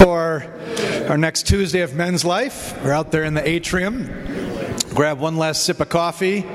For 0.00 0.46
our 1.08 1.18
next 1.18 1.48
Tuesday 1.48 1.80
of 1.80 1.92
Men's 1.92 2.24
Life, 2.24 2.80
we're 2.84 2.92
out 2.92 3.10
there 3.10 3.24
in 3.24 3.34
the 3.34 3.46
atrium. 3.46 4.06
Grab 4.94 5.18
one 5.18 5.36
last 5.36 5.64
sip 5.64 5.80
of 5.80 5.88
coffee, 5.88 6.46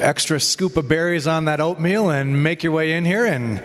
extra 0.00 0.38
scoop 0.38 0.76
of 0.76 0.86
berries 0.86 1.26
on 1.26 1.46
that 1.46 1.62
oatmeal, 1.62 2.10
and 2.10 2.42
make 2.42 2.62
your 2.62 2.72
way 2.72 2.92
in 2.92 3.06
here 3.06 3.24
and 3.24 3.62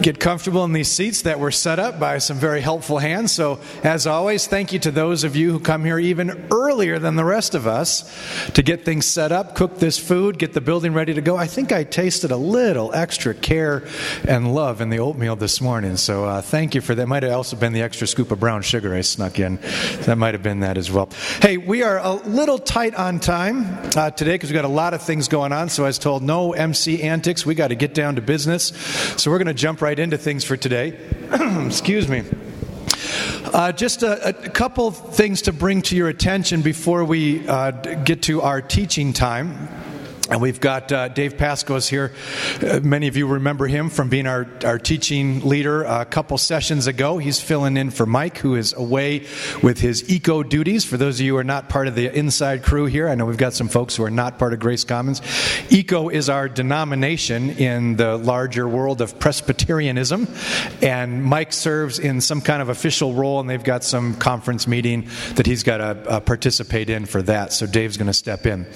get 0.00 0.20
comfortable 0.20 0.64
in 0.64 0.72
these 0.72 0.90
seats 0.90 1.22
that 1.22 1.40
were 1.40 1.50
set 1.50 1.78
up 1.78 1.98
by 1.98 2.18
some 2.18 2.38
very 2.38 2.60
helpful 2.60 2.98
hands. 2.98 3.32
So, 3.32 3.60
as 3.82 4.06
always, 4.06 4.46
thank 4.46 4.72
you 4.72 4.78
to 4.80 4.90
those 4.90 5.24
of 5.24 5.36
you 5.36 5.52
who 5.52 5.60
come 5.60 5.84
here 5.84 5.98
even 5.98 6.48
earlier 6.50 6.98
than 6.98 7.16
the 7.16 7.24
rest 7.24 7.54
of 7.54 7.66
us 7.66 8.04
to 8.54 8.62
get 8.62 8.84
things 8.84 9.06
set 9.06 9.32
up, 9.32 9.54
cook 9.54 9.78
this 9.78 9.98
food, 9.98 10.38
get 10.38 10.52
the 10.52 10.60
building 10.60 10.92
ready 10.92 11.14
to 11.14 11.20
go. 11.20 11.36
I 11.36 11.46
think 11.46 11.72
I 11.72 11.84
tasted 11.84 12.30
a 12.30 12.36
little 12.36 12.94
extra 12.94 13.34
care 13.34 13.86
and 14.26 14.54
love 14.54 14.80
in 14.80 14.90
the 14.90 14.98
oatmeal 14.98 15.36
this 15.36 15.60
morning. 15.60 15.96
So, 15.96 16.24
uh, 16.24 16.42
thank 16.42 16.74
you 16.74 16.80
for 16.80 16.94
that. 16.94 17.06
Might 17.08 17.22
have 17.22 17.32
also 17.32 17.56
been 17.56 17.72
the 17.72 17.82
extra 17.82 18.06
scoop 18.06 18.30
of 18.30 18.40
brown 18.40 18.62
sugar 18.62 18.94
I 18.94 19.00
snuck 19.00 19.38
in. 19.38 19.56
That 20.02 20.16
might 20.16 20.34
have 20.34 20.42
been 20.42 20.60
that 20.60 20.78
as 20.78 20.90
well. 20.90 21.08
Hey, 21.42 21.56
we 21.56 21.82
are 21.82 21.98
a 21.98 22.12
little 22.12 22.58
tight 22.58 22.94
on 22.94 23.20
time 23.20 23.64
uh, 23.96 24.10
today 24.10 24.32
because 24.32 24.50
we've 24.50 24.54
got 24.56 24.64
a 24.64 24.68
lot 24.68 24.94
of 24.94 25.02
things 25.02 25.28
going 25.28 25.52
on. 25.52 25.68
So, 25.68 25.84
I 25.84 25.88
was 25.88 25.98
told 25.98 26.22
no 26.22 26.52
MC 26.52 27.02
antics. 27.02 27.44
We 27.44 27.54
got 27.54 27.68
to 27.68 27.74
get 27.74 27.94
down 27.94 28.16
to 28.16 28.22
business. 28.22 28.68
So, 29.16 29.30
we're 29.30 29.38
going 29.38 29.46
to 29.46 29.54
jump 29.54 29.82
right 29.82 29.87
right 29.88 29.98
into 29.98 30.18
things 30.18 30.44
for 30.44 30.54
today. 30.54 30.94
Excuse 31.66 32.08
me. 32.08 32.22
Uh, 33.54 33.72
just 33.72 34.02
a, 34.02 34.28
a, 34.28 34.50
couple 34.50 34.90
things 34.90 35.40
to 35.40 35.50
bring 35.50 35.80
to 35.80 35.96
your 35.96 36.08
attention 36.08 36.60
before 36.60 37.04
we 37.04 37.48
uh, 37.48 37.70
get 38.04 38.20
to 38.20 38.42
our 38.42 38.60
teaching 38.60 39.14
time. 39.14 39.66
And 40.28 40.42
we've 40.42 40.60
got 40.60 40.92
uh, 40.92 41.08
Dave 41.08 41.38
Pascos 41.38 41.88
here. 41.88 42.12
Uh, 42.62 42.80
many 42.80 43.08
of 43.08 43.16
you 43.16 43.26
remember 43.26 43.66
him 43.66 43.88
from 43.88 44.10
being 44.10 44.26
our, 44.26 44.46
our 44.62 44.78
teaching 44.78 45.40
leader 45.40 45.84
a 45.84 46.04
couple 46.04 46.36
sessions 46.36 46.86
ago. 46.86 47.16
He's 47.16 47.40
filling 47.40 47.78
in 47.78 47.90
for 47.90 48.04
Mike, 48.04 48.36
who 48.36 48.54
is 48.54 48.74
away 48.74 49.26
with 49.62 49.80
his 49.80 50.10
ECO 50.10 50.42
duties. 50.42 50.84
For 50.84 50.98
those 50.98 51.18
of 51.18 51.24
you 51.24 51.32
who 51.32 51.38
are 51.38 51.44
not 51.44 51.70
part 51.70 51.88
of 51.88 51.94
the 51.94 52.14
inside 52.14 52.62
crew 52.62 52.84
here, 52.84 53.08
I 53.08 53.14
know 53.14 53.24
we've 53.24 53.38
got 53.38 53.54
some 53.54 53.68
folks 53.68 53.96
who 53.96 54.04
are 54.04 54.10
not 54.10 54.38
part 54.38 54.52
of 54.52 54.60
Grace 54.60 54.84
Commons. 54.84 55.22
ECO 55.70 56.10
is 56.10 56.28
our 56.28 56.46
denomination 56.46 57.50
in 57.50 57.96
the 57.96 58.18
larger 58.18 58.68
world 58.68 59.00
of 59.00 59.18
Presbyterianism. 59.18 60.28
And 60.82 61.24
Mike 61.24 61.54
serves 61.54 61.98
in 61.98 62.20
some 62.20 62.42
kind 62.42 62.60
of 62.60 62.68
official 62.68 63.14
role, 63.14 63.40
and 63.40 63.48
they've 63.48 63.64
got 63.64 63.82
some 63.82 64.14
conference 64.16 64.66
meeting 64.66 65.08
that 65.36 65.46
he's 65.46 65.62
got 65.62 65.78
to 65.78 65.84
uh, 65.84 66.20
participate 66.20 66.90
in 66.90 67.06
for 67.06 67.22
that. 67.22 67.54
So 67.54 67.66
Dave's 67.66 67.96
going 67.96 68.08
to 68.08 68.12
step 68.12 68.44
in. 68.44 68.66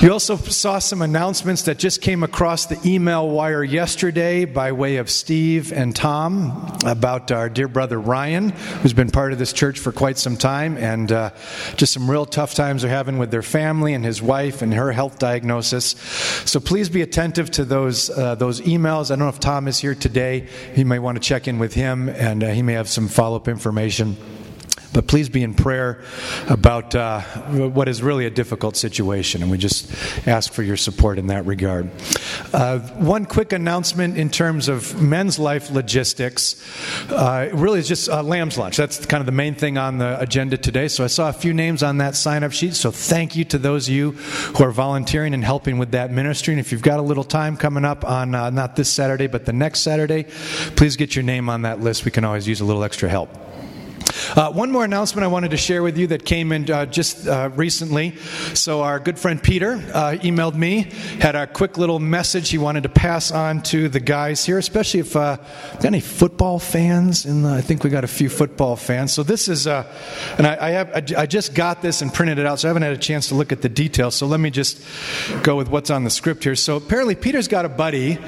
You 0.00 0.10
also 0.12 0.38
saw 0.38 0.78
some 0.78 1.02
announcements 1.02 1.64
that 1.64 1.78
just 1.78 2.00
came 2.00 2.22
across 2.22 2.64
the 2.64 2.80
email 2.86 3.28
wire 3.28 3.62
yesterday 3.62 4.46
by 4.46 4.72
way 4.72 4.96
of 4.96 5.10
Steve 5.10 5.74
and 5.74 5.94
Tom 5.94 6.74
about 6.86 7.30
our 7.30 7.50
dear 7.50 7.68
brother 7.68 8.00
Ryan, 8.00 8.48
who's 8.80 8.94
been 8.94 9.10
part 9.10 9.34
of 9.34 9.38
this 9.38 9.52
church 9.52 9.78
for 9.78 9.92
quite 9.92 10.16
some 10.16 10.38
time, 10.38 10.78
and 10.78 11.12
uh, 11.12 11.32
just 11.76 11.92
some 11.92 12.10
real 12.10 12.24
tough 12.24 12.54
times 12.54 12.80
they're 12.80 12.90
having 12.90 13.18
with 13.18 13.30
their 13.30 13.42
family 13.42 13.92
and 13.92 14.02
his 14.02 14.22
wife 14.22 14.62
and 14.62 14.72
her 14.72 14.90
health 14.90 15.18
diagnosis. 15.18 15.88
So 16.46 16.60
please 16.60 16.88
be 16.88 17.02
attentive 17.02 17.50
to 17.50 17.66
those 17.66 18.08
uh, 18.08 18.36
those 18.36 18.62
emails. 18.62 19.10
I 19.10 19.16
don't 19.16 19.18
know 19.18 19.28
if 19.28 19.38
Tom 19.38 19.68
is 19.68 19.76
here 19.76 19.94
today. 19.94 20.46
He 20.74 20.82
may 20.82 20.98
want 20.98 21.16
to 21.16 21.20
check 21.20 21.46
in 21.46 21.58
with 21.58 21.74
him, 21.74 22.08
and 22.08 22.42
uh, 22.42 22.48
he 22.52 22.62
may 22.62 22.72
have 22.72 22.88
some 22.88 23.06
follow 23.06 23.36
up 23.36 23.48
information. 23.48 24.16
But 24.92 25.06
please 25.06 25.28
be 25.28 25.42
in 25.42 25.54
prayer 25.54 26.02
about 26.48 26.94
uh, 26.94 27.20
what 27.20 27.88
is 27.88 28.02
really 28.02 28.26
a 28.26 28.30
difficult 28.30 28.76
situation, 28.76 29.42
and 29.42 29.50
we 29.50 29.56
just 29.58 29.90
ask 30.26 30.52
for 30.52 30.64
your 30.64 30.76
support 30.76 31.18
in 31.18 31.28
that 31.28 31.46
regard. 31.46 31.90
Uh, 32.52 32.80
one 32.98 33.24
quick 33.24 33.52
announcement 33.52 34.18
in 34.18 34.30
terms 34.30 34.68
of 34.68 35.00
men's 35.00 35.38
life 35.38 35.70
logistics 35.70 36.60
uh, 37.10 37.48
really 37.52 37.78
is 37.78 37.86
just 37.86 38.08
uh, 38.08 38.22
Lamb's 38.22 38.58
Lunch. 38.58 38.76
That's 38.76 39.06
kind 39.06 39.20
of 39.20 39.26
the 39.26 39.32
main 39.32 39.54
thing 39.54 39.78
on 39.78 39.98
the 39.98 40.20
agenda 40.20 40.56
today. 40.56 40.88
So 40.88 41.04
I 41.04 41.06
saw 41.06 41.28
a 41.28 41.32
few 41.32 41.54
names 41.54 41.82
on 41.84 41.98
that 41.98 42.16
sign 42.16 42.42
up 42.42 42.52
sheet, 42.52 42.74
so 42.74 42.90
thank 42.90 43.36
you 43.36 43.44
to 43.44 43.58
those 43.58 43.86
of 43.86 43.94
you 43.94 44.12
who 44.12 44.64
are 44.64 44.72
volunteering 44.72 45.34
and 45.34 45.44
helping 45.44 45.78
with 45.78 45.92
that 45.92 46.10
ministry. 46.10 46.52
And 46.54 46.60
if 46.60 46.72
you've 46.72 46.82
got 46.82 46.98
a 46.98 47.02
little 47.02 47.24
time 47.24 47.56
coming 47.56 47.84
up 47.84 48.04
on 48.04 48.34
uh, 48.34 48.50
not 48.50 48.74
this 48.74 48.90
Saturday, 48.90 49.28
but 49.28 49.46
the 49.46 49.52
next 49.52 49.80
Saturday, 49.80 50.24
please 50.74 50.96
get 50.96 51.14
your 51.14 51.22
name 51.22 51.48
on 51.48 51.62
that 51.62 51.80
list. 51.80 52.04
We 52.04 52.10
can 52.10 52.24
always 52.24 52.48
use 52.48 52.60
a 52.60 52.64
little 52.64 52.82
extra 52.82 53.08
help. 53.08 53.49
Uh, 54.36 54.52
one 54.52 54.70
more 54.70 54.84
announcement 54.84 55.24
I 55.24 55.28
wanted 55.28 55.50
to 55.50 55.56
share 55.56 55.82
with 55.82 55.98
you 55.98 56.06
that 56.08 56.24
came 56.24 56.52
in 56.52 56.70
uh, 56.70 56.86
just 56.86 57.26
uh, 57.26 57.50
recently. 57.56 58.14
So, 58.54 58.82
our 58.82 59.00
good 59.00 59.18
friend 59.18 59.42
Peter 59.42 59.72
uh, 59.72 60.18
emailed 60.22 60.54
me, 60.54 60.82
had 61.20 61.34
a 61.34 61.48
quick 61.48 61.76
little 61.76 61.98
message 61.98 62.50
he 62.50 62.58
wanted 62.58 62.84
to 62.84 62.88
pass 62.88 63.32
on 63.32 63.62
to 63.64 63.88
the 63.88 63.98
guys 63.98 64.44
here, 64.44 64.58
especially 64.58 65.00
if 65.00 65.16
uh, 65.16 65.38
any 65.82 65.98
football 65.98 66.60
fans. 66.60 67.24
The, 67.24 67.48
I 67.48 67.60
think 67.60 67.82
we 67.82 67.90
got 67.90 68.04
a 68.04 68.08
few 68.08 68.28
football 68.28 68.76
fans. 68.76 69.12
So, 69.12 69.24
this 69.24 69.48
is, 69.48 69.66
uh, 69.66 69.84
and 70.38 70.46
I, 70.46 70.66
I, 70.66 70.70
have, 70.70 71.12
I 71.16 71.26
just 71.26 71.54
got 71.54 71.82
this 71.82 72.00
and 72.00 72.14
printed 72.14 72.38
it 72.38 72.46
out, 72.46 72.60
so 72.60 72.68
I 72.68 72.70
haven't 72.70 72.82
had 72.82 72.92
a 72.92 72.98
chance 72.98 73.28
to 73.28 73.34
look 73.34 73.50
at 73.50 73.62
the 73.62 73.68
details. 73.68 74.14
So, 74.14 74.28
let 74.28 74.38
me 74.38 74.50
just 74.50 74.80
go 75.42 75.56
with 75.56 75.68
what's 75.68 75.90
on 75.90 76.04
the 76.04 76.10
script 76.10 76.44
here. 76.44 76.54
So, 76.54 76.76
apparently, 76.76 77.16
Peter's 77.16 77.48
got 77.48 77.64
a 77.64 77.68
buddy 77.68 78.18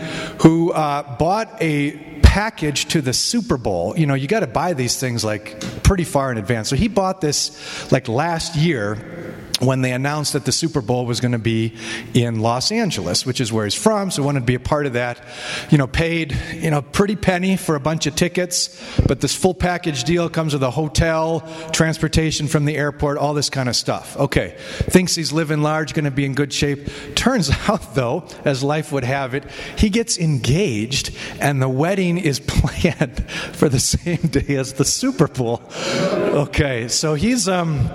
who 0.40 0.72
bought 0.72 1.62
a 1.62 2.12
package 2.32 2.86
to 2.86 3.02
the 3.02 3.12
Super 3.12 3.58
Bowl, 3.58 3.94
you 3.94 4.06
know, 4.06 4.14
you 4.14 4.26
got 4.26 4.40
to 4.40 4.46
buy 4.46 4.72
these 4.72 4.98
things 4.98 5.22
like 5.22 5.60
pretty 5.92 6.04
far 6.04 6.32
in 6.32 6.38
advance. 6.38 6.70
So 6.70 6.75
he 6.75 6.88
bought 6.88 7.20
this 7.20 7.92
like 7.92 8.08
last 8.08 8.56
year 8.56 9.31
when 9.62 9.80
they 9.80 9.92
announced 9.92 10.32
that 10.32 10.44
the 10.44 10.52
Super 10.52 10.80
Bowl 10.80 11.06
was 11.06 11.20
going 11.20 11.32
to 11.32 11.38
be 11.38 11.74
in 12.14 12.40
Los 12.40 12.72
Angeles, 12.72 13.24
which 13.24 13.40
is 13.40 13.52
where 13.52 13.64
he's 13.64 13.74
from, 13.74 14.10
so 14.10 14.22
wanted 14.22 14.40
to 14.40 14.46
be 14.46 14.54
a 14.54 14.60
part 14.60 14.86
of 14.86 14.94
that. 14.94 15.24
You 15.70 15.78
know, 15.78 15.86
paid, 15.86 16.36
you 16.54 16.70
know, 16.70 16.82
pretty 16.82 17.16
penny 17.16 17.56
for 17.56 17.76
a 17.76 17.80
bunch 17.80 18.06
of 18.06 18.16
tickets, 18.16 18.68
but 19.06 19.20
this 19.20 19.34
full 19.34 19.54
package 19.54 20.04
deal 20.04 20.28
comes 20.28 20.52
with 20.52 20.62
a 20.62 20.70
hotel, 20.70 21.40
transportation 21.72 22.48
from 22.48 22.64
the 22.64 22.76
airport, 22.76 23.18
all 23.18 23.34
this 23.34 23.50
kind 23.50 23.68
of 23.68 23.76
stuff. 23.76 24.16
Okay, 24.16 24.56
thinks 24.58 25.14
he's 25.14 25.32
living 25.32 25.62
large, 25.62 25.94
going 25.94 26.04
to 26.04 26.10
be 26.10 26.24
in 26.24 26.34
good 26.34 26.52
shape. 26.52 26.88
Turns 27.14 27.50
out, 27.68 27.94
though, 27.94 28.24
as 28.44 28.62
life 28.62 28.90
would 28.92 29.04
have 29.04 29.34
it, 29.34 29.44
he 29.76 29.90
gets 29.90 30.18
engaged, 30.18 31.16
and 31.40 31.62
the 31.62 31.68
wedding 31.68 32.18
is 32.18 32.40
planned 32.46 33.30
for 33.30 33.68
the 33.68 33.80
same 33.80 34.16
day 34.16 34.56
as 34.56 34.74
the 34.74 34.84
Super 34.84 35.28
Bowl. 35.28 35.62
Okay, 35.72 36.88
so 36.88 37.14
he's 37.14 37.48
um 37.48 37.88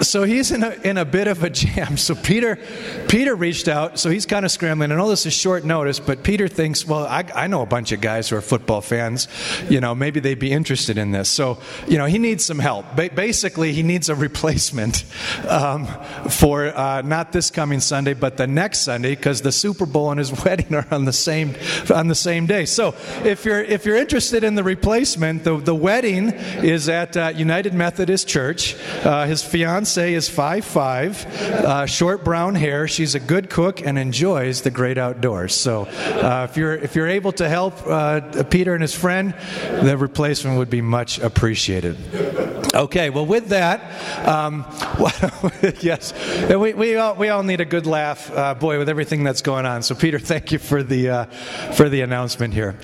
so 0.02 0.22
he's 0.24 0.50
in 0.50 0.62
a, 0.62 0.70
in 0.84 0.98
a 0.98 1.04
bit 1.04 1.28
of 1.28 1.42
a 1.42 1.50
jam. 1.50 1.96
So 1.96 2.14
Peter, 2.14 2.58
Peter 3.08 3.34
reached 3.34 3.68
out. 3.68 3.98
So 3.98 4.10
he's 4.10 4.26
kind 4.26 4.44
of 4.44 4.50
scrambling. 4.50 4.92
I 4.92 4.96
know 4.96 5.08
this 5.08 5.26
is 5.26 5.32
short 5.32 5.64
notice, 5.64 6.00
but 6.00 6.22
Peter 6.22 6.48
thinks, 6.48 6.86
well, 6.86 7.06
I, 7.06 7.24
I 7.34 7.46
know 7.46 7.62
a 7.62 7.66
bunch 7.66 7.92
of 7.92 8.00
guys 8.00 8.28
who 8.28 8.36
are 8.36 8.40
football 8.40 8.80
fans. 8.80 9.28
You 9.68 9.80
know, 9.80 9.94
maybe 9.94 10.20
they'd 10.20 10.38
be 10.38 10.52
interested 10.52 10.98
in 10.98 11.10
this. 11.10 11.28
So 11.28 11.58
you 11.86 11.98
know, 11.98 12.06
he 12.06 12.18
needs 12.18 12.44
some 12.44 12.58
help. 12.58 12.86
Ba- 12.96 13.10
basically, 13.14 13.72
he 13.72 13.82
needs 13.82 14.08
a 14.08 14.14
replacement 14.14 15.04
um, 15.48 15.86
for 16.28 16.66
uh, 16.66 17.02
not 17.02 17.32
this 17.32 17.50
coming 17.50 17.80
Sunday, 17.80 18.14
but 18.14 18.36
the 18.36 18.46
next 18.46 18.80
Sunday, 18.80 19.14
because 19.14 19.42
the 19.42 19.52
Super 19.52 19.86
Bowl 19.86 20.10
and 20.10 20.18
his 20.18 20.32
wedding 20.44 20.74
are 20.74 20.86
on 20.90 21.04
the 21.04 21.12
same 21.12 21.54
on 21.92 22.08
the 22.08 22.14
same 22.14 22.46
day. 22.46 22.64
So 22.64 22.94
if 23.24 23.44
you're 23.44 23.62
if 23.62 23.84
you're 23.84 23.96
interested 23.96 24.44
in 24.44 24.54
the 24.54 24.64
replacement, 24.64 25.44
the 25.44 25.56
the 25.58 25.74
wedding 25.74 26.32
is 26.62 26.88
at 26.88 27.16
uh, 27.16 27.32
United 27.34 27.74
Methodist 27.74 28.28
Church. 28.28 28.76
Uh, 29.04 29.26
his 29.26 29.42
fiance 29.42 29.90
is 30.08 30.28
five 30.28 30.64
five, 30.64 31.24
uh, 31.26 31.86
short 31.86 32.24
brown 32.24 32.54
hair. 32.54 32.88
She's 32.88 33.14
a 33.14 33.20
good 33.20 33.50
cook 33.50 33.84
and 33.84 33.98
enjoys 33.98 34.62
the 34.62 34.70
great 34.70 34.98
outdoors. 34.98 35.54
So, 35.54 35.86
uh, 35.86 36.46
if 36.48 36.56
you're 36.56 36.74
if 36.74 36.94
you're 36.94 37.08
able 37.08 37.32
to 37.32 37.48
help 37.48 37.74
uh, 37.86 38.44
Peter 38.44 38.74
and 38.74 38.82
his 38.82 38.94
friend, 38.94 39.34
the 39.82 39.96
replacement 39.96 40.58
would 40.58 40.70
be 40.70 40.80
much 40.80 41.18
appreciated. 41.18 41.96
Okay, 42.74 43.10
well, 43.10 43.26
with 43.26 43.48
that, 43.48 43.80
um, 44.26 44.64
yes, 45.80 46.14
we, 46.48 46.72
we, 46.72 46.96
all, 46.96 47.16
we 47.16 47.28
all 47.28 47.42
need 47.42 47.60
a 47.60 47.64
good 47.64 47.84
laugh, 47.84 48.30
uh, 48.32 48.54
boy, 48.54 48.78
with 48.78 48.88
everything 48.88 49.24
that's 49.24 49.42
going 49.42 49.66
on. 49.66 49.82
So, 49.82 49.96
Peter, 49.96 50.20
thank 50.20 50.52
you 50.52 50.58
for 50.58 50.82
the 50.82 51.10
uh, 51.10 51.24
for 51.74 51.88
the 51.88 52.02
announcement 52.02 52.54
here. 52.54 52.76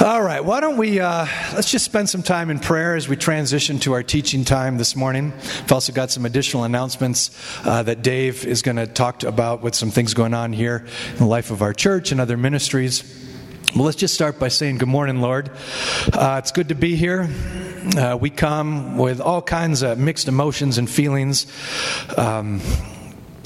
All 0.00 0.20
right, 0.20 0.44
why 0.44 0.58
don't 0.58 0.76
we, 0.76 0.98
uh, 0.98 1.24
let's 1.54 1.70
just 1.70 1.84
spend 1.84 2.10
some 2.10 2.24
time 2.24 2.50
in 2.50 2.58
prayer 2.58 2.96
as 2.96 3.08
we 3.08 3.14
transition 3.14 3.78
to 3.80 3.92
our 3.92 4.02
teaching 4.02 4.44
time 4.44 4.76
this 4.76 4.96
morning. 4.96 5.32
We've 5.60 5.72
also 5.72 5.92
got 5.92 6.10
some 6.10 6.26
additional 6.26 6.64
announcements 6.64 7.30
uh, 7.64 7.84
that 7.84 8.02
Dave 8.02 8.44
is 8.44 8.62
going 8.62 8.76
to 8.76 8.88
talk 8.88 9.22
about 9.22 9.62
with 9.62 9.76
some 9.76 9.92
things 9.92 10.12
going 10.12 10.34
on 10.34 10.52
here 10.52 10.84
in 11.12 11.18
the 11.18 11.26
life 11.26 11.52
of 11.52 11.62
our 11.62 11.72
church 11.72 12.10
and 12.10 12.20
other 12.20 12.36
ministries. 12.36 13.04
Well, 13.76 13.84
let's 13.84 13.96
just 13.96 14.14
start 14.14 14.40
by 14.40 14.48
saying, 14.48 14.78
Good 14.78 14.88
morning, 14.88 15.20
Lord. 15.20 15.50
Uh, 16.12 16.40
it's 16.42 16.50
good 16.50 16.70
to 16.70 16.74
be 16.74 16.96
here. 16.96 17.28
Uh, 17.96 18.18
we 18.20 18.30
come 18.30 18.98
with 18.98 19.20
all 19.20 19.42
kinds 19.42 19.82
of 19.82 19.96
mixed 19.96 20.26
emotions 20.26 20.76
and 20.76 20.90
feelings. 20.90 21.46
Um, 22.16 22.60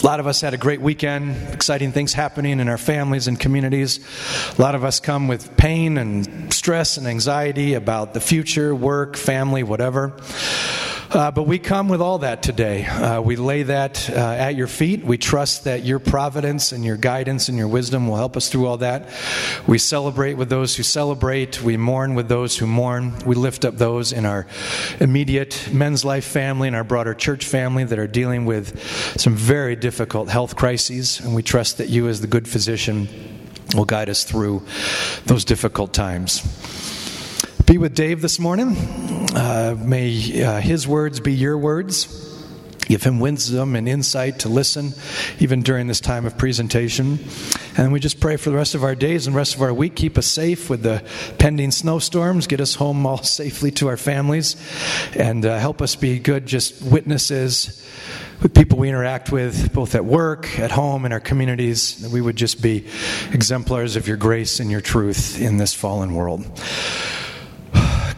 a 0.00 0.06
lot 0.06 0.20
of 0.20 0.28
us 0.28 0.40
had 0.40 0.54
a 0.54 0.56
great 0.56 0.80
weekend, 0.80 1.36
exciting 1.52 1.90
things 1.90 2.12
happening 2.12 2.60
in 2.60 2.68
our 2.68 2.78
families 2.78 3.26
and 3.26 3.38
communities. 3.38 3.98
A 4.56 4.62
lot 4.62 4.76
of 4.76 4.84
us 4.84 5.00
come 5.00 5.26
with 5.26 5.56
pain 5.56 5.98
and 5.98 6.54
stress 6.54 6.98
and 6.98 7.06
anxiety 7.06 7.74
about 7.74 8.14
the 8.14 8.20
future, 8.20 8.72
work, 8.74 9.16
family, 9.16 9.64
whatever. 9.64 10.12
Uh, 11.10 11.31
but 11.31 11.44
we 11.44 11.58
come 11.58 11.88
with 11.88 12.02
all 12.02 12.19
that 12.19 12.43
today. 12.43 12.84
Uh, 12.84 13.20
we 13.22 13.34
lay 13.37 13.62
that 13.62 14.10
uh, 14.10 14.14
at 14.14 14.56
your 14.56 14.66
feet. 14.66 15.02
We 15.02 15.16
trust 15.16 15.64
that 15.64 15.82
your 15.82 15.99
providence 15.99 16.72
and 16.72 16.84
your 16.84 16.99
guidance 16.99 17.49
and 17.49 17.56
your 17.56 17.69
wisdom 17.69 18.08
will 18.08 18.16
help 18.16 18.37
us 18.37 18.50
through 18.50 18.66
all 18.66 18.76
that. 18.78 19.08
We 19.66 19.78
celebrate 19.78 20.34
with 20.34 20.50
those 20.50 20.76
who 20.76 20.82
celebrate. 20.82 21.62
We 21.62 21.78
mourn 21.78 22.14
with 22.14 22.28
those 22.28 22.58
who 22.58 22.66
mourn. 22.66 23.19
We 23.25 23.37
lift 23.37 23.64
up 23.64 23.78
those 23.78 24.12
in 24.12 24.26
our 24.26 24.46
immediate 25.00 25.70
men's 25.72 26.05
life 26.05 26.26
family 26.26 26.69
and 26.69 26.76
our 26.76 26.84
broader 26.84 27.14
church 27.14 27.46
family 27.46 27.84
that 27.84 27.99
are 27.99 28.06
dealing 28.06 28.44
with 28.44 28.78
some 29.19 29.34
very 29.34 29.76
difficult 29.76 30.28
health 30.28 30.56
crises. 30.56 31.20
And 31.20 31.34
we 31.34 31.43
trust 31.43 31.78
that 31.78 31.88
you, 31.88 32.08
as 32.08 32.20
the 32.20 32.26
good 32.26 32.46
physician, 32.46 33.08
will 33.75 33.87
guide 33.87 34.11
us 34.11 34.25
through 34.25 34.62
those 35.25 35.46
difficult 35.46 35.94
times 35.94 36.43
be 37.69 37.76
with 37.76 37.94
Dave 37.94 38.22
this 38.22 38.38
morning. 38.38 39.17
Uh, 39.38 39.76
may 39.79 40.43
uh, 40.43 40.61
his 40.61 40.88
words 40.88 41.20
be 41.20 41.32
your 41.32 41.56
words. 41.56 42.26
Give 42.81 43.00
him 43.00 43.20
wisdom 43.20 43.76
and 43.76 43.88
insight 43.88 44.40
to 44.40 44.49
listen, 44.49 44.94
even 45.38 45.62
during 45.62 45.87
this 45.87 46.00
time 46.00 46.26
of 46.26 46.37
presentation. 46.37 47.20
And 47.76 47.93
we 47.93 48.00
just 48.00 48.19
pray 48.19 48.37
for 48.37 48.50
the 48.50 48.56
rest 48.56 48.75
of 48.75 48.82
our 48.82 48.96
days 48.96 49.29
and 49.29 49.37
rest 49.37 49.55
of 49.55 49.62
our 49.62 49.73
week. 49.73 49.94
Keep 49.94 50.19
us 50.19 50.26
safe 50.26 50.69
with 50.69 50.82
the 50.82 51.05
pending 51.38 51.70
snowstorms. 51.70 52.49
Get 52.49 52.61
us 52.61 52.75
home 52.75 53.06
all 53.06 53.23
safely 53.23 53.70
to 53.73 53.87
our 53.87 53.96
families. 53.96 54.56
And 55.14 55.46
uh, 55.46 55.56
help 55.61 55.82
us 55.82 55.94
be 55.94 56.19
good, 56.19 56.44
just 56.44 56.82
witnesses 56.82 57.87
with 58.43 58.55
people 58.55 58.79
we 58.79 58.88
interact 58.88 59.31
with, 59.31 59.73
both 59.73 59.94
at 59.94 60.05
work, 60.05 60.58
at 60.58 60.73
home, 60.73 61.05
in 61.05 61.12
our 61.12 61.20
communities. 61.20 62.02
That 62.02 62.11
we 62.11 62.20
would 62.20 62.37
just 62.37 62.61
be 62.61 62.87
exemplars 63.32 63.94
of 63.94 64.08
your 64.08 64.17
grace 64.17 64.58
and 64.58 64.69
your 64.69 64.81
truth 64.81 65.40
in 65.40 65.58
this 65.58 65.75
fallen 65.75 66.17
world. 66.17 66.44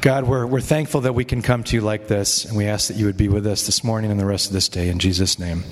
God, 0.00 0.24
we're, 0.24 0.46
we're 0.46 0.62
thankful 0.62 1.02
that 1.02 1.14
we 1.14 1.26
can 1.26 1.42
come 1.42 1.62
to 1.64 1.76
you 1.76 1.82
like 1.82 2.08
this, 2.08 2.46
and 2.46 2.56
we 2.56 2.66
ask 2.66 2.88
that 2.88 2.96
you 2.96 3.04
would 3.04 3.18
be 3.18 3.28
with 3.28 3.46
us 3.46 3.66
this 3.66 3.84
morning 3.84 4.10
and 4.10 4.18
the 4.18 4.24
rest 4.24 4.46
of 4.46 4.54
this 4.54 4.66
day. 4.66 4.88
In 4.88 4.98
Jesus' 4.98 5.38
name, 5.38 5.62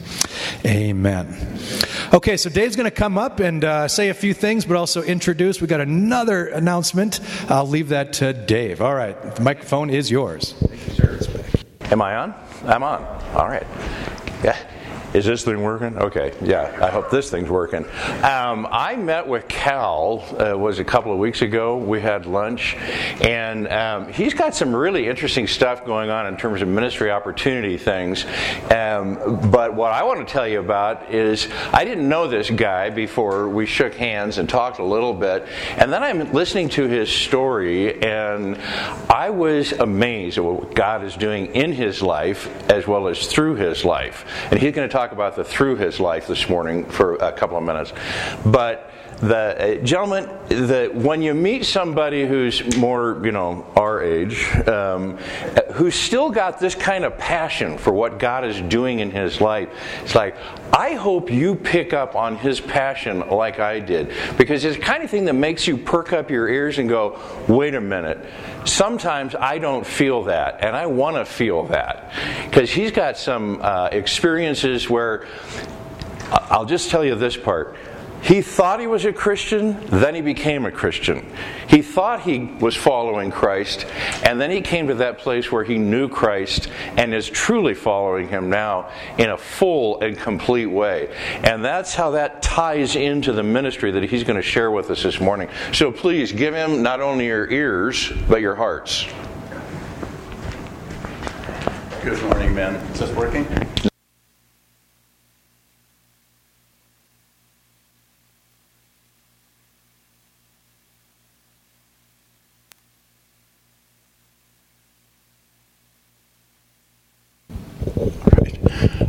amen. 0.66 1.58
Okay, 2.12 2.36
so 2.36 2.50
Dave's 2.50 2.76
going 2.76 2.84
to 2.84 2.90
come 2.90 3.16
up 3.16 3.40
and 3.40 3.64
uh, 3.64 3.88
say 3.88 4.10
a 4.10 4.14
few 4.14 4.34
things, 4.34 4.66
but 4.66 4.76
also 4.76 5.02
introduce. 5.02 5.62
We've 5.62 5.70
got 5.70 5.80
another 5.80 6.46
announcement. 6.48 7.20
I'll 7.50 7.66
leave 7.66 7.88
that 7.88 8.12
to 8.14 8.34
Dave. 8.34 8.82
All 8.82 8.94
right, 8.94 9.34
the 9.34 9.42
microphone 9.42 9.88
is 9.88 10.10
yours. 10.10 10.54
Am 11.90 12.02
I 12.02 12.16
on? 12.16 12.34
I'm 12.64 12.82
on. 12.82 13.02
All 13.34 13.48
right. 13.48 13.66
Is 15.14 15.24
this 15.24 15.42
thing 15.42 15.62
working? 15.62 15.96
Okay, 15.96 16.34
yeah, 16.42 16.78
I 16.82 16.90
hope 16.90 17.10
this 17.10 17.30
thing's 17.30 17.48
working. 17.48 17.86
Um, 18.22 18.68
I 18.70 18.94
met 18.96 19.26
with 19.26 19.48
Cal, 19.48 20.22
uh, 20.38 20.56
was 20.56 20.80
a 20.80 20.84
couple 20.84 21.12
of 21.12 21.18
weeks 21.18 21.40
ago. 21.40 21.78
We 21.78 22.02
had 22.02 22.26
lunch, 22.26 22.76
and 23.22 23.66
um, 23.68 24.12
he's 24.12 24.34
got 24.34 24.54
some 24.54 24.76
really 24.76 25.08
interesting 25.08 25.46
stuff 25.46 25.86
going 25.86 26.10
on 26.10 26.26
in 26.26 26.36
terms 26.36 26.60
of 26.60 26.68
ministry 26.68 27.10
opportunity 27.10 27.78
things. 27.78 28.26
Um, 28.70 29.50
but 29.50 29.72
what 29.74 29.92
I 29.92 30.02
want 30.02 30.26
to 30.26 30.30
tell 30.30 30.46
you 30.46 30.60
about 30.60 31.10
is 31.10 31.48
I 31.72 31.86
didn't 31.86 32.06
know 32.06 32.28
this 32.28 32.50
guy 32.50 32.90
before 32.90 33.48
we 33.48 33.64
shook 33.64 33.94
hands 33.94 34.36
and 34.36 34.46
talked 34.46 34.78
a 34.78 34.84
little 34.84 35.14
bit, 35.14 35.46
and 35.78 35.90
then 35.90 36.02
I'm 36.02 36.32
listening 36.32 36.68
to 36.70 36.86
his 36.86 37.08
story, 37.10 38.02
and 38.02 38.58
I 39.08 39.30
was 39.30 39.72
amazed 39.72 40.36
at 40.36 40.44
what 40.44 40.74
God 40.74 41.02
is 41.02 41.16
doing 41.16 41.54
in 41.54 41.72
his 41.72 42.02
life 42.02 42.46
as 42.70 42.86
well 42.86 43.08
as 43.08 43.26
through 43.26 43.54
his 43.54 43.86
life. 43.86 44.26
And 44.50 44.60
he's 44.60 44.74
going 44.74 44.86
to 44.86 44.92
talk 44.92 44.97
talk 44.98 45.12
about 45.12 45.36
the 45.36 45.44
through 45.44 45.76
his 45.76 46.00
life 46.00 46.26
this 46.26 46.48
morning 46.48 46.84
for 46.84 47.14
a 47.16 47.30
couple 47.30 47.56
of 47.56 47.62
minutes. 47.62 47.92
But 48.44 48.90
the 49.20 49.80
uh, 49.80 49.84
gentlemen, 49.84 50.28
the, 50.48 50.90
when 50.94 51.22
you 51.22 51.34
meet 51.34 51.64
somebody 51.64 52.24
who's 52.26 52.76
more, 52.76 53.20
you 53.24 53.32
know, 53.32 53.66
our 53.74 54.00
age, 54.00 54.46
um, 54.68 55.16
who's 55.72 55.96
still 55.96 56.30
got 56.30 56.60
this 56.60 56.76
kind 56.76 57.04
of 57.04 57.18
passion 57.18 57.78
for 57.78 57.92
what 57.92 58.18
God 58.18 58.44
is 58.44 58.60
doing 58.60 59.00
in 59.00 59.10
his 59.10 59.40
life, 59.40 59.68
it's 60.02 60.14
like, 60.14 60.36
I 60.72 60.94
hope 60.94 61.32
you 61.32 61.56
pick 61.56 61.92
up 61.92 62.14
on 62.14 62.36
his 62.36 62.60
passion 62.60 63.28
like 63.28 63.58
I 63.58 63.80
did. 63.80 64.12
Because 64.36 64.64
it's 64.64 64.76
the 64.76 64.82
kind 64.82 65.02
of 65.02 65.10
thing 65.10 65.24
that 65.24 65.34
makes 65.34 65.66
you 65.66 65.76
perk 65.76 66.12
up 66.12 66.30
your 66.30 66.48
ears 66.48 66.78
and 66.78 66.88
go, 66.88 67.18
wait 67.48 67.74
a 67.74 67.80
minute. 67.80 68.24
Sometimes 68.64 69.34
I 69.34 69.58
don't 69.58 69.86
feel 69.86 70.24
that, 70.24 70.64
and 70.64 70.76
I 70.76 70.86
want 70.86 71.16
to 71.16 71.24
feel 71.24 71.64
that. 71.66 72.12
Because 72.44 72.70
he's 72.70 72.92
got 72.92 73.16
some 73.16 73.60
uh, 73.62 73.88
experiences 73.90 74.88
where, 74.88 75.26
I'll 76.30 76.66
just 76.66 76.90
tell 76.90 77.04
you 77.04 77.14
this 77.14 77.36
part 77.36 77.74
he 78.22 78.42
thought 78.42 78.80
he 78.80 78.86
was 78.86 79.04
a 79.04 79.12
Christian, 79.12 79.78
then 79.86 80.14
he 80.14 80.20
became 80.20 80.66
a 80.66 80.70
Christian. 80.70 81.24
He 81.68 81.82
thought 81.82 82.22
he 82.22 82.40
was 82.60 82.76
following 82.76 83.30
Christ, 83.30 83.86
and 84.24 84.40
then 84.40 84.50
he 84.50 84.60
came 84.60 84.88
to 84.88 84.94
that 84.96 85.18
place 85.18 85.50
where 85.50 85.64
he 85.64 85.78
knew 85.78 86.08
Christ 86.08 86.68
and 86.96 87.14
is 87.14 87.28
truly 87.28 87.74
following 87.74 88.28
him 88.28 88.50
now 88.50 88.90
in 89.18 89.30
a 89.30 89.36
full 89.36 90.00
and 90.00 90.16
complete 90.18 90.66
way. 90.66 91.14
And 91.42 91.64
that's 91.64 91.94
how 91.94 92.10
that 92.12 92.42
ties 92.42 92.96
into 92.96 93.32
the 93.32 93.42
ministry 93.42 93.90
that 93.92 94.02
he's 94.02 94.24
going 94.24 94.36
to 94.36 94.42
share 94.42 94.70
with 94.70 94.90
us 94.90 95.02
this 95.02 95.20
morning. 95.20 95.48
So 95.72 95.92
please 95.92 96.32
give 96.32 96.54
him 96.54 96.82
not 96.82 97.00
only 97.00 97.26
your 97.26 97.48
ears, 97.50 98.12
but 98.28 98.40
your 98.40 98.54
hearts. 98.54 99.06
Good 102.02 102.22
morning, 102.22 102.54
man. 102.54 102.74
Is 102.92 103.00
this 103.00 103.10
working? 103.14 103.46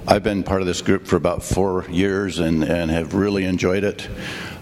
I've 0.09 0.23
been 0.23 0.41
part 0.41 0.61
of 0.61 0.65
this 0.65 0.81
group 0.81 1.05
for 1.05 1.17
about 1.17 1.43
four 1.43 1.85
years 1.87 2.39
and, 2.39 2.63
and 2.63 2.89
have 2.89 3.13
really 3.13 3.45
enjoyed 3.45 3.83
it. 3.83 4.09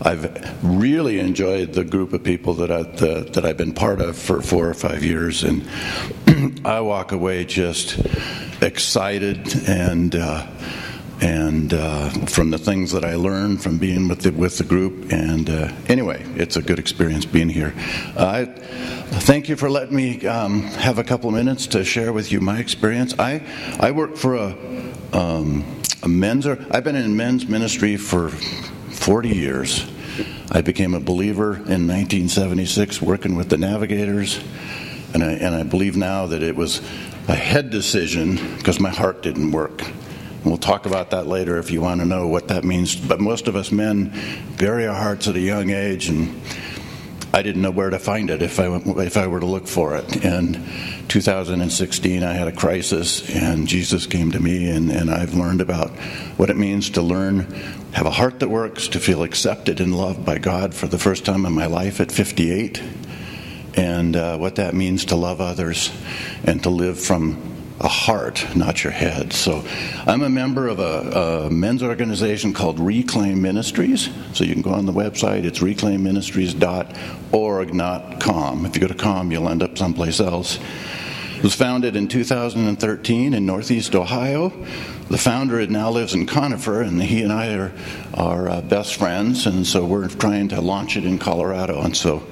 I've 0.01 0.61
really 0.61 1.19
enjoyed 1.19 1.71
the 1.71 1.85
group 1.85 2.11
of 2.11 2.21
people 2.21 2.55
that, 2.55 2.69
I, 2.69 2.83
the, 2.83 3.29
that 3.31 3.45
I've 3.45 3.55
been 3.55 3.73
part 3.73 4.01
of 4.01 4.17
for 4.17 4.41
four 4.41 4.67
or 4.67 4.73
five 4.73 5.05
years, 5.05 5.45
and 5.45 5.65
I 6.65 6.81
walk 6.81 7.13
away 7.13 7.45
just 7.45 7.97
excited 8.61 9.69
and. 9.69 10.17
Uh, 10.17 10.47
and 11.21 11.73
uh, 11.73 12.09
from 12.27 12.51
the 12.51 12.57
things 12.57 12.91
that 12.91 13.03
I 13.03 13.15
learned 13.15 13.61
from 13.63 13.77
being 13.77 14.07
with 14.07 14.21
the, 14.21 14.31
with 14.31 14.57
the 14.57 14.63
group. 14.63 15.11
And 15.11 15.49
uh, 15.49 15.71
anyway, 15.87 16.23
it's 16.35 16.57
a 16.57 16.61
good 16.61 16.79
experience 16.79 17.25
being 17.25 17.49
here. 17.49 17.73
Uh, 18.15 18.25
I 18.25 18.45
thank 18.45 19.49
you 19.49 19.55
for 19.55 19.69
letting 19.69 19.95
me 19.95 20.25
um, 20.27 20.63
have 20.63 20.99
a 20.99 21.03
couple 21.03 21.29
of 21.29 21.35
minutes 21.35 21.67
to 21.67 21.83
share 21.83 22.13
with 22.13 22.31
you 22.31 22.39
my 22.39 22.59
experience. 22.59 23.15
I 23.17 23.41
I 23.79 23.91
work 23.91 24.15
for 24.15 24.35
a 24.35 24.55
um, 25.13 25.65
a 26.03 26.07
men's. 26.07 26.45
I've 26.45 26.83
been 26.83 26.95
in 26.95 27.15
men's 27.15 27.47
ministry 27.47 27.97
for 27.97 28.29
40 28.29 29.29
years. 29.29 29.89
I 30.51 30.61
became 30.61 30.93
a 30.93 30.99
believer 30.99 31.55
in 31.55 31.87
1976, 31.87 33.01
working 33.01 33.35
with 33.35 33.49
the 33.49 33.57
Navigators, 33.57 34.39
and 35.13 35.23
I, 35.23 35.33
and 35.33 35.53
I 35.53 35.63
believe 35.63 35.97
now 35.97 36.25
that 36.27 36.41
it 36.41 36.55
was 36.55 36.79
a 37.27 37.35
head 37.35 37.69
decision 37.69 38.35
because 38.57 38.79
my 38.79 38.89
heart 38.89 39.21
didn't 39.21 39.51
work. 39.51 39.83
We'll 40.43 40.57
talk 40.57 40.85
about 40.85 41.11
that 41.11 41.27
later 41.27 41.57
if 41.57 41.71
you 41.71 41.81
want 41.81 42.01
to 42.01 42.05
know 42.05 42.27
what 42.27 42.47
that 42.49 42.63
means. 42.63 42.95
But 42.95 43.19
most 43.19 43.47
of 43.47 43.55
us 43.55 43.71
men 43.71 44.13
bury 44.57 44.87
our 44.87 44.95
hearts 44.95 45.27
at 45.27 45.35
a 45.35 45.39
young 45.39 45.71
age, 45.71 46.09
and 46.09 46.41
I 47.33 47.41
didn't 47.41 47.61
know 47.61 47.71
where 47.71 47.89
to 47.89 47.99
find 47.99 48.29
it 48.29 48.41
if 48.41 48.59
I 48.59 48.67
if 49.01 49.17
I 49.17 49.27
were 49.27 49.39
to 49.39 49.45
look 49.45 49.67
for 49.67 49.95
it. 49.95 50.23
In 50.23 50.65
2016, 51.07 52.23
I 52.23 52.33
had 52.33 52.47
a 52.47 52.51
crisis, 52.51 53.29
and 53.35 53.67
Jesus 53.67 54.05
came 54.05 54.31
to 54.31 54.39
me, 54.39 54.69
and, 54.69 54.91
and 54.91 55.11
I've 55.11 55.33
learned 55.33 55.61
about 55.61 55.89
what 56.37 56.49
it 56.49 56.57
means 56.57 56.89
to 56.91 57.01
learn, 57.01 57.41
have 57.93 58.05
a 58.05 58.11
heart 58.11 58.39
that 58.39 58.49
works, 58.49 58.87
to 58.89 58.99
feel 58.99 59.23
accepted 59.23 59.79
and 59.79 59.95
loved 59.95 60.25
by 60.25 60.37
God 60.37 60.73
for 60.73 60.87
the 60.87 60.97
first 60.99 61.25
time 61.25 61.45
in 61.45 61.53
my 61.53 61.65
life 61.65 61.99
at 61.99 62.11
58, 62.11 62.81
and 63.75 64.15
uh, 64.15 64.37
what 64.37 64.55
that 64.55 64.73
means 64.73 65.05
to 65.05 65.15
love 65.15 65.41
others 65.41 65.91
and 66.43 66.63
to 66.63 66.69
live 66.69 66.99
from 66.99 67.56
a 67.79 67.87
heart, 67.87 68.45
not 68.55 68.83
your 68.83 68.91
head. 68.91 69.31
So 69.33 69.63
I'm 70.05 70.21
a 70.23 70.29
member 70.29 70.67
of 70.67 70.79
a, 70.79 71.45
a, 71.45 71.51
men's 71.51 71.83
organization 71.83 72.53
called 72.53 72.79
Reclaim 72.79 73.39
Ministries. 73.41 74.09
So 74.33 74.43
you 74.43 74.51
can 74.53 74.63
go 74.63 74.71
on 74.71 74.85
the 74.85 74.93
website, 74.93 75.45
it's 75.45 75.59
reclaimministries.org, 75.59 77.73
not 77.73 78.19
com. 78.19 78.65
If 78.65 78.75
you 78.75 78.81
go 78.81 78.87
to 78.87 78.95
com, 78.95 79.31
you'll 79.31 79.49
end 79.49 79.61
up 79.61 79.77
someplace 79.77 80.19
else. 80.19 80.59
It 81.37 81.43
was 81.43 81.53
founded 81.53 81.95
in 81.95 82.07
2013 82.07 83.35
in 83.35 83.45
Northeast 83.45 83.93
Ohio. 83.93 84.49
The 85.09 85.19
founder 85.19 85.65
now 85.67 85.91
lives 85.91 86.15
in 86.15 86.25
Conifer, 86.25 86.81
and 86.81 87.01
he 87.01 87.21
and 87.21 87.31
I 87.31 87.53
are, 87.53 87.71
are 88.15 88.49
uh, 88.49 88.61
best 88.61 88.95
friends, 88.95 89.45
and 89.45 89.67
so 89.67 89.85
we're 89.85 90.07
trying 90.07 90.47
to 90.49 90.59
launch 90.61 90.97
it 90.97 91.05
in 91.05 91.19
Colorado. 91.19 91.83
And 91.83 91.95
so 91.95 92.23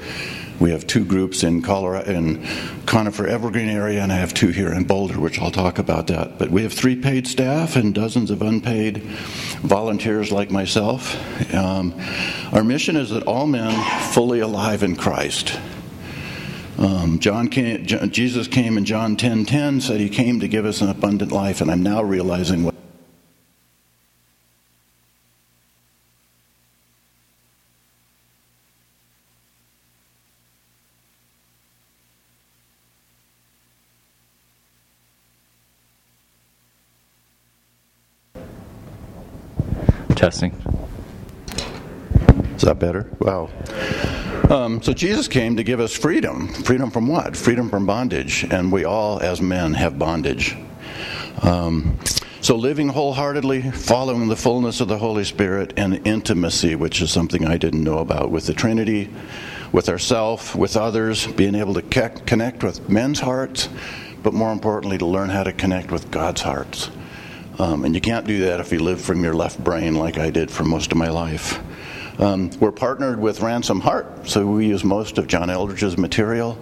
we 0.60 0.72
have 0.72 0.88
two 0.88 1.04
groups 1.06 1.44
in 1.44 1.62
Colorado, 1.62 2.12
in 2.12 2.46
Conifer 2.86 3.28
Evergreen 3.28 3.70
area, 3.70 4.02
and 4.02 4.12
I 4.12 4.16
have 4.16 4.34
two 4.34 4.50
here 4.50 4.72
in 4.74 4.86
Boulder, 4.86 5.20
which 5.20 5.40
I'll 5.40 5.52
talk 5.52 5.80
about 5.80 6.08
that. 6.08 6.38
But 6.40 6.50
we 6.50 6.64
have 6.64 6.74
three 6.74 6.96
paid 6.96 7.28
staff 7.28 7.76
and 7.76 7.94
dozens 7.94 8.32
of 8.32 8.42
unpaid 8.42 9.04
volunteers 9.62 10.32
like 10.32 10.52
myself. 10.52 11.16
Um, 11.54 11.94
our 12.52 12.64
mission 12.64 12.96
is 12.96 13.10
that 13.10 13.24
all 13.24 13.48
men 13.48 13.74
fully 14.14 14.40
alive 14.40 14.84
in 14.84 14.96
Christ 14.96 15.58
Um, 16.78 17.20
John 17.20 17.48
came, 17.48 17.86
Jesus 17.86 18.48
came 18.48 18.78
in 18.78 18.84
John 18.84 19.16
10:10 19.16 19.18
10, 19.18 19.46
10, 19.46 19.82
said 19.82 20.00
he 20.00 20.10
came 20.10 20.42
to 20.42 20.48
give 20.48 20.66
us 20.66 20.82
an 20.82 20.90
abundant 20.90 21.32
life, 21.32 21.62
and 21.62 21.72
I'm 21.72 21.84
now 21.84 22.04
realizing 22.04 22.64
what. 22.64 22.76
Testing. 40.26 40.54
Is 42.56 42.64
that 42.64 42.80
better? 42.80 43.08
Wow. 43.20 43.52
Um, 44.50 44.82
so 44.82 44.92
Jesus 44.92 45.28
came 45.28 45.56
to 45.58 45.64
give 45.64 45.80
us 45.80 45.96
freedom. 45.96 46.48
Freedom 46.48 46.90
from 46.90 47.08
what? 47.08 47.38
Freedom 47.38 47.70
from 47.70 47.86
bondage. 47.86 48.44
And 48.50 48.72
we 48.72 48.86
all, 48.86 49.20
as 49.20 49.40
men, 49.40 49.76
have 49.76 50.00
bondage. 50.00 50.58
Um, 51.44 52.00
so 52.42 52.56
living 52.56 52.88
wholeheartedly, 52.88 53.70
following 53.70 54.28
the 54.28 54.36
fullness 54.36 54.82
of 54.82 54.88
the 54.88 54.98
Holy 54.98 55.26
Spirit, 55.26 55.74
and 55.78 56.02
intimacy, 56.08 56.74
which 56.74 57.04
is 57.04 57.12
something 57.12 57.46
I 57.46 57.58
didn't 57.58 57.84
know 57.84 58.00
about, 58.00 58.32
with 58.32 58.48
the 58.48 58.54
Trinity, 58.56 59.12
with 59.72 59.90
ourself, 59.90 60.56
with 60.56 60.76
others, 60.76 61.28
being 61.28 61.54
able 61.54 61.76
to 61.76 61.84
connect 61.84 62.64
with 62.64 62.90
men's 62.90 63.20
hearts, 63.20 63.70
but 64.24 64.34
more 64.34 64.52
importantly, 64.52 64.98
to 64.98 65.06
learn 65.06 65.30
how 65.30 65.44
to 65.44 65.54
connect 65.54 65.92
with 65.92 66.10
God's 66.10 66.42
hearts. 66.42 66.90
Um, 67.58 67.86
and 67.86 67.96
you 67.96 68.02
can't 68.02 68.28
do 68.28 68.40
that 68.40 68.60
if 68.60 68.74
you 68.74 68.80
live 68.80 69.00
from 69.00 69.24
your 69.24 69.34
left 69.34 69.64
brain 69.64 69.96
like 69.96 70.18
I 70.18 70.30
did 70.30 70.52
for 70.52 70.66
most 70.66 70.92
of 70.92 70.98
my 70.98 71.10
life. 71.10 71.60
Um, 72.20 72.50
we're 72.60 72.72
partnered 72.72 73.20
with 73.20 73.42
Ransomed 73.42 73.84
Heart, 73.84 74.28
so 74.28 74.46
we 74.46 74.68
use 74.68 74.84
most 74.84 75.18
of 75.18 75.28
John 75.28 75.50
Eldredge's 75.50 75.98
material. 75.98 76.58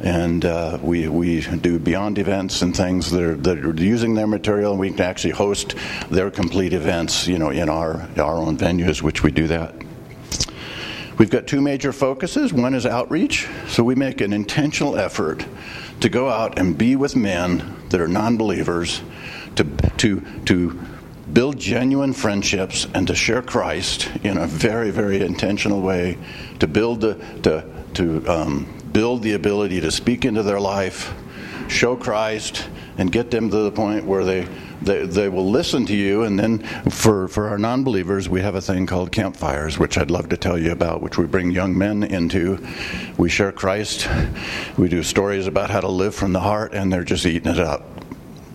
And 0.00 0.44
uh, 0.44 0.78
we, 0.82 1.08
we 1.08 1.40
do 1.40 1.78
beyond 1.78 2.18
events 2.18 2.62
and 2.62 2.76
things 2.76 3.12
that 3.12 3.22
are, 3.22 3.34
that 3.36 3.64
are 3.64 3.74
using 3.74 4.14
their 4.14 4.26
material, 4.26 4.72
and 4.72 4.80
we 4.80 4.90
can 4.90 5.00
actually 5.02 5.30
host 5.30 5.76
their 6.10 6.32
complete 6.32 6.72
events, 6.72 7.28
you 7.28 7.38
know, 7.38 7.50
in 7.50 7.68
our, 7.68 8.08
our 8.16 8.36
own 8.36 8.58
venues, 8.58 9.02
which 9.02 9.22
we 9.22 9.30
do 9.30 9.46
that. 9.46 9.74
We've 11.16 11.30
got 11.30 11.46
two 11.46 11.60
major 11.60 11.92
focuses. 11.92 12.52
One 12.52 12.74
is 12.74 12.86
outreach, 12.86 13.48
so 13.68 13.84
we 13.84 13.94
make 13.94 14.20
an 14.20 14.32
intentional 14.32 14.96
effort 14.96 15.46
to 16.00 16.08
go 16.08 16.28
out 16.28 16.58
and 16.58 16.76
be 16.76 16.96
with 16.96 17.14
men 17.14 17.76
that 17.90 18.00
are 18.00 18.08
non 18.08 18.36
believers, 18.36 19.00
to, 19.56 19.64
to, 19.98 20.20
to 20.46 20.80
build 21.32 21.58
genuine 21.58 22.12
friendships 22.12 22.86
and 22.94 23.06
to 23.06 23.14
share 23.14 23.42
Christ 23.42 24.10
in 24.22 24.38
a 24.38 24.46
very, 24.46 24.90
very 24.90 25.20
intentional 25.20 25.80
way, 25.80 26.18
to 26.60 26.66
build 26.66 27.00
the, 27.00 27.14
to, 27.42 27.64
to 27.94 28.26
um, 28.28 28.82
build 28.92 29.22
the 29.22 29.32
ability 29.32 29.80
to 29.80 29.90
speak 29.90 30.24
into 30.24 30.42
their 30.42 30.60
life, 30.60 31.12
show 31.68 31.96
Christ, 31.96 32.68
and 32.98 33.10
get 33.10 33.30
them 33.30 33.50
to 33.50 33.56
the 33.56 33.72
point 33.72 34.04
where 34.04 34.24
they, 34.24 34.46
they, 34.82 35.06
they 35.06 35.28
will 35.28 35.50
listen 35.50 35.84
to 35.86 35.96
you. 35.96 36.22
And 36.22 36.38
then 36.38 36.58
for, 36.90 37.26
for 37.26 37.48
our 37.48 37.58
non 37.58 37.82
believers, 37.82 38.28
we 38.28 38.40
have 38.42 38.54
a 38.54 38.60
thing 38.60 38.86
called 38.86 39.10
campfires, 39.10 39.78
which 39.78 39.98
I'd 39.98 40.10
love 40.10 40.28
to 40.28 40.36
tell 40.36 40.56
you 40.56 40.70
about, 40.70 41.02
which 41.02 41.18
we 41.18 41.26
bring 41.26 41.50
young 41.50 41.76
men 41.76 42.04
into. 42.04 42.64
We 43.16 43.28
share 43.28 43.50
Christ, 43.50 44.08
we 44.76 44.88
do 44.88 45.02
stories 45.02 45.46
about 45.46 45.70
how 45.70 45.80
to 45.80 45.88
live 45.88 46.14
from 46.14 46.32
the 46.32 46.40
heart, 46.40 46.72
and 46.74 46.92
they're 46.92 47.02
just 47.02 47.26
eating 47.26 47.50
it 47.50 47.58
up 47.58 47.82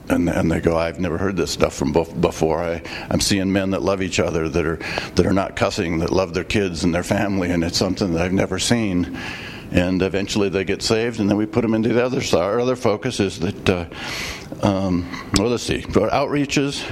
and, 0.09 0.29
and 0.29 0.51
they 0.51 0.59
go, 0.59 0.77
I've 0.77 0.99
never 0.99 1.17
heard 1.17 1.37
this 1.37 1.51
stuff 1.51 1.73
from 1.75 1.91
before. 1.93 2.63
I, 2.63 2.81
I'm 3.09 3.21
seeing 3.21 3.51
men 3.51 3.71
that 3.71 3.81
love 3.81 4.01
each 4.01 4.19
other, 4.19 4.49
that 4.49 4.65
are 4.65 4.79
that 5.15 5.25
are 5.25 5.33
not 5.33 5.55
cussing, 5.55 5.99
that 5.99 6.11
love 6.11 6.33
their 6.33 6.43
kids 6.43 6.83
and 6.83 6.93
their 6.93 7.03
family, 7.03 7.51
and 7.51 7.63
it's 7.63 7.77
something 7.77 8.13
that 8.13 8.21
I've 8.21 8.33
never 8.33 8.59
seen. 8.59 9.17
And 9.71 10.01
eventually 10.01 10.49
they 10.49 10.63
get 10.63 10.81
saved, 10.81 11.19
and 11.19 11.29
then 11.29 11.37
we 11.37 11.45
put 11.45 11.61
them 11.61 11.73
into 11.73 11.89
the 11.89 12.03
other 12.03 12.21
side. 12.21 12.41
Our 12.41 12.59
other 12.59 12.75
focus 12.75 13.19
is 13.19 13.39
that, 13.39 13.69
uh, 13.69 13.85
um, 14.63 15.07
well, 15.37 15.49
let's 15.49 15.63
see, 15.63 15.81
for 15.81 16.09
outreaches, 16.09 16.83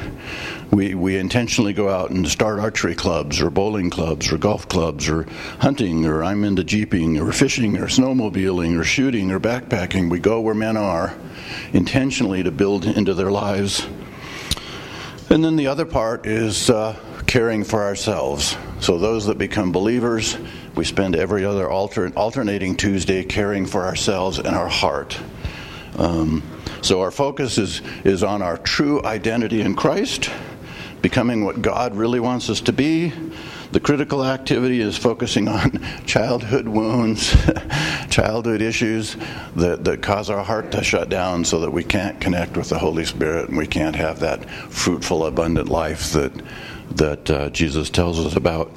we, 0.72 0.94
we 0.94 1.18
intentionally 1.18 1.74
go 1.74 1.90
out 1.90 2.12
and 2.12 2.28
start 2.28 2.60
archery 2.60 2.94
clubs 2.94 3.42
or 3.42 3.50
bowling 3.50 3.90
clubs 3.90 4.32
or 4.32 4.38
golf 4.38 4.68
clubs 4.68 5.10
or 5.10 5.24
hunting 5.60 6.06
or 6.06 6.24
I'm 6.24 6.44
into 6.44 6.64
jeeping 6.64 7.20
or 7.20 7.32
fishing 7.32 7.78
or 7.78 7.88
snowmobiling 7.88 8.78
or 8.78 8.84
shooting 8.84 9.32
or 9.32 9.40
backpacking. 9.40 10.10
We 10.10 10.20
go 10.20 10.42
where 10.42 10.56
men 10.56 10.78
are 10.78 11.18
intentionally 11.74 12.44
to 12.44 12.52
build 12.52 12.86
into 12.86 13.14
their 13.14 13.32
lives. 13.32 13.88
And 15.30 15.44
then 15.44 15.56
the 15.56 15.68
other 15.68 15.86
part 15.86 16.26
is 16.26 16.70
uh, 16.70 16.98
caring 17.28 17.64
for 17.64 17.84
ourselves. 17.84 18.56
So, 18.80 18.98
those 18.98 19.26
that 19.26 19.38
become 19.38 19.72
believers, 19.72 20.38
we 20.78 20.86
spend 20.86 21.16
every 21.16 21.44
other 21.44 21.70
alter- 21.70 22.14
alternating 22.16 22.78
Tuesday 22.78 23.24
caring 23.24 23.66
for 23.66 23.84
ourselves 23.84 24.38
and 24.38 24.56
our 24.56 24.70
heart. 24.70 25.20
Um, 25.98 26.44
so, 26.82 27.02
our 27.02 27.12
focus 27.12 27.58
is, 27.58 27.82
is 28.04 28.24
on 28.24 28.44
our 28.44 28.58
true 28.58 29.04
identity 29.04 29.62
in 29.62 29.76
Christ, 29.76 30.30
becoming 31.02 31.44
what 31.44 31.62
God 31.62 31.96
really 31.96 32.20
wants 32.20 32.50
us 32.52 32.62
to 32.62 32.74
be, 32.74 33.12
the 33.72 33.80
critical 33.82 34.24
activity 34.24 34.80
is 34.80 34.98
focusing 34.98 35.48
on 35.48 35.84
childhood 36.06 36.68
wounds, 36.68 37.36
childhood 38.10 38.62
issues 38.62 39.18
that, 39.56 39.84
that 39.84 40.02
cause 40.02 40.30
our 40.30 40.44
heart 40.44 40.72
to 40.72 40.84
shut 40.84 41.10
down 41.10 41.44
so 41.44 41.60
that 41.60 41.72
we 41.72 41.84
can't 41.84 42.22
connect 42.22 42.56
with 42.56 42.70
the 42.70 42.80
Holy 42.80 43.04
Spirit 43.04 43.50
and 43.50 43.58
we 43.58 43.68
can't 43.68 43.96
have 43.96 44.20
that 44.22 44.50
fruitful, 44.50 45.26
abundant 45.26 45.68
life 45.68 46.12
that, 46.14 46.32
that 46.92 47.30
uh, 47.30 47.50
Jesus 47.50 47.90
tells 47.90 48.20
us 48.26 48.36
about. 48.36 48.72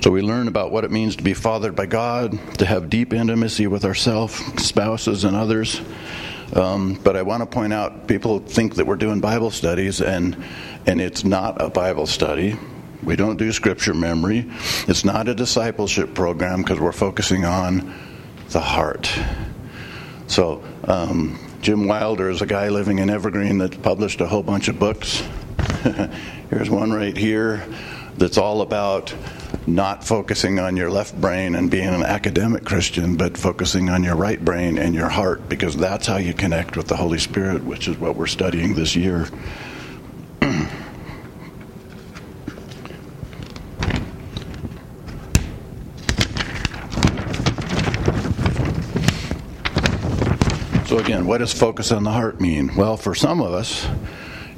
So 0.00 0.10
we 0.10 0.22
learn 0.22 0.48
about 0.48 0.72
what 0.72 0.84
it 0.84 0.90
means 0.90 1.16
to 1.16 1.22
be 1.22 1.34
fathered 1.34 1.76
by 1.76 1.86
God, 1.86 2.38
to 2.58 2.66
have 2.66 2.90
deep 2.90 3.12
intimacy 3.12 3.66
with 3.66 3.84
ourselves, 3.84 4.34
spouses, 4.62 5.24
and 5.24 5.36
others. 5.36 5.80
Um, 6.54 6.94
but 7.02 7.16
I 7.16 7.22
want 7.22 7.42
to 7.42 7.46
point 7.46 7.72
out 7.72 8.08
people 8.08 8.40
think 8.40 8.76
that 8.76 8.86
we're 8.86 8.96
doing 8.96 9.20
Bible 9.20 9.50
studies, 9.50 10.00
and 10.00 10.42
and 10.86 11.00
it's 11.00 11.24
not 11.24 11.60
a 11.60 11.70
Bible 11.70 12.06
study. 12.06 12.56
We 13.02 13.16
don't 13.16 13.36
do 13.36 13.52
scripture 13.52 13.94
memory. 13.94 14.50
It's 14.88 15.04
not 15.04 15.28
a 15.28 15.34
discipleship 15.34 16.14
program 16.14 16.62
because 16.62 16.80
we're 16.80 16.92
focusing 16.92 17.44
on 17.44 17.94
the 18.50 18.60
heart. 18.60 19.10
So, 20.26 20.62
um, 20.84 21.38
Jim 21.62 21.86
Wilder 21.86 22.30
is 22.30 22.42
a 22.42 22.46
guy 22.46 22.68
living 22.68 22.98
in 22.98 23.10
Evergreen 23.10 23.58
that 23.58 23.82
published 23.82 24.20
a 24.20 24.26
whole 24.26 24.42
bunch 24.42 24.68
of 24.68 24.78
books. 24.78 25.22
Here's 26.50 26.70
one 26.70 26.92
right 26.92 27.16
here 27.16 27.64
that's 28.16 28.38
all 28.38 28.60
about 28.60 29.14
not 29.74 30.04
focusing 30.04 30.58
on 30.58 30.76
your 30.76 30.90
left 30.90 31.18
brain 31.20 31.54
and 31.54 31.70
being 31.70 31.88
an 31.88 32.02
academic 32.02 32.64
Christian, 32.64 33.16
but 33.16 33.36
focusing 33.36 33.88
on 33.88 34.02
your 34.02 34.16
right 34.16 34.44
brain 34.44 34.78
and 34.78 34.94
your 34.94 35.08
heart 35.08 35.48
because 35.48 35.76
that's 35.76 36.06
how 36.06 36.16
you 36.16 36.34
connect 36.34 36.76
with 36.76 36.88
the 36.88 36.96
Holy 36.96 37.18
Spirit, 37.18 37.64
which 37.64 37.88
is 37.88 37.96
what 37.98 38.16
we're 38.16 38.26
studying 38.26 38.74
this 38.74 38.96
year. 38.96 39.28
So, 50.86 50.98
again, 50.98 51.24
what 51.24 51.38
does 51.38 51.52
focus 51.52 51.92
on 51.92 52.02
the 52.02 52.10
heart 52.10 52.40
mean? 52.40 52.74
Well, 52.74 52.96
for 52.96 53.14
some 53.14 53.40
of 53.40 53.54
us, 53.54 53.86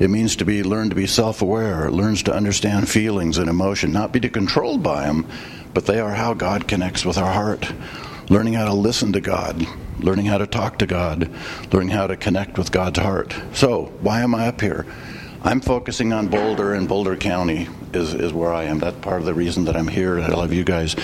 it 0.02 0.10
means 0.10 0.34
to 0.34 0.44
be 0.44 0.64
learn 0.64 0.88
to 0.88 0.96
be 0.96 1.06
self-aware, 1.06 1.88
learns 1.88 2.24
to 2.24 2.34
understand 2.34 2.88
feelings 2.88 3.38
and 3.38 3.48
emotion, 3.48 3.92
not 3.92 4.10
be 4.10 4.18
controlled 4.18 4.82
by 4.82 5.04
them, 5.04 5.28
but 5.74 5.86
they 5.86 6.00
are 6.00 6.10
how 6.10 6.34
God 6.34 6.66
connects 6.66 7.04
with 7.04 7.16
our 7.16 7.32
heart. 7.32 7.72
Learning 8.28 8.54
how 8.54 8.64
to 8.64 8.72
listen 8.72 9.12
to 9.12 9.20
God, 9.20 9.64
learning 10.00 10.26
how 10.26 10.38
to 10.38 10.46
talk 10.48 10.78
to 10.78 10.86
God, 10.86 11.30
learning 11.72 11.90
how 11.90 12.08
to 12.08 12.16
connect 12.16 12.58
with 12.58 12.72
God's 12.72 12.98
heart. 12.98 13.32
So, 13.52 13.92
why 14.00 14.22
am 14.22 14.34
I 14.34 14.48
up 14.48 14.60
here? 14.60 14.86
I'm 15.40 15.60
focusing 15.60 16.12
on 16.12 16.26
Boulder 16.26 16.74
and 16.74 16.88
Boulder 16.88 17.16
County 17.16 17.68
is, 17.92 18.12
is 18.12 18.32
where 18.32 18.52
I 18.52 18.64
am. 18.64 18.80
That's 18.80 18.98
part 18.98 19.20
of 19.20 19.26
the 19.26 19.34
reason 19.34 19.66
that 19.66 19.76
I'm 19.76 19.88
here. 19.88 20.18
I 20.18 20.28
love 20.28 20.52
you 20.52 20.64
guys. 20.64 20.96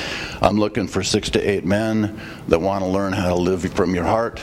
I'm 0.43 0.59
looking 0.59 0.88
for 0.88 1.05
six 1.05 1.31
to 1.31 1.40
eight 1.40 1.64
men 1.64 2.21
that 2.49 2.61
want 2.61 2.83
to 2.83 2.90
learn 2.90 3.12
how 3.12 3.28
to 3.28 3.37
live 3.37 3.62
from 3.75 3.95
your 3.95 4.05
heart, 4.05 4.43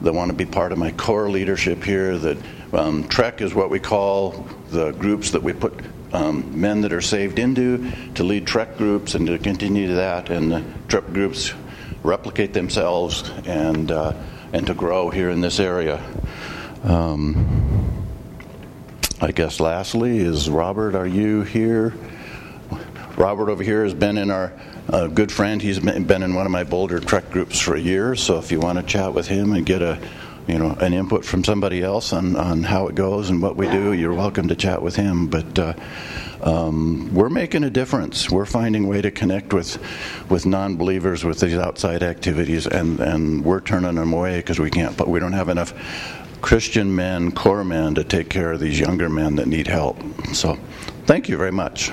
that 0.00 0.12
want 0.12 0.32
to 0.32 0.36
be 0.36 0.46
part 0.46 0.72
of 0.72 0.78
my 0.78 0.90
core 0.90 1.30
leadership 1.30 1.84
here. 1.84 2.18
That 2.18 2.38
um, 2.74 3.08
Trek 3.08 3.40
is 3.40 3.54
what 3.54 3.70
we 3.70 3.80
call 3.80 4.46
the 4.70 4.92
groups 4.92 5.30
that 5.30 5.42
we 5.42 5.52
put 5.52 5.74
um, 6.12 6.60
men 6.60 6.80
that 6.82 6.92
are 6.92 7.00
saved 7.00 7.38
into 7.38 7.90
to 8.14 8.24
lead 8.24 8.46
Trek 8.46 8.76
groups 8.76 9.14
and 9.14 9.26
to 9.26 9.38
continue 9.38 9.94
that, 9.94 10.30
and 10.30 10.52
the 10.52 10.64
Trek 10.88 11.06
groups 11.06 11.52
replicate 12.02 12.52
themselves 12.52 13.30
and 13.46 13.90
uh, 13.90 14.12
and 14.52 14.66
to 14.66 14.74
grow 14.74 15.10
here 15.10 15.30
in 15.30 15.40
this 15.40 15.58
area. 15.58 16.02
Um, 16.84 18.04
I 19.20 19.32
guess 19.32 19.58
lastly 19.58 20.18
is 20.18 20.50
Robert. 20.50 20.94
Are 20.94 21.06
you 21.06 21.42
here? 21.42 21.94
Robert 23.16 23.48
over 23.48 23.62
here 23.62 23.84
has 23.84 23.94
been 23.94 24.18
in 24.18 24.30
our 24.30 24.52
a 24.88 25.08
good 25.08 25.32
friend. 25.32 25.62
He's 25.62 25.80
been 25.80 26.22
in 26.22 26.34
one 26.34 26.46
of 26.46 26.52
my 26.52 26.64
Boulder 26.64 27.00
Trek 27.00 27.30
groups 27.30 27.58
for 27.58 27.74
a 27.74 27.80
year. 27.80 28.14
So 28.16 28.38
if 28.38 28.52
you 28.52 28.60
want 28.60 28.78
to 28.78 28.84
chat 28.84 29.14
with 29.14 29.26
him 29.26 29.52
and 29.52 29.64
get 29.64 29.82
a 29.82 29.98
you 30.46 30.58
know 30.58 30.72
an 30.80 30.92
input 30.92 31.24
from 31.24 31.44
somebody 31.44 31.82
else 31.82 32.12
on, 32.12 32.36
on 32.36 32.62
how 32.62 32.88
it 32.88 32.94
goes 32.94 33.30
and 33.30 33.40
what 33.40 33.56
we 33.56 33.68
do, 33.68 33.92
you're 33.92 34.14
welcome 34.14 34.48
to 34.48 34.56
chat 34.56 34.82
with 34.82 34.96
him. 34.96 35.26
But 35.28 35.58
uh, 35.58 35.74
um, 36.42 37.12
we're 37.14 37.30
making 37.30 37.64
a 37.64 37.70
difference. 37.70 38.30
We're 38.30 38.44
finding 38.46 38.84
a 38.84 38.88
way 38.88 39.00
to 39.00 39.10
connect 39.10 39.52
with 39.52 39.78
with 40.30 40.46
non-believers 40.46 41.24
with 41.24 41.40
these 41.40 41.54
outside 41.54 42.02
activities, 42.02 42.66
and, 42.66 43.00
and 43.00 43.44
we're 43.44 43.60
turning 43.60 43.94
them 43.94 44.12
away 44.12 44.38
because 44.38 44.58
we 44.58 44.70
can't. 44.70 44.96
But 44.96 45.08
we 45.08 45.20
don't 45.20 45.32
have 45.32 45.48
enough 45.48 45.72
Christian 46.42 46.94
men, 46.94 47.32
core 47.32 47.64
men, 47.64 47.94
to 47.94 48.04
take 48.04 48.28
care 48.28 48.52
of 48.52 48.60
these 48.60 48.78
younger 48.78 49.08
men 49.08 49.36
that 49.36 49.46
need 49.46 49.66
help. 49.66 49.96
So, 50.34 50.58
thank 51.06 51.28
you 51.28 51.38
very 51.38 51.52
much. 51.52 51.90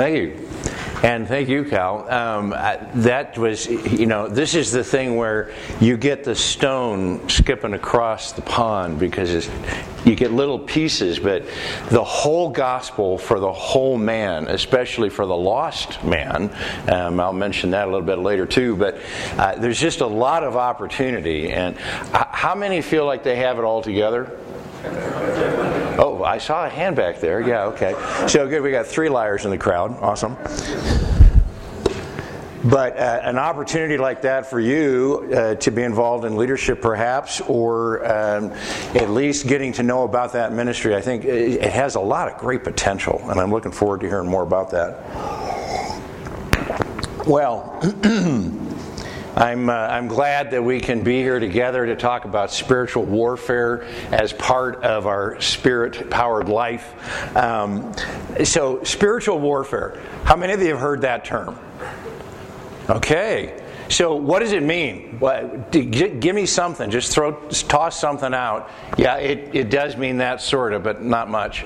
Thank 0.00 0.16
you. 0.16 0.48
And 1.02 1.28
thank 1.28 1.50
you, 1.50 1.62
Cal. 1.62 2.10
Um, 2.10 2.50
that 3.02 3.36
was, 3.36 3.66
you 3.66 4.06
know, 4.06 4.28
this 4.28 4.54
is 4.54 4.72
the 4.72 4.82
thing 4.82 5.16
where 5.16 5.52
you 5.78 5.98
get 5.98 6.24
the 6.24 6.34
stone 6.34 7.28
skipping 7.28 7.74
across 7.74 8.32
the 8.32 8.40
pond 8.40 8.98
because 8.98 9.46
you 10.06 10.14
get 10.14 10.32
little 10.32 10.58
pieces, 10.58 11.18
but 11.18 11.44
the 11.90 12.02
whole 12.02 12.48
gospel 12.48 13.18
for 13.18 13.38
the 13.38 13.52
whole 13.52 13.98
man, 13.98 14.48
especially 14.48 15.10
for 15.10 15.26
the 15.26 15.36
lost 15.36 16.02
man, 16.02 16.50
um, 16.90 17.20
I'll 17.20 17.34
mention 17.34 17.72
that 17.72 17.86
a 17.86 17.90
little 17.90 18.06
bit 18.06 18.20
later 18.20 18.46
too, 18.46 18.76
but 18.76 18.98
uh, 19.36 19.56
there's 19.56 19.78
just 19.78 20.00
a 20.00 20.06
lot 20.06 20.44
of 20.44 20.56
opportunity. 20.56 21.50
And 21.50 21.76
uh, 22.14 22.24
how 22.30 22.54
many 22.54 22.80
feel 22.80 23.04
like 23.04 23.22
they 23.22 23.36
have 23.36 23.58
it 23.58 23.64
all 23.64 23.82
together? 23.82 24.34
Oh, 24.82 26.22
I 26.24 26.38
saw 26.38 26.66
a 26.66 26.68
hand 26.68 26.96
back 26.96 27.20
there. 27.20 27.40
Yeah, 27.40 27.64
okay. 27.66 27.94
So 28.26 28.48
good. 28.48 28.62
We 28.62 28.70
got 28.70 28.86
three 28.86 29.08
liars 29.08 29.44
in 29.44 29.50
the 29.50 29.58
crowd. 29.58 29.96
Awesome. 30.00 30.36
But 32.62 32.98
uh, 32.98 33.20
an 33.22 33.38
opportunity 33.38 33.96
like 33.96 34.20
that 34.22 34.44
for 34.44 34.60
you 34.60 35.30
uh, 35.34 35.54
to 35.56 35.70
be 35.70 35.82
involved 35.82 36.26
in 36.26 36.36
leadership, 36.36 36.82
perhaps, 36.82 37.40
or 37.40 38.04
um, 38.04 38.52
at 38.94 39.08
least 39.08 39.46
getting 39.46 39.72
to 39.74 39.82
know 39.82 40.04
about 40.04 40.34
that 40.34 40.52
ministry, 40.52 40.94
I 40.94 41.00
think 41.00 41.24
it 41.24 41.62
has 41.72 41.94
a 41.94 42.00
lot 42.00 42.30
of 42.30 42.36
great 42.38 42.62
potential, 42.62 43.22
and 43.30 43.40
I'm 43.40 43.50
looking 43.50 43.72
forward 43.72 44.02
to 44.02 44.08
hearing 44.08 44.28
more 44.28 44.42
about 44.42 44.70
that. 44.72 44.98
Well, 47.26 47.80
I'm, 49.36 49.70
uh, 49.70 49.72
I'm 49.72 50.08
glad 50.08 50.50
that 50.50 50.62
we 50.62 50.80
can 50.80 51.02
be 51.02 51.20
here 51.20 51.38
together 51.38 51.86
to 51.86 51.96
talk 51.96 52.24
about 52.24 52.50
spiritual 52.50 53.04
warfare 53.04 53.84
as 54.10 54.32
part 54.32 54.82
of 54.82 55.06
our 55.06 55.40
spirit 55.40 56.10
powered 56.10 56.48
life. 56.48 57.36
Um, 57.36 57.94
so, 58.44 58.82
spiritual 58.82 59.38
warfare, 59.38 60.00
how 60.24 60.36
many 60.36 60.52
of 60.52 60.60
you 60.60 60.68
have 60.68 60.80
heard 60.80 61.02
that 61.02 61.24
term? 61.24 61.58
Okay. 62.88 63.56
So, 63.88 64.14
what 64.14 64.40
does 64.40 64.52
it 64.52 64.62
mean? 64.62 65.18
What, 65.18 65.70
give 65.70 66.34
me 66.34 66.46
something. 66.46 66.90
Just 66.90 67.12
throw, 67.12 67.32
toss 67.50 68.00
something 68.00 68.34
out. 68.34 68.70
Yeah, 68.98 69.16
it, 69.16 69.54
it 69.54 69.70
does 69.70 69.96
mean 69.96 70.18
that 70.18 70.40
sort 70.40 70.72
of, 70.72 70.82
but 70.82 71.02
not 71.02 71.28
much. 71.28 71.64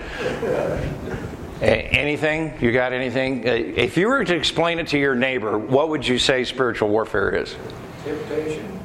Anything? 1.61 2.55
You 2.61 2.73
got 2.73 2.93
anything? 2.93 3.49
Uh, 3.49 3.53
if 3.53 3.97
you 3.97 4.09
were 4.09 4.25
to 4.25 4.35
explain 4.35 4.79
it 4.79 4.89
to 4.89 4.99
your 4.99 5.15
neighbor, 5.15 5.57
what 5.57 5.89
would 5.89 6.07
you 6.07 6.19
say 6.19 6.45
spiritual 6.45 6.89
warfare 6.89 7.31
is? 7.31 7.57
Temptation. 8.05 8.81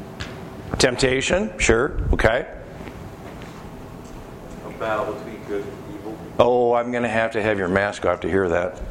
Temptation? 0.77 1.59
Sure. 1.59 1.99
Okay. 2.13 2.47
A 4.65 4.69
battle 4.79 5.13
between 5.13 5.43
good 5.45 5.63
and 5.63 5.95
evil. 5.95 6.17
Oh, 6.37 6.73
I'm 6.73 6.91
going 6.91 7.03
to 7.03 7.09
have 7.09 7.31
to 7.31 7.41
have 7.41 7.57
your 7.57 7.67
mask 7.67 8.05
off 8.05 8.21
to 8.21 8.29
hear 8.29 8.47
that. 8.49 8.81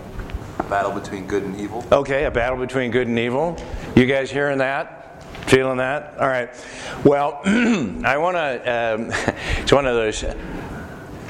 A 0.58 0.64
battle 0.64 0.92
between 0.92 1.26
good 1.26 1.44
and 1.44 1.58
evil. 1.58 1.85
Okay, 1.92 2.25
a 2.25 2.30
battle 2.30 2.58
between 2.58 2.90
good 2.90 3.06
and 3.06 3.18
evil. 3.18 3.56
You 3.94 4.06
guys 4.06 4.30
hearing 4.30 4.58
that? 4.58 5.23
Feeling 5.47 5.78
that? 5.78 6.18
All 6.18 6.28
right. 6.28 6.50
Well, 7.04 7.40
I 7.47 8.18
want 8.18 8.37
to. 8.37 8.94
Um, 8.94 9.11
it's 9.62 9.73
one 9.73 9.87
of 9.87 9.94
those. 9.94 10.25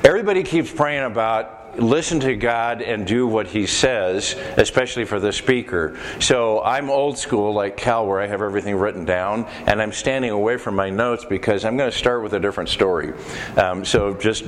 Everybody 0.03 0.43
keeps 0.43 0.73
praying 0.73 1.05
about 1.05 1.58
listen 1.79 2.21
to 2.21 2.35
God 2.37 2.83
and 2.83 3.07
do 3.07 3.27
what 3.27 3.47
He 3.47 3.67
says, 3.67 4.35
especially 4.57 5.05
for 5.05 5.21
the 5.21 5.33
speaker. 5.33 5.99
So 6.21 6.63
I'm 6.63 6.91
old 6.91 7.19
school, 7.19 7.53
like 7.53 7.77
Cal, 7.77 8.07
where 8.07 8.21
I 8.21 8.27
have 8.27 8.43
everything 8.43 8.77
written 8.77 9.05
down, 9.05 9.47
and 9.67 9.81
I'm 9.81 9.93
standing 9.93 10.31
away 10.31 10.57
from 10.57 10.75
my 10.75 10.91
notes 10.91 11.25
because 11.25 11.65
I'm 11.65 11.77
going 11.77 11.91
to 11.91 11.97
start 11.97 12.23
with 12.23 12.35
a 12.35 12.41
different 12.41 12.69
story. 12.69 13.13
Um, 13.57 13.85
so 13.85 14.15
just 14.15 14.45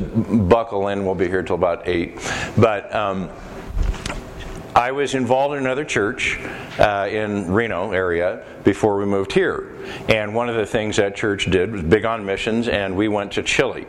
buckle 0.49 0.88
in. 0.88 1.04
We'll 1.04 1.14
be 1.14 1.28
here 1.28 1.42
till 1.42 1.56
about 1.56 1.88
eight. 1.88 2.18
But. 2.56 2.94
Um, 2.94 3.30
I 4.74 4.92
was 4.92 5.14
involved 5.14 5.56
in 5.56 5.64
another 5.64 5.85
church 5.85 6.38
uh, 6.78 7.09
in 7.11 7.50
Reno 7.50 7.90
area 7.90 8.44
before 8.62 8.98
we 8.98 9.04
moved 9.04 9.33
here. 9.33 9.66
And 10.09 10.35
one 10.35 10.48
of 10.48 10.54
the 10.54 10.66
things 10.66 10.96
that 10.96 11.16
church 11.16 11.50
did 11.50 11.72
was 11.72 11.83
big 11.83 12.04
on 12.04 12.24
missions, 12.24 12.68
and 12.68 12.96
we 12.96 13.09
went 13.09 13.33
to 13.33 13.42
Chile. 13.42 13.87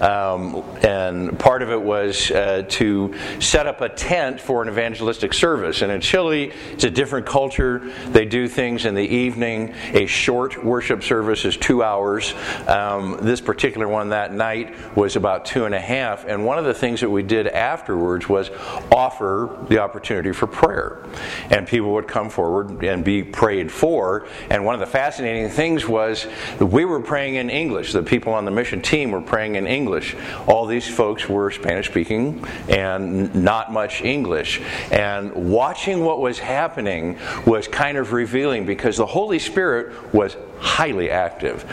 Um, 0.00 0.64
and 0.82 1.38
part 1.38 1.62
of 1.62 1.70
it 1.70 1.80
was 1.80 2.30
uh, 2.30 2.64
to 2.68 3.14
set 3.40 3.66
up 3.66 3.80
a 3.80 3.88
tent 3.88 4.40
for 4.40 4.62
an 4.62 4.68
evangelistic 4.68 5.34
service. 5.34 5.82
And 5.82 5.92
in 5.92 6.00
Chile, 6.00 6.52
it's 6.72 6.84
a 6.84 6.90
different 6.90 7.26
culture. 7.26 7.80
They 8.08 8.24
do 8.24 8.48
things 8.48 8.86
in 8.86 8.94
the 8.94 9.06
evening. 9.06 9.74
A 9.92 10.06
short 10.06 10.64
worship 10.64 11.02
service 11.02 11.44
is 11.44 11.56
two 11.56 11.82
hours. 11.82 12.34
Um, 12.66 13.18
this 13.20 13.40
particular 13.40 13.86
one 13.86 14.08
that 14.08 14.32
night 14.32 14.96
was 14.96 15.16
about 15.16 15.44
two 15.44 15.64
and 15.64 15.74
a 15.74 15.80
half. 15.80 16.24
And 16.24 16.44
one 16.44 16.58
of 16.58 16.64
the 16.64 16.74
things 16.74 17.00
that 17.02 17.10
we 17.10 17.22
did 17.22 17.46
afterwards 17.46 18.28
was 18.28 18.50
offer 18.90 19.64
the 19.68 19.78
opportunity 19.78 20.23
for 20.32 20.46
prayer. 20.46 21.04
And 21.50 21.66
people 21.66 21.92
would 21.92 22.08
come 22.08 22.30
forward 22.30 22.82
and 22.84 23.04
be 23.04 23.22
prayed 23.22 23.70
for. 23.70 24.26
And 24.50 24.64
one 24.64 24.74
of 24.74 24.80
the 24.80 24.86
fascinating 24.86 25.48
things 25.50 25.86
was 25.86 26.26
we 26.60 26.84
were 26.84 27.00
praying 27.00 27.34
in 27.34 27.50
English. 27.50 27.92
The 27.92 28.02
people 28.02 28.32
on 28.32 28.44
the 28.44 28.50
mission 28.50 28.80
team 28.80 29.10
were 29.10 29.20
praying 29.20 29.56
in 29.56 29.66
English. 29.66 30.16
All 30.46 30.66
these 30.66 30.88
folks 30.88 31.28
were 31.28 31.50
Spanish 31.50 31.88
speaking 31.88 32.44
and 32.68 33.34
not 33.34 33.72
much 33.72 34.02
English. 34.02 34.60
And 34.90 35.32
watching 35.34 36.04
what 36.04 36.20
was 36.20 36.38
happening 36.38 37.18
was 37.46 37.68
kind 37.68 37.98
of 37.98 38.12
revealing 38.12 38.66
because 38.66 38.96
the 38.96 39.06
Holy 39.06 39.38
Spirit 39.38 40.14
was 40.14 40.36
highly 40.58 41.10
active. 41.10 41.64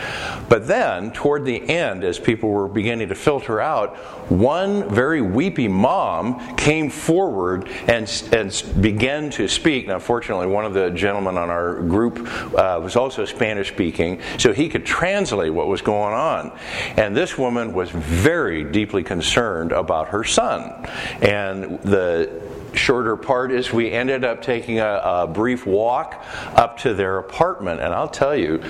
But 0.48 0.66
then, 0.66 1.12
toward 1.12 1.44
the 1.44 1.68
end, 1.68 2.04
as 2.04 2.18
people 2.18 2.50
were 2.50 2.68
beginning 2.68 3.08
to 3.08 3.14
filter 3.14 3.60
out, 3.60 3.96
one 4.30 4.88
very 4.88 5.22
weepy 5.22 5.68
mom 5.68 6.56
came 6.56 6.90
forward 6.90 7.68
and, 7.86 8.08
began 8.50 9.30
to 9.30 9.48
speak. 9.48 9.86
Now, 9.86 9.98
fortunately, 9.98 10.46
one 10.46 10.64
of 10.64 10.74
the 10.74 10.90
gentlemen 10.90 11.38
on 11.38 11.50
our 11.50 11.82
group 11.82 12.18
uh, 12.54 12.80
was 12.82 12.96
also 12.96 13.24
Spanish 13.24 13.68
speaking, 13.68 14.20
so 14.38 14.52
he 14.52 14.68
could 14.68 14.84
translate 14.84 15.52
what 15.52 15.68
was 15.68 15.82
going 15.82 16.14
on. 16.14 16.58
And 16.96 17.16
this 17.16 17.38
woman 17.38 17.72
was 17.72 17.90
very 17.90 18.64
deeply 18.64 19.02
concerned 19.02 19.72
about 19.72 20.08
her 20.08 20.24
son. 20.24 20.86
And 21.20 21.80
the 21.80 22.51
shorter 22.74 23.16
part 23.16 23.52
is 23.52 23.72
we 23.72 23.90
ended 23.90 24.24
up 24.24 24.42
taking 24.42 24.80
a, 24.80 25.00
a, 25.04 25.26
brief 25.26 25.66
walk 25.66 26.24
up 26.54 26.78
to 26.78 26.94
their 26.94 27.18
apartment, 27.18 27.80
and 27.80 27.92
I'll 27.92 28.08
tell 28.08 28.36
you, 28.36 28.62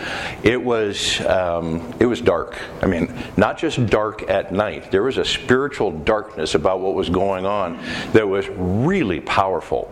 it 0.43 0.62
was 0.62 1.21
um, 1.27 1.95
it 1.99 2.07
was 2.07 2.21
dark. 2.21 2.59
I 2.83 2.87
mean, 2.87 3.15
not 3.37 3.59
just 3.59 3.87
dark 3.87 4.29
at 4.29 4.53
night. 4.53 4.91
There 4.91 5.03
was 5.03 5.19
a 5.19 5.25
spiritual 5.25 5.91
darkness 5.91 6.55
about 6.55 6.81
what 6.81 6.95
was 6.95 7.09
going 7.09 7.47
on 7.47 7.79
that 8.12 8.29
was 8.29 8.49
really 8.49 9.21
powerful. 9.21 9.91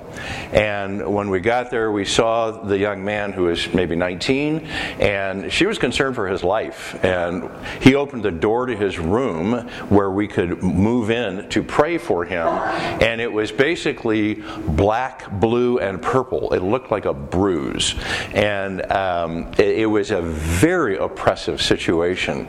And 0.52 1.14
when 1.14 1.30
we 1.30 1.40
got 1.40 1.70
there, 1.70 1.92
we 1.92 2.04
saw 2.04 2.50
the 2.50 2.78
young 2.78 3.04
man 3.04 3.32
who 3.32 3.44
was 3.44 3.72
maybe 3.72 3.96
19, 3.96 4.66
and 4.98 5.52
she 5.52 5.66
was 5.66 5.78
concerned 5.78 6.14
for 6.14 6.28
his 6.28 6.42
life. 6.42 7.02
And 7.04 7.48
he 7.80 7.94
opened 7.94 8.22
the 8.22 8.30
door 8.30 8.66
to 8.66 8.76
his 8.76 8.98
room 8.98 9.68
where 9.88 10.10
we 10.10 10.26
could 10.26 10.62
move 10.62 11.10
in 11.10 11.48
to 11.50 11.62
pray 11.62 11.98
for 11.98 12.24
him, 12.24 12.46
and 12.46 13.20
it 13.20 13.32
was 13.32 13.52
basically 13.52 13.99
basically 14.00 14.42
black, 14.74 15.30
blue, 15.40 15.78
and 15.78 16.00
purple. 16.00 16.52
It 16.54 16.60
looked 16.60 16.90
like 16.90 17.04
a 17.04 17.14
bruise. 17.14 17.94
And 18.32 18.90
um, 18.90 19.52
it, 19.58 19.80
it 19.80 19.86
was 19.86 20.10
a 20.10 20.22
very 20.22 20.96
oppressive 20.96 21.60
situation. 21.60 22.46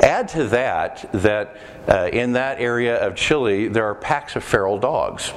Add 0.00 0.28
to 0.28 0.44
that 0.44 1.08
that 1.12 1.56
uh, 1.88 2.08
in 2.12 2.32
that 2.32 2.60
area 2.60 2.96
of 2.96 3.14
Chile, 3.14 3.68
there 3.68 3.84
are 3.84 3.94
packs 3.94 4.34
of 4.34 4.42
feral 4.42 4.78
dogs. 4.78 5.32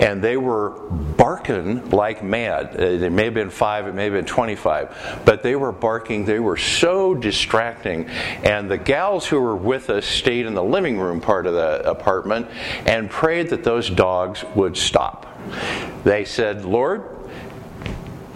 And 0.00 0.22
they 0.22 0.36
were 0.36 0.70
barking 0.90 1.90
like 1.90 2.22
mad. 2.22 2.76
Uh, 2.78 2.84
it 2.84 3.12
may 3.12 3.26
have 3.26 3.34
been 3.34 3.50
five, 3.50 3.86
it 3.86 3.94
may 3.94 4.04
have 4.04 4.12
been 4.12 4.24
25. 4.24 5.22
But 5.24 5.42
they 5.42 5.56
were 5.56 5.72
barking. 5.72 6.24
They 6.24 6.40
were 6.40 6.56
so 6.56 7.14
distracting. 7.14 8.08
And 8.42 8.70
the 8.70 8.78
gals 8.78 9.26
who 9.26 9.40
were 9.40 9.56
with 9.56 9.88
us 9.88 10.04
stayed 10.04 10.46
in 10.46 10.54
the 10.54 10.64
living 10.64 10.98
room 10.98 11.20
part 11.20 11.46
of 11.46 11.54
the 11.54 11.88
apartment 11.88 12.48
and 12.86 13.08
prayed 13.08 13.50
that 13.50 13.62
those 13.62 13.88
dogs 13.88 14.44
would 14.54 14.76
stop. 14.94 15.26
They 16.04 16.24
said, 16.24 16.64
Lord, 16.64 17.02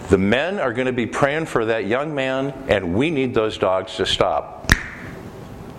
the 0.09 0.17
men 0.17 0.59
are 0.59 0.73
going 0.73 0.87
to 0.87 0.91
be 0.91 1.05
praying 1.05 1.45
for 1.45 1.63
that 1.63 1.85
young 1.85 2.13
man, 2.13 2.51
and 2.67 2.95
we 2.95 3.09
need 3.09 3.33
those 3.33 3.57
dogs 3.57 3.95
to 3.95 4.05
stop. 4.05 4.69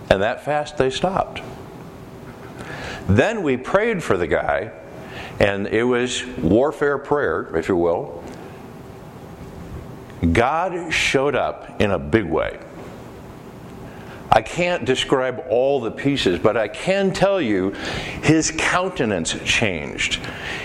And 0.08 0.22
that 0.22 0.42
fast, 0.42 0.78
they 0.78 0.88
stopped. 0.88 1.42
Then 3.08 3.42
we 3.42 3.58
prayed 3.58 4.02
for 4.02 4.16
the 4.16 4.26
guy, 4.26 4.72
and 5.38 5.66
it 5.66 5.84
was 5.84 6.24
warfare 6.38 6.96
prayer, 6.96 7.54
if 7.54 7.68
you 7.68 7.76
will. 7.76 8.24
God 10.32 10.94
showed 10.94 11.34
up 11.34 11.78
in 11.78 11.90
a 11.90 11.98
big 11.98 12.24
way. 12.24 12.58
I 14.32 14.42
can't 14.42 14.84
describe 14.84 15.44
all 15.48 15.80
the 15.80 15.90
pieces, 15.90 16.38
but 16.38 16.56
I 16.56 16.68
can 16.68 17.12
tell 17.12 17.40
you 17.40 17.70
his 18.22 18.52
countenance 18.56 19.36
changed. 19.44 20.20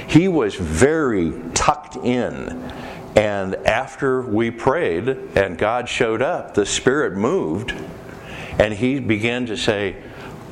He 0.08 0.28
was 0.28 0.56
very 0.56 1.34
tucked 1.54 1.96
in. 1.96 2.72
And 3.16 3.56
after 3.66 4.22
we 4.22 4.52
prayed 4.52 5.08
and 5.08 5.58
God 5.58 5.90
showed 5.90 6.22
up, 6.22 6.54
the 6.54 6.66
Spirit 6.66 7.14
moved 7.14 7.74
and 8.60 8.74
he 8.74 9.00
began 9.00 9.46
to 9.48 9.58
say, 9.58 9.96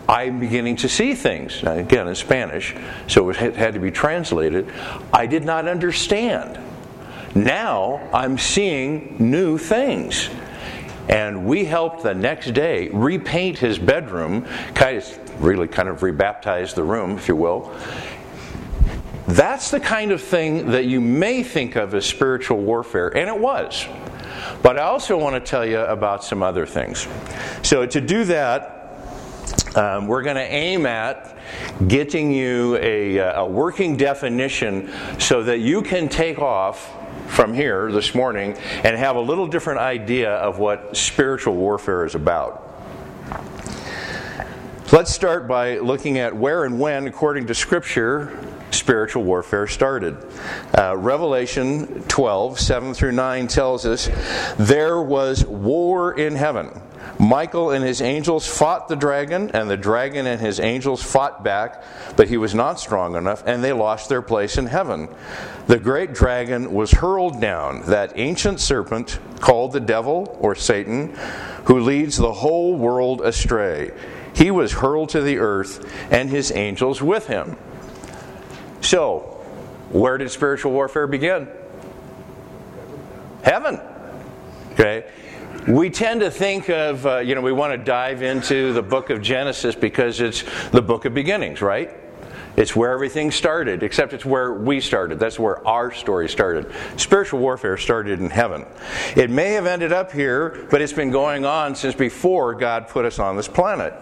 I'm 0.08 0.40
beginning 0.40 0.78
to 0.78 0.90
see 0.90 1.14
things. 1.14 1.64
Now, 1.64 1.74
again, 1.74 2.08
in 2.08 2.16
Spanish, 2.16 2.76
so 3.08 3.30
it 3.30 3.36
had 3.36 3.74
to 3.74 3.80
be 3.80 3.92
translated. 3.92 4.72
I 5.14 5.28
did 5.28 5.46
not 5.46 5.68
understand. 5.68 6.60
Now 7.36 8.10
I'm 8.14 8.38
seeing 8.38 9.16
new 9.20 9.58
things. 9.58 10.30
And 11.10 11.46
we 11.46 11.66
helped 11.66 12.04
the 12.04 12.14
next 12.14 12.54
day 12.54 12.90
repaint 12.90 13.60
his 13.60 13.78
bedroom, 13.78 14.46
kind 14.74 14.98
of 14.98 15.44
really 15.44 15.68
kind 15.68 15.90
of 15.90 16.00
rebaptize 16.00 16.74
the 16.74 16.84
room, 16.84 17.18
if 17.18 17.28
you 17.28 17.36
will. 17.36 17.76
That's 19.28 19.72
the 19.72 19.80
kind 19.80 20.12
of 20.12 20.22
thing 20.22 20.72
that 20.72 20.86
you 20.86 21.02
may 21.02 21.44
think 21.44 21.76
of 21.76 21.94
as 21.94 22.06
spiritual 22.06 22.60
warfare, 22.60 23.16
and 23.16 23.30
it 23.30 23.38
was. 23.38 23.86
But 24.62 24.78
I 24.78 24.84
also 24.84 25.18
want 25.18 25.36
to 25.36 25.40
tell 25.40 25.66
you 25.66 25.80
about 25.80 26.24
some 26.24 26.44
other 26.44 26.66
things. 26.66 27.08
So, 27.62 27.86
to 27.86 28.02
do 28.02 28.26
that, 28.26 28.84
um, 29.76 30.08
we're 30.08 30.24
going 30.24 30.36
to 30.36 30.42
aim 30.42 30.86
at 30.86 31.36
getting 31.88 32.32
you 32.32 32.78
a, 32.78 33.18
a 33.18 33.46
working 33.46 33.98
definition 33.98 34.92
so 35.20 35.44
that 35.44 35.60
you 35.60 35.82
can 35.82 36.10
take 36.10 36.40
off 36.40 36.94
from 37.28 37.54
here 37.54 37.92
this 37.92 38.14
morning 38.14 38.54
and 38.84 38.96
have 38.96 39.16
a 39.16 39.22
little 39.22 39.48
different 39.48 39.80
idea 39.80 40.32
of 40.36 40.60
what 40.60 40.96
spiritual 40.96 41.56
warfare 41.56 42.06
is 42.06 42.16
about. 42.16 42.70
Let's 44.92 45.12
start 45.12 45.48
by 45.48 45.80
looking 45.80 46.20
at 46.20 46.36
where 46.36 46.66
and 46.66 46.80
when, 46.80 47.08
according 47.08 47.48
to 47.48 47.56
Scripture, 47.56 48.38
spiritual 48.70 49.24
warfare 49.24 49.66
started. 49.66 50.18
Uh, 50.78 50.96
Revelation 50.98 52.04
12, 52.08 52.60
7 52.60 52.94
through 52.94 53.14
9 53.14 53.48
tells 53.48 53.86
us 53.86 54.10
there 54.58 55.02
was 55.02 55.46
war 55.46 56.20
in 56.20 56.36
heaven. 56.36 56.80
Michael 57.24 57.72
and 57.72 57.86
his 57.86 58.02
angels 58.02 58.46
fought 58.46 58.90
the 58.90 58.98
dragon, 58.98 59.50
and 59.54 59.70
the 59.70 59.78
dragon 59.78 60.28
and 60.28 60.42
his 60.42 60.60
angels 60.60 61.02
fought 61.02 61.42
back, 61.42 61.82
but 62.18 62.28
he 62.28 62.36
was 62.36 62.54
not 62.54 62.82
strong 62.82 63.16
enough, 63.16 63.44
and 63.46 63.64
they 63.64 63.72
lost 63.72 64.10
their 64.10 64.22
place 64.22 64.58
in 64.58 64.66
heaven. 64.66 65.08
The 65.68 65.80
great 65.80 66.14
dragon 66.14 66.74
was 66.74 66.92
hurled 66.92 67.40
down, 67.40 67.84
that 67.84 68.12
ancient 68.18 68.60
serpent 68.60 69.20
called 69.40 69.72
the 69.72 69.80
devil 69.80 70.38
or 70.42 70.54
Satan, 70.54 71.16
who 71.66 71.80
leads 71.80 72.18
the 72.18 72.34
whole 72.34 72.76
world 72.76 73.22
astray. 73.22 73.92
He 74.36 74.52
was 74.52 74.74
hurled 74.74 75.10
to 75.10 75.22
the 75.22 75.38
earth, 75.38 75.90
and 76.12 76.30
his 76.30 76.52
angels 76.52 77.02
with 77.02 77.28
him. 77.28 77.56
So, 78.82 79.20
where 79.92 80.18
did 80.18 80.30
spiritual 80.30 80.74
warfare 80.74 81.08
begin? 81.08 81.48
Heaven. 83.44 83.80
Okay? 84.74 85.06
We 85.68 85.90
tend 85.90 86.20
to 86.20 86.30
think 86.30 86.70
of, 86.70 87.06
uh, 87.06 87.20
you 87.20 87.36
know, 87.36 87.42
we 87.42 87.54
want 87.54 87.72
to 87.72 87.78
dive 87.78 88.22
into 88.22 88.74
the 88.74 88.82
book 88.82 89.10
of 89.10 89.22
Genesis 89.22 89.76
because 89.76 90.20
it's 90.20 90.44
the 90.72 90.82
book 90.82 91.06
of 91.06 91.14
beginnings, 91.14 91.62
right? 91.62 92.03
It's 92.56 92.76
where 92.76 92.92
everything 92.92 93.32
started, 93.32 93.82
except 93.82 94.14
it's 94.14 94.26
where 94.26 94.54
we 94.54 94.80
started. 94.80 95.20
That's 95.20 95.40
where 95.40 95.66
our 95.68 95.92
story 95.92 96.30
started. 96.30 96.72
Spiritual 96.98 97.40
warfare 97.40 97.78
started 97.78 98.20
in 98.20 98.30
heaven. 98.30 98.66
It 99.16 99.30
may 99.30 99.54
have 99.54 99.66
ended 99.66 99.92
up 99.92 100.12
here, 100.12 100.68
but 100.70 100.82
it's 100.82 100.94
been 100.94 101.12
going 101.12 101.46
on 101.46 101.76
since 101.76 101.96
before 101.96 102.54
God 102.54 102.88
put 102.88 103.06
us 103.06 103.18
on 103.18 103.36
this 103.36 103.48
planet. 103.48 103.94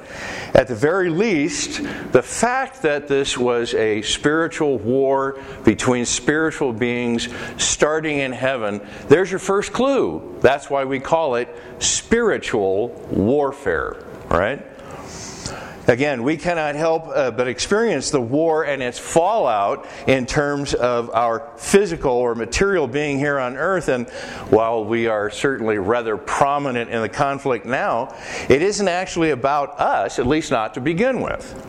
At 0.54 0.68
the 0.68 0.76
very 0.76 1.10
least, 1.10 1.82
the 2.12 2.22
fact 2.22 2.82
that 2.82 3.08
this 3.08 3.38
was 3.38 3.74
a 3.74 4.02
spiritual 4.02 4.78
war 4.78 5.42
between 5.64 6.06
spiritual 6.06 6.74
beings 6.74 7.30
starting 7.58 8.20
in 8.20 8.34
heaven, 8.34 8.82
there's 9.08 9.32
your 9.32 9.40
first 9.40 9.72
clue. 9.72 10.38
That's 10.42 10.70
why 10.70 10.84
we 10.84 11.00
call 11.00 11.36
it 11.36 11.48
spiritual 11.80 12.90
warfare, 13.12 14.04
right? 14.30 14.66
Again, 15.88 16.22
we 16.22 16.38
cannot 16.38 16.76
help 16.76 17.08
uh, 17.08 17.32
but 17.32 17.48
experience 17.48 18.12
the 18.12 18.22
war 18.22 18.64
and 18.64 18.84
its 18.84 19.00
fallout 19.00 19.88
in 20.08 20.28
terms 20.28 20.76
of 20.76 21.10
our 21.10 21.52
physical 21.58 22.12
or 22.12 22.36
material 22.36 22.88
being 22.88 23.18
here 23.18 23.40
on 23.40 23.58
earth. 23.58 23.88
And 23.88 24.08
while 24.50 24.86
we 24.86 25.08
are 25.08 25.32
certainly 25.32 25.80
rather 25.80 26.18
prominent 26.18 26.92
in 26.92 27.02
the 27.02 27.10
conflict 27.10 27.66
now, 27.66 28.16
it 28.48 28.62
isn't 28.62 28.88
actually 28.88 29.32
about 29.32 29.80
us, 29.80 30.20
at 30.20 30.28
least 30.28 30.52
not 30.52 30.76
to 30.76 30.82
begin 30.82 31.20
with. 31.20 31.68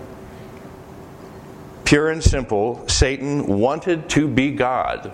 Pure 1.85 2.11
and 2.11 2.23
simple, 2.23 2.87
Satan 2.89 3.47
wanted 3.47 4.11
to 4.11 4.29
be 4.29 4.51
God. 4.51 5.11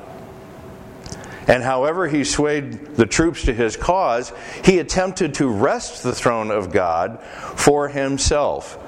And 1.47 1.63
however 1.63 2.09
he 2.09 2.25
swayed 2.25 2.95
the 2.95 3.07
troops 3.07 3.45
to 3.45 3.55
his 3.55 3.77
cause, 3.77 4.33
he 4.65 4.81
attempted 4.81 5.35
to 5.35 5.49
wrest 5.49 6.03
the 6.03 6.13
throne 6.13 6.51
of 6.51 6.73
God 6.73 7.21
for 7.57 7.89
himself. 7.89 8.85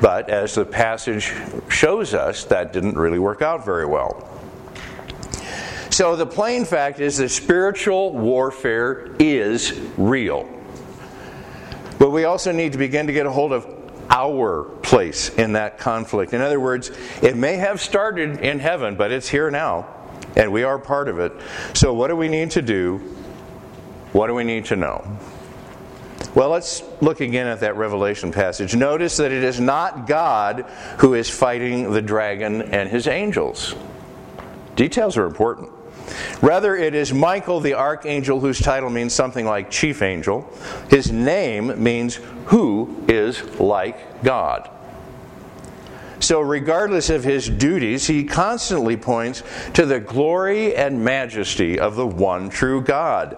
But 0.00 0.28
as 0.28 0.54
the 0.54 0.64
passage 0.64 1.32
shows 1.68 2.14
us, 2.14 2.44
that 2.44 2.72
didn't 2.72 2.96
really 2.96 3.18
work 3.18 3.42
out 3.42 3.64
very 3.64 3.86
well. 3.86 4.30
So 5.90 6.16
the 6.16 6.26
plain 6.26 6.64
fact 6.64 6.98
is 6.98 7.18
that 7.18 7.28
spiritual 7.28 8.12
warfare 8.12 9.14
is 9.20 9.78
real. 9.96 10.48
But 11.98 12.10
we 12.10 12.24
also 12.24 12.50
need 12.50 12.72
to 12.72 12.78
begin 12.78 13.06
to 13.06 13.12
get 13.12 13.26
a 13.26 13.30
hold 13.30 13.52
of 13.52 13.66
our 14.10 14.64
place 14.82 15.28
in 15.30 15.52
that 15.52 15.78
conflict. 15.78 16.34
In 16.34 16.40
other 16.40 16.60
words, 16.60 16.90
it 17.22 17.36
may 17.36 17.56
have 17.56 17.80
started 17.80 18.40
in 18.40 18.58
heaven, 18.58 18.96
but 18.96 19.12
it's 19.12 19.28
here 19.28 19.50
now, 19.50 19.86
and 20.36 20.52
we 20.52 20.64
are 20.64 20.78
part 20.78 21.08
of 21.08 21.18
it. 21.20 21.32
So, 21.74 21.94
what 21.94 22.08
do 22.08 22.16
we 22.16 22.28
need 22.28 22.50
to 22.52 22.62
do? 22.62 22.98
What 24.12 24.26
do 24.26 24.34
we 24.34 24.44
need 24.44 24.66
to 24.66 24.76
know? 24.76 25.18
Well, 26.34 26.50
let's 26.50 26.82
look 27.00 27.20
again 27.20 27.46
at 27.46 27.60
that 27.60 27.76
Revelation 27.76 28.32
passage. 28.32 28.74
Notice 28.74 29.18
that 29.18 29.30
it 29.30 29.44
is 29.44 29.60
not 29.60 30.08
God 30.08 30.62
who 30.98 31.14
is 31.14 31.30
fighting 31.30 31.92
the 31.92 32.02
dragon 32.02 32.62
and 32.62 32.88
his 32.88 33.06
angels. 33.06 33.74
Details 34.74 35.16
are 35.16 35.26
important. 35.26 35.70
Rather, 36.42 36.74
it 36.74 36.94
is 36.94 37.12
Michael 37.12 37.60
the 37.60 37.74
archangel, 37.74 38.40
whose 38.40 38.58
title 38.58 38.90
means 38.90 39.14
something 39.14 39.46
like 39.46 39.70
chief 39.70 40.02
angel. 40.02 40.48
His 40.90 41.10
name 41.10 41.82
means 41.82 42.16
who 42.46 43.04
is 43.08 43.42
like 43.60 44.22
God. 44.24 44.70
So, 46.20 46.40
regardless 46.40 47.10
of 47.10 47.22
his 47.22 47.48
duties, 47.48 48.06
he 48.06 48.24
constantly 48.24 48.96
points 48.96 49.42
to 49.74 49.84
the 49.84 50.00
glory 50.00 50.74
and 50.74 51.04
majesty 51.04 51.78
of 51.78 51.96
the 51.96 52.06
one 52.06 52.48
true 52.48 52.80
God. 52.80 53.36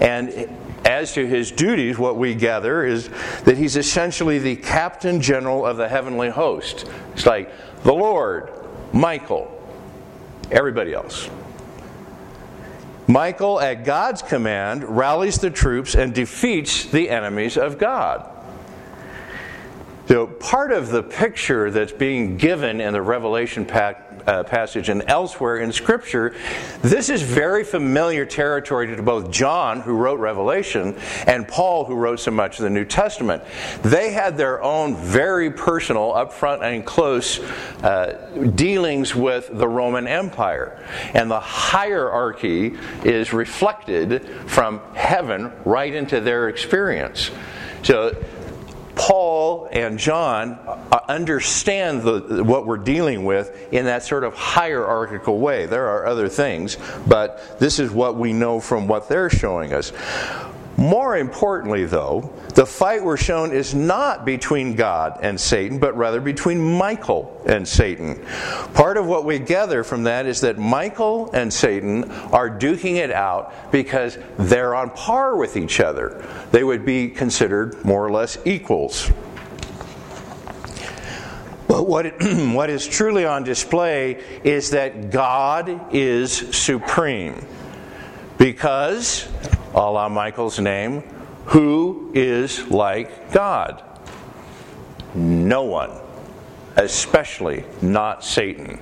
And 0.00 0.48
as 0.84 1.14
to 1.14 1.26
his 1.26 1.50
duties, 1.50 1.98
what 1.98 2.16
we 2.16 2.34
gather 2.34 2.84
is 2.84 3.08
that 3.44 3.56
he's 3.56 3.76
essentially 3.76 4.38
the 4.38 4.56
captain 4.56 5.20
general 5.20 5.64
of 5.64 5.76
the 5.76 5.88
heavenly 5.88 6.30
host. 6.30 6.88
It's 7.14 7.26
like 7.26 7.50
the 7.82 7.94
Lord, 7.94 8.52
Michael, 8.92 9.50
everybody 10.50 10.92
else. 10.92 11.28
Michael, 13.06 13.60
at 13.60 13.84
God's 13.84 14.22
command, 14.22 14.84
rallies 14.84 15.38
the 15.38 15.50
troops 15.50 15.94
and 15.94 16.14
defeats 16.14 16.86
the 16.86 17.10
enemies 17.10 17.56
of 17.56 17.78
God. 17.78 18.30
So, 20.06 20.26
part 20.26 20.72
of 20.72 20.90
the 20.90 21.02
picture 21.02 21.70
that's 21.70 21.92
being 21.92 22.36
given 22.36 22.80
in 22.80 22.92
the 22.92 23.02
Revelation 23.02 23.64
uh, 24.26 24.42
passage 24.44 24.88
and 24.88 25.04
elsewhere 25.08 25.58
in 25.58 25.72
Scripture, 25.72 26.34
this 26.82 27.08
is 27.08 27.22
very 27.22 27.64
familiar 27.64 28.24
territory 28.24 28.94
to 28.94 29.02
both 29.02 29.30
John, 29.30 29.80
who 29.80 29.96
wrote 29.96 30.20
Revelation, 30.20 30.96
and 31.26 31.46
Paul, 31.46 31.84
who 31.84 31.94
wrote 31.94 32.20
so 32.20 32.30
much 32.30 32.58
of 32.58 32.64
the 32.64 32.70
New 32.70 32.84
Testament. 32.84 33.42
They 33.82 34.12
had 34.12 34.36
their 34.36 34.62
own 34.62 34.96
very 34.96 35.50
personal, 35.50 36.12
upfront, 36.12 36.62
and 36.62 36.84
close 36.84 37.38
uh, 37.82 38.52
dealings 38.54 39.14
with 39.14 39.50
the 39.52 39.68
Roman 39.68 40.06
Empire. 40.06 40.84
And 41.12 41.30
the 41.30 41.40
hierarchy 41.40 42.76
is 43.04 43.32
reflected 43.32 44.26
from 44.46 44.80
heaven 44.94 45.52
right 45.64 45.92
into 45.92 46.20
their 46.20 46.48
experience. 46.48 47.30
So, 47.82 48.16
Paul 48.94 49.68
and 49.72 49.98
John 49.98 50.58
uh, 50.66 51.00
understand 51.08 52.02
the, 52.02 52.44
what 52.44 52.66
we're 52.66 52.76
dealing 52.76 53.24
with 53.24 53.72
in 53.72 53.86
that 53.86 54.02
sort 54.02 54.24
of 54.24 54.34
hierarchical 54.34 55.38
way. 55.38 55.66
There 55.66 55.88
are 55.88 56.06
other 56.06 56.28
things, 56.28 56.76
but 57.06 57.58
this 57.58 57.78
is 57.78 57.90
what 57.90 58.16
we 58.16 58.32
know 58.32 58.60
from 58.60 58.86
what 58.86 59.08
they're 59.08 59.30
showing 59.30 59.72
us. 59.72 59.92
More 60.76 61.16
importantly, 61.16 61.84
though, 61.84 62.32
the 62.54 62.66
fight 62.66 63.02
we're 63.04 63.16
shown 63.16 63.52
is 63.52 63.74
not 63.74 64.24
between 64.24 64.74
God 64.74 65.18
and 65.22 65.40
Satan, 65.40 65.78
but 65.78 65.96
rather 65.96 66.20
between 66.20 66.60
Michael 66.60 67.40
and 67.46 67.66
Satan. 67.66 68.24
Part 68.74 68.96
of 68.96 69.06
what 69.06 69.24
we 69.24 69.38
gather 69.38 69.84
from 69.84 70.04
that 70.04 70.26
is 70.26 70.40
that 70.40 70.58
Michael 70.58 71.30
and 71.32 71.52
Satan 71.52 72.10
are 72.32 72.50
duking 72.50 72.96
it 72.96 73.12
out 73.12 73.70
because 73.70 74.18
they're 74.36 74.74
on 74.74 74.90
par 74.90 75.36
with 75.36 75.56
each 75.56 75.80
other. 75.80 76.24
They 76.50 76.64
would 76.64 76.84
be 76.84 77.08
considered 77.08 77.84
more 77.84 78.04
or 78.04 78.10
less 78.10 78.38
equals. 78.44 79.10
But 81.68 81.88
what, 81.88 82.06
it, 82.06 82.14
what 82.54 82.70
is 82.70 82.86
truly 82.86 83.24
on 83.24 83.44
display 83.44 84.22
is 84.44 84.70
that 84.70 85.10
God 85.10 85.92
is 85.94 86.32
supreme. 86.56 87.44
Because, 88.38 89.28
à 89.74 89.92
la 89.92 90.08
Michael's 90.08 90.58
name, 90.58 91.02
who 91.46 92.10
is 92.14 92.66
like 92.70 93.32
God? 93.32 93.82
No 95.14 95.64
one, 95.64 95.90
especially 96.76 97.64
not 97.82 98.24
Satan. 98.24 98.78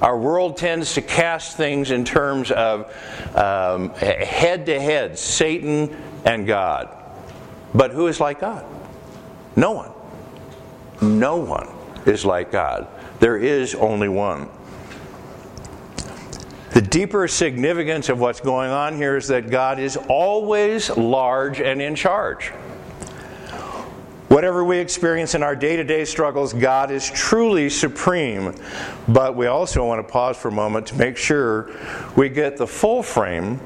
Our 0.00 0.18
world 0.18 0.56
tends 0.56 0.94
to 0.94 1.02
cast 1.02 1.56
things 1.56 1.90
in 1.90 2.04
terms 2.04 2.50
of 2.50 2.90
head 3.98 4.66
to 4.66 4.80
head, 4.80 5.18
Satan 5.18 5.96
and 6.24 6.46
God. 6.46 6.96
But 7.74 7.90
who 7.90 8.06
is 8.06 8.20
like 8.20 8.40
God? 8.40 8.64
No 9.56 9.72
one. 9.72 9.90
No 11.02 11.36
one 11.36 11.68
is 12.06 12.24
like 12.24 12.50
God. 12.52 12.88
There 13.20 13.36
is 13.36 13.74
only 13.74 14.08
one. 14.08 14.48
The 16.70 16.82
deeper 16.82 17.26
significance 17.26 18.08
of 18.08 18.20
what's 18.20 18.40
going 18.40 18.70
on 18.70 18.96
here 18.96 19.16
is 19.16 19.26
that 19.28 19.50
God 19.50 19.80
is 19.80 19.96
always 19.96 20.88
large 20.90 21.60
and 21.60 21.82
in 21.82 21.96
charge. 21.96 22.52
Whatever 24.28 24.62
we 24.62 24.78
experience 24.78 25.34
in 25.34 25.42
our 25.42 25.56
day 25.56 25.74
to 25.74 25.82
day 25.82 26.04
struggles, 26.04 26.52
God 26.52 26.92
is 26.92 27.10
truly 27.10 27.68
supreme. 27.68 28.54
But 29.08 29.34
we 29.34 29.48
also 29.48 29.84
want 29.84 30.06
to 30.06 30.12
pause 30.12 30.36
for 30.36 30.46
a 30.46 30.52
moment 30.52 30.86
to 30.86 30.94
make 30.94 31.16
sure 31.16 31.72
we 32.14 32.28
get 32.28 32.56
the 32.56 32.68
full 32.68 33.02
frame 33.02 33.58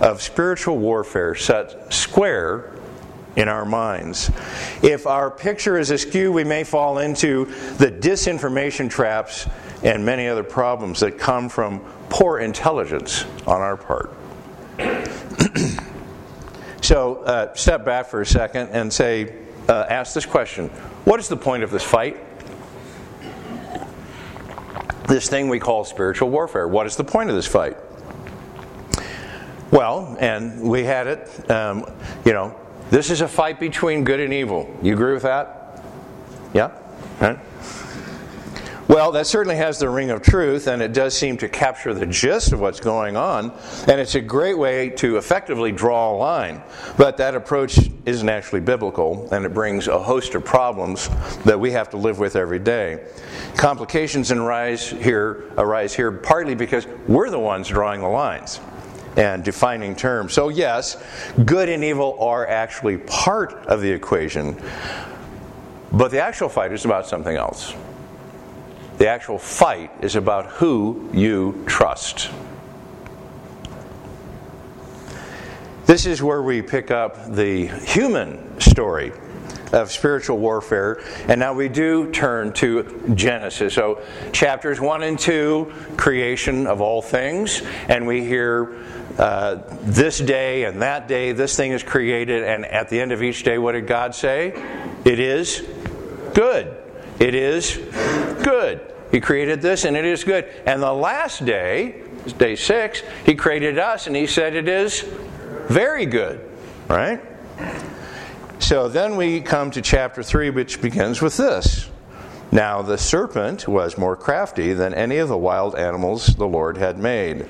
of 0.00 0.22
spiritual 0.22 0.78
warfare 0.78 1.34
set 1.34 1.92
square 1.92 2.73
in 3.36 3.48
our 3.48 3.64
minds. 3.64 4.30
If 4.82 5.06
our 5.06 5.30
picture 5.30 5.78
is 5.78 5.90
askew, 5.90 6.32
we 6.32 6.44
may 6.44 6.64
fall 6.64 6.98
into 6.98 7.46
the 7.78 7.90
disinformation 7.90 8.90
traps 8.90 9.46
and 9.82 10.04
many 10.04 10.28
other 10.28 10.44
problems 10.44 11.00
that 11.00 11.18
come 11.18 11.48
from 11.48 11.80
poor 12.08 12.38
intelligence 12.38 13.24
on 13.46 13.60
our 13.60 13.76
part. 13.76 14.14
so, 16.80 17.16
uh, 17.24 17.54
step 17.54 17.84
back 17.84 18.06
for 18.06 18.20
a 18.20 18.26
second 18.26 18.68
and 18.68 18.92
say, 18.92 19.34
uh, 19.68 19.86
ask 19.88 20.14
this 20.14 20.26
question 20.26 20.68
What 21.04 21.20
is 21.20 21.28
the 21.28 21.36
point 21.36 21.62
of 21.62 21.70
this 21.70 21.84
fight? 21.84 22.18
This 25.06 25.28
thing 25.28 25.48
we 25.48 25.60
call 25.60 25.84
spiritual 25.84 26.30
warfare. 26.30 26.66
What 26.66 26.86
is 26.86 26.96
the 26.96 27.04
point 27.04 27.28
of 27.28 27.36
this 27.36 27.46
fight? 27.46 27.76
Well, 29.70 30.16
and 30.18 30.62
we 30.62 30.84
had 30.84 31.06
it, 31.06 31.50
um, 31.50 31.84
you 32.24 32.32
know, 32.32 32.56
this 32.90 33.10
is 33.10 33.20
a 33.20 33.28
fight 33.28 33.58
between 33.58 34.04
good 34.04 34.20
and 34.20 34.32
evil. 34.32 34.74
You 34.82 34.94
agree 34.94 35.14
with 35.14 35.22
that? 35.22 35.82
Yeah? 36.52 36.70
Right? 37.20 37.38
Well, 38.86 39.12
that 39.12 39.26
certainly 39.26 39.56
has 39.56 39.78
the 39.78 39.88
ring 39.88 40.10
of 40.10 40.20
truth, 40.20 40.66
and 40.66 40.82
it 40.82 40.92
does 40.92 41.16
seem 41.16 41.38
to 41.38 41.48
capture 41.48 41.94
the 41.94 42.04
gist 42.04 42.52
of 42.52 42.60
what's 42.60 42.80
going 42.80 43.16
on, 43.16 43.50
and 43.88 43.98
it's 43.98 44.14
a 44.14 44.20
great 44.20 44.58
way 44.58 44.90
to 44.90 45.16
effectively 45.16 45.72
draw 45.72 46.12
a 46.12 46.16
line. 46.16 46.62
But 46.98 47.16
that 47.16 47.34
approach 47.34 47.78
isn't 48.04 48.28
actually 48.28 48.60
biblical, 48.60 49.26
and 49.32 49.46
it 49.46 49.54
brings 49.54 49.88
a 49.88 49.98
host 49.98 50.34
of 50.34 50.44
problems 50.44 51.08
that 51.44 51.58
we 51.58 51.70
have 51.70 51.88
to 51.90 51.96
live 51.96 52.18
with 52.18 52.36
every 52.36 52.58
day. 52.58 53.06
Complications 53.56 54.30
arise 54.30 54.90
here, 54.90 55.50
arise 55.56 55.94
here 55.94 56.12
partly 56.12 56.54
because 56.54 56.86
we're 57.08 57.30
the 57.30 57.40
ones 57.40 57.68
drawing 57.68 58.02
the 58.02 58.08
lines 58.08 58.60
and 59.16 59.44
defining 59.44 59.94
terms. 59.94 60.32
So, 60.32 60.48
yes, 60.48 61.02
good 61.44 61.68
and 61.68 61.84
evil 61.84 62.16
are 62.20 62.46
actually 62.46 62.98
part 62.98 63.52
of 63.66 63.80
the 63.80 63.90
equation, 63.90 64.60
but 65.92 66.10
the 66.10 66.20
actual 66.20 66.48
fight 66.48 66.72
is 66.72 66.84
about 66.84 67.06
something 67.06 67.36
else. 67.36 67.74
The 68.98 69.08
actual 69.08 69.38
fight 69.38 69.90
is 70.00 70.16
about 70.16 70.46
who 70.46 71.10
you 71.12 71.64
trust. 71.66 72.30
This 75.86 76.06
is 76.06 76.22
where 76.22 76.42
we 76.42 76.62
pick 76.62 76.90
up 76.90 77.34
the 77.34 77.66
human 77.66 78.58
story 78.60 79.12
of 79.74 79.90
spiritual 79.90 80.38
warfare. 80.38 81.02
And 81.28 81.40
now 81.40 81.52
we 81.52 81.68
do 81.68 82.10
turn 82.10 82.52
to 82.54 83.12
Genesis. 83.14 83.74
So, 83.74 84.00
chapters 84.32 84.80
1 84.80 85.02
and 85.02 85.18
2, 85.18 85.72
creation 85.96 86.66
of 86.66 86.80
all 86.80 87.02
things. 87.02 87.62
And 87.88 88.06
we 88.06 88.24
hear 88.24 88.84
uh, 89.18 89.62
this 89.82 90.18
day 90.18 90.64
and 90.64 90.82
that 90.82 91.06
day, 91.08 91.32
this 91.32 91.56
thing 91.56 91.72
is 91.72 91.82
created. 91.82 92.42
And 92.42 92.64
at 92.66 92.88
the 92.88 93.00
end 93.00 93.12
of 93.12 93.22
each 93.22 93.42
day, 93.42 93.58
what 93.58 93.72
did 93.72 93.86
God 93.86 94.14
say? 94.14 94.52
It 95.04 95.18
is 95.18 95.66
good. 96.34 96.76
It 97.20 97.34
is 97.34 97.76
good. 98.42 98.80
He 99.12 99.20
created 99.20 99.62
this 99.62 99.84
and 99.84 99.96
it 99.96 100.04
is 100.04 100.24
good. 100.24 100.46
And 100.66 100.82
the 100.82 100.92
last 100.92 101.44
day, 101.44 102.02
day 102.38 102.56
six, 102.56 103.02
He 103.24 103.34
created 103.34 103.78
us 103.78 104.06
and 104.06 104.16
He 104.16 104.26
said 104.26 104.54
it 104.54 104.68
is 104.68 105.02
very 105.68 106.06
good. 106.06 106.50
Right? 106.88 107.20
So 108.58 108.88
then 108.88 109.16
we 109.16 109.40
come 109.40 109.70
to 109.72 109.82
chapter 109.82 110.22
3, 110.22 110.50
which 110.50 110.80
begins 110.80 111.20
with 111.20 111.36
this. 111.36 111.90
Now 112.50 112.82
the 112.82 112.96
serpent 112.96 113.68
was 113.68 113.98
more 113.98 114.16
crafty 114.16 114.72
than 114.72 114.94
any 114.94 115.18
of 115.18 115.28
the 115.28 115.36
wild 115.36 115.74
animals 115.74 116.26
the 116.36 116.46
Lord 116.46 116.76
had 116.76 116.98
made. 116.98 117.46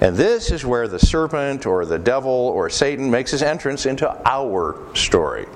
And 0.00 0.16
this 0.16 0.50
is 0.50 0.64
where 0.64 0.86
the 0.86 0.98
serpent 0.98 1.66
or 1.66 1.84
the 1.84 1.98
devil 1.98 2.30
or 2.30 2.70
Satan 2.70 3.10
makes 3.10 3.32
his 3.32 3.42
entrance 3.42 3.84
into 3.84 4.08
our 4.24 4.76
story. 4.94 5.46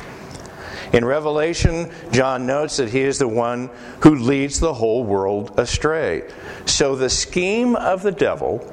In 0.92 1.05
Revelation, 1.05 1.90
John 2.11 2.46
notes 2.46 2.76
that 2.76 2.90
he 2.90 3.00
is 3.00 3.18
the 3.18 3.28
one 3.28 3.70
who 4.00 4.14
leads 4.14 4.61
the 4.61 4.74
whole 4.74 5.05
world 5.05 5.59
astray. 5.59 6.28
So 6.66 6.96
the 6.96 7.09
scheme 7.09 7.76
of 7.76 8.02
the 8.02 8.12
devil, 8.12 8.70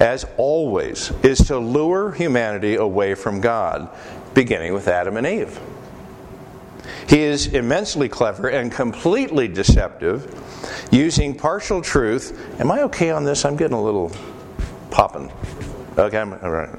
as 0.00 0.24
always, 0.38 1.10
is 1.22 1.38
to 1.48 1.58
lure 1.58 2.12
humanity 2.12 2.76
away 2.76 3.14
from 3.14 3.40
God, 3.40 3.90
beginning 4.32 4.72
with 4.72 4.88
Adam 4.88 5.16
and 5.18 5.26
Eve. 5.26 5.60
He 7.06 7.20
is 7.20 7.48
immensely 7.48 8.08
clever 8.08 8.48
and 8.48 8.72
completely 8.72 9.46
deceptive, 9.46 10.32
using 10.90 11.34
partial 11.34 11.82
truth. 11.82 12.58
Am 12.58 12.70
I 12.70 12.82
okay 12.84 13.10
on 13.10 13.24
this? 13.24 13.44
I'm 13.44 13.56
getting 13.56 13.76
a 13.76 13.82
little 13.82 14.10
popping. 14.94 15.30
Okay, 15.98 16.18
all 16.18 16.50
right. 16.50 16.70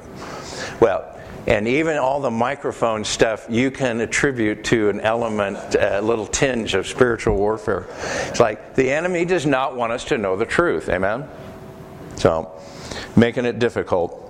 Well, 0.80 1.20
and 1.48 1.68
even 1.68 1.98
all 1.98 2.22
the 2.22 2.32
microphone 2.32 3.04
stuff 3.04 3.46
you 3.50 3.70
can 3.70 4.00
attribute 4.00 4.64
to 4.66 4.90
an 4.90 5.02
element, 5.02 5.76
a 5.76 6.02
little 6.02 6.26
tinge 6.26 6.74
of 6.74 6.88
spiritual 6.88 7.36
warfare. 7.36 7.86
It's 8.30 8.40
like 8.40 8.74
the 8.74 8.90
enemy 8.90 9.26
does 9.26 9.46
not 9.46 9.76
want 9.76 9.92
us 9.92 10.06
to 10.06 10.18
know 10.18 10.38
the 10.38 10.46
truth. 10.46 10.88
Amen? 10.90 11.28
So, 12.16 12.52
making 13.18 13.44
it 13.46 13.60
difficult. 13.60 14.22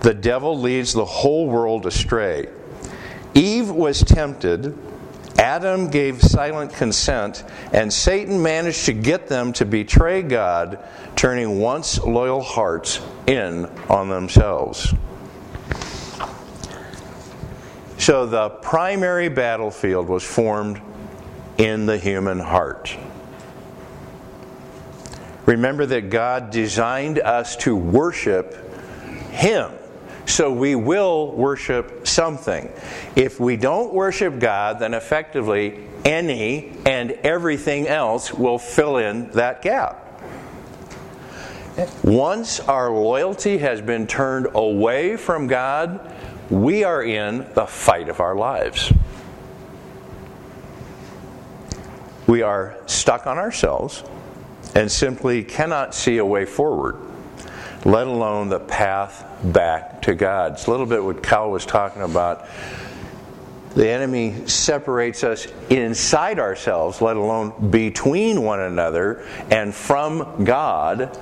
The 0.00 0.14
devil 0.14 0.58
leads 0.58 0.92
the 0.92 1.04
whole 1.04 1.48
world 1.48 1.86
astray. 1.86 2.48
Eve 3.34 3.70
was 3.70 4.02
tempted. 4.02 4.76
Adam 5.38 5.88
gave 5.88 6.20
silent 6.20 6.74
consent, 6.74 7.44
and 7.72 7.92
Satan 7.92 8.42
managed 8.42 8.86
to 8.86 8.92
get 8.92 9.28
them 9.28 9.52
to 9.54 9.64
betray 9.64 10.20
God, 10.20 10.84
turning 11.14 11.60
once 11.60 11.98
loyal 11.98 12.42
hearts 12.42 13.00
in 13.26 13.66
on 13.88 14.08
themselves. 14.08 14.92
So 17.98 18.26
the 18.26 18.48
primary 18.48 19.28
battlefield 19.28 20.08
was 20.08 20.24
formed 20.24 20.80
in 21.56 21.86
the 21.86 21.98
human 21.98 22.40
heart. 22.40 22.96
Remember 25.46 25.86
that 25.86 26.10
God 26.10 26.50
designed 26.50 27.18
us 27.20 27.56
to 27.56 27.76
worship 27.76 28.54
Him. 29.30 29.77
So 30.28 30.52
we 30.52 30.74
will 30.74 31.32
worship 31.32 32.06
something. 32.06 32.70
If 33.16 33.40
we 33.40 33.56
don't 33.56 33.94
worship 33.94 34.38
God, 34.38 34.78
then 34.78 34.92
effectively 34.92 35.88
any 36.04 36.76
and 36.84 37.12
everything 37.24 37.88
else 37.88 38.32
will 38.32 38.58
fill 38.58 38.98
in 38.98 39.30
that 39.30 39.62
gap. 39.62 40.04
Once 42.04 42.60
our 42.60 42.90
loyalty 42.90 43.56
has 43.58 43.80
been 43.80 44.06
turned 44.06 44.48
away 44.54 45.16
from 45.16 45.46
God, 45.46 46.14
we 46.50 46.84
are 46.84 47.02
in 47.02 47.46
the 47.54 47.66
fight 47.66 48.10
of 48.10 48.20
our 48.20 48.36
lives. 48.36 48.92
We 52.26 52.42
are 52.42 52.76
stuck 52.84 53.26
on 53.26 53.38
ourselves 53.38 54.04
and 54.74 54.92
simply 54.92 55.42
cannot 55.42 55.94
see 55.94 56.18
a 56.18 56.24
way 56.24 56.44
forward. 56.44 57.07
Let 57.84 58.06
alone 58.06 58.48
the 58.48 58.60
path 58.60 59.24
back 59.44 60.02
to 60.02 60.14
God. 60.14 60.52
It's 60.52 60.66
a 60.66 60.70
little 60.70 60.86
bit 60.86 61.02
what 61.02 61.22
Cal 61.22 61.50
was 61.50 61.64
talking 61.64 62.02
about. 62.02 62.46
The 63.74 63.88
enemy 63.88 64.46
separates 64.46 65.22
us 65.22 65.46
inside 65.70 66.38
ourselves, 66.38 67.00
let 67.00 67.16
alone 67.16 67.70
between 67.70 68.42
one 68.42 68.60
another 68.60 69.24
and 69.50 69.74
from 69.74 70.44
God. 70.44 71.16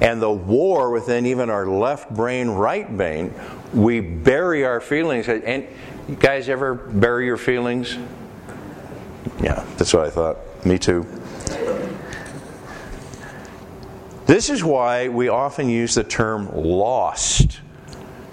And 0.00 0.20
the 0.20 0.30
war 0.30 0.90
within 0.90 1.26
even 1.26 1.48
our 1.48 1.66
left 1.66 2.12
brain, 2.12 2.48
right 2.48 2.96
brain, 2.96 3.32
we 3.72 4.00
bury 4.00 4.64
our 4.64 4.80
feelings. 4.80 5.28
And 5.28 5.66
you 6.08 6.16
guys 6.16 6.48
ever 6.48 6.74
bury 6.74 7.26
your 7.26 7.36
feelings? 7.36 7.96
Yeah, 9.40 9.64
that's 9.76 9.94
what 9.94 10.06
I 10.06 10.10
thought. 10.10 10.38
Me 10.66 10.78
too. 10.78 11.06
This 14.26 14.50
is 14.50 14.64
why 14.64 15.08
we 15.08 15.28
often 15.28 15.68
use 15.68 15.94
the 15.94 16.02
term 16.02 16.50
lost 16.52 17.60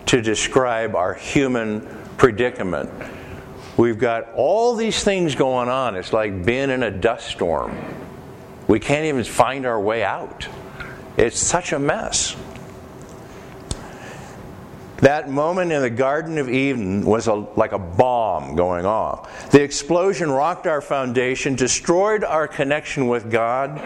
to 0.07 0.21
describe 0.21 0.95
our 0.95 1.13
human 1.13 1.81
predicament. 2.17 2.89
We've 3.77 3.99
got 3.99 4.33
all 4.33 4.75
these 4.75 5.03
things 5.03 5.35
going 5.35 5.69
on. 5.69 5.95
It's 5.95 6.11
like 6.11 6.45
being 6.45 6.71
in 6.71 6.81
a 6.81 6.89
dust 6.89 7.27
storm. 7.27 7.77
We 8.67 8.79
can't 8.79 9.05
even 9.05 9.23
find 9.23 9.67
our 9.67 9.79
way 9.79 10.03
out. 10.03 10.47
It's 11.15 11.39
such 11.39 11.73
a 11.73 11.79
mess. 11.79 12.35
That 15.03 15.29
moment 15.29 15.73
in 15.73 15.81
the 15.81 15.89
Garden 15.89 16.37
of 16.37 16.49
Eden 16.49 17.03
was 17.03 17.27
a, 17.27 17.33
like 17.33 17.73
a 17.73 17.77
bomb 17.77 18.55
going 18.55 18.85
off. 18.85 19.51
The 19.51 19.61
explosion 19.61 20.31
rocked 20.31 20.65
our 20.65 20.79
foundation, 20.79 21.55
destroyed 21.55 22.23
our 22.23 22.47
connection 22.47 23.09
with 23.09 23.29
God, 23.29 23.81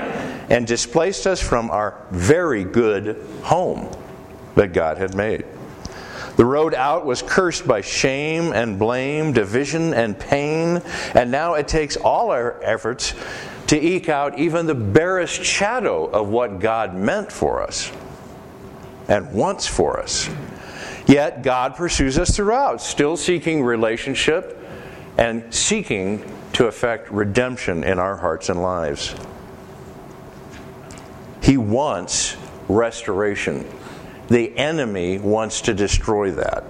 and 0.52 0.68
displaced 0.68 1.26
us 1.26 1.42
from 1.42 1.72
our 1.72 2.06
very 2.12 2.64
good 2.64 3.26
home 3.42 3.90
that 4.54 4.74
God 4.74 5.00
had 5.00 5.16
made. 5.16 5.44
The 6.36 6.46
road 6.46 6.76
out 6.76 7.04
was 7.04 7.24
cursed 7.24 7.68
by 7.68 7.82
shame 7.82 8.54
and 8.54 8.78
blame, 8.78 9.34
division 9.34 9.96
and 9.96 10.20
pain, 10.20 10.84
and 11.16 11.32
now 11.32 11.56
it 11.56 11.68
takes 11.68 11.98
all 11.98 12.30
our 12.30 12.62
efforts 12.62 13.16
to 13.66 13.76
eke 13.76 14.08
out 14.08 14.38
even 14.38 14.68
the 14.68 14.76
barest 14.76 15.44
shadow 15.44 16.06
of 16.06 16.30
what 16.30 16.60
God 16.60 16.94
meant 16.94 17.32
for 17.32 17.64
us 17.64 17.92
and 19.08 19.34
wants 19.34 19.66
for 19.66 20.00
us. 20.00 20.30
Yet 21.08 21.42
God 21.42 21.76
pursues 21.76 22.20
us 22.20 22.36
throughout, 22.36 22.82
still 22.82 23.16
seeking 23.16 23.64
relationship 23.64 24.62
and 25.18 25.54
seeking 25.54 26.24
to 26.54 26.68
effect 26.68 27.10
redemption 27.12 27.84
in 27.84 27.98
our 27.98 28.18
hearts 28.18 28.50
and 28.50 28.62
lives. 28.62 29.16
He 31.42 31.56
wants 31.56 32.36
restoration. 32.68 33.66
The 34.28 34.56
enemy 34.58 35.18
wants 35.18 35.62
to 35.62 35.74
destroy 35.74 36.32
that. 36.32 36.66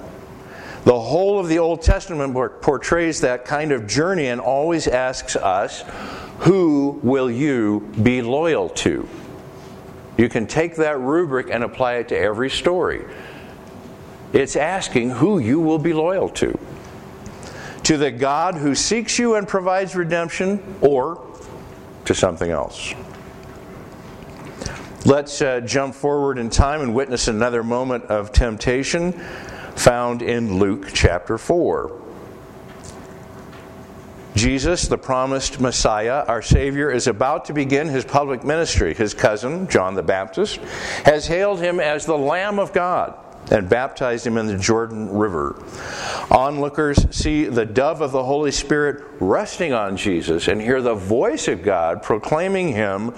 The 0.83 0.99
whole 0.99 1.39
of 1.39 1.47
the 1.47 1.59
Old 1.59 1.81
Testament 1.81 2.33
portrays 2.61 3.21
that 3.21 3.43
kind 3.43 3.71
of 3.71 3.87
journey 3.87 4.27
and 4.27 4.39
always 4.39 4.87
asks 4.87 5.35
us, 5.35 5.83
Who 6.39 6.99
will 7.01 7.31
you 7.31 7.91
be 8.01 8.21
loyal 8.21 8.69
to? 8.69 9.09
You 10.17 10.29
can 10.29 10.47
take 10.47 10.75
that 10.75 10.99
rubric 10.99 11.47
and 11.51 11.63
apply 11.63 11.95
it 11.95 12.09
to 12.09 12.17
every 12.17 12.49
story. 12.49 13.03
It's 14.33 14.55
asking 14.55 15.11
who 15.11 15.39
you 15.39 15.59
will 15.59 15.79
be 15.79 15.93
loyal 15.93 16.29
to. 16.29 16.57
To 17.83 17.97
the 17.97 18.11
God 18.11 18.55
who 18.55 18.75
seeks 18.75 19.17
you 19.17 19.35
and 19.35 19.47
provides 19.47 19.95
redemption, 19.95 20.75
or 20.81 21.25
to 22.05 22.13
something 22.13 22.51
else. 22.51 22.93
Let's 25.05 25.41
uh, 25.41 25.61
jump 25.61 25.95
forward 25.95 26.37
in 26.37 26.49
time 26.49 26.81
and 26.81 26.93
witness 26.93 27.29
another 27.29 27.63
moment 27.63 28.05
of 28.05 28.33
temptation 28.33 29.13
found 29.75 30.21
in 30.21 30.59
Luke 30.59 30.89
chapter 30.93 31.37
4. 31.37 32.01
Jesus, 34.35 34.87
the 34.87 34.97
promised 34.97 35.59
Messiah, 35.61 36.25
our 36.27 36.41
Savior, 36.41 36.91
is 36.91 37.07
about 37.07 37.45
to 37.45 37.53
begin 37.53 37.87
his 37.87 38.05
public 38.05 38.43
ministry. 38.43 38.93
His 38.93 39.13
cousin, 39.13 39.67
John 39.67 39.95
the 39.95 40.03
Baptist, 40.03 40.57
has 41.05 41.25
hailed 41.25 41.59
him 41.59 41.79
as 41.79 42.05
the 42.05 42.17
Lamb 42.17 42.59
of 42.59 42.73
God 42.73 43.15
and 43.51 43.69
baptized 43.69 44.27
him 44.27 44.37
in 44.37 44.47
the 44.47 44.57
Jordan 44.57 45.09
River. 45.11 45.61
Onlookers 46.29 47.07
see 47.15 47.45
the 47.45 47.65
dove 47.65 48.01
of 48.01 48.11
the 48.11 48.23
Holy 48.23 48.51
Spirit 48.51 49.03
resting 49.19 49.73
on 49.73 49.97
Jesus 49.97 50.47
and 50.47 50.61
hear 50.61 50.81
the 50.81 50.95
voice 50.95 51.47
of 51.47 51.63
God 51.63 52.03
proclaiming 52.03 52.69
him, 52.69 53.13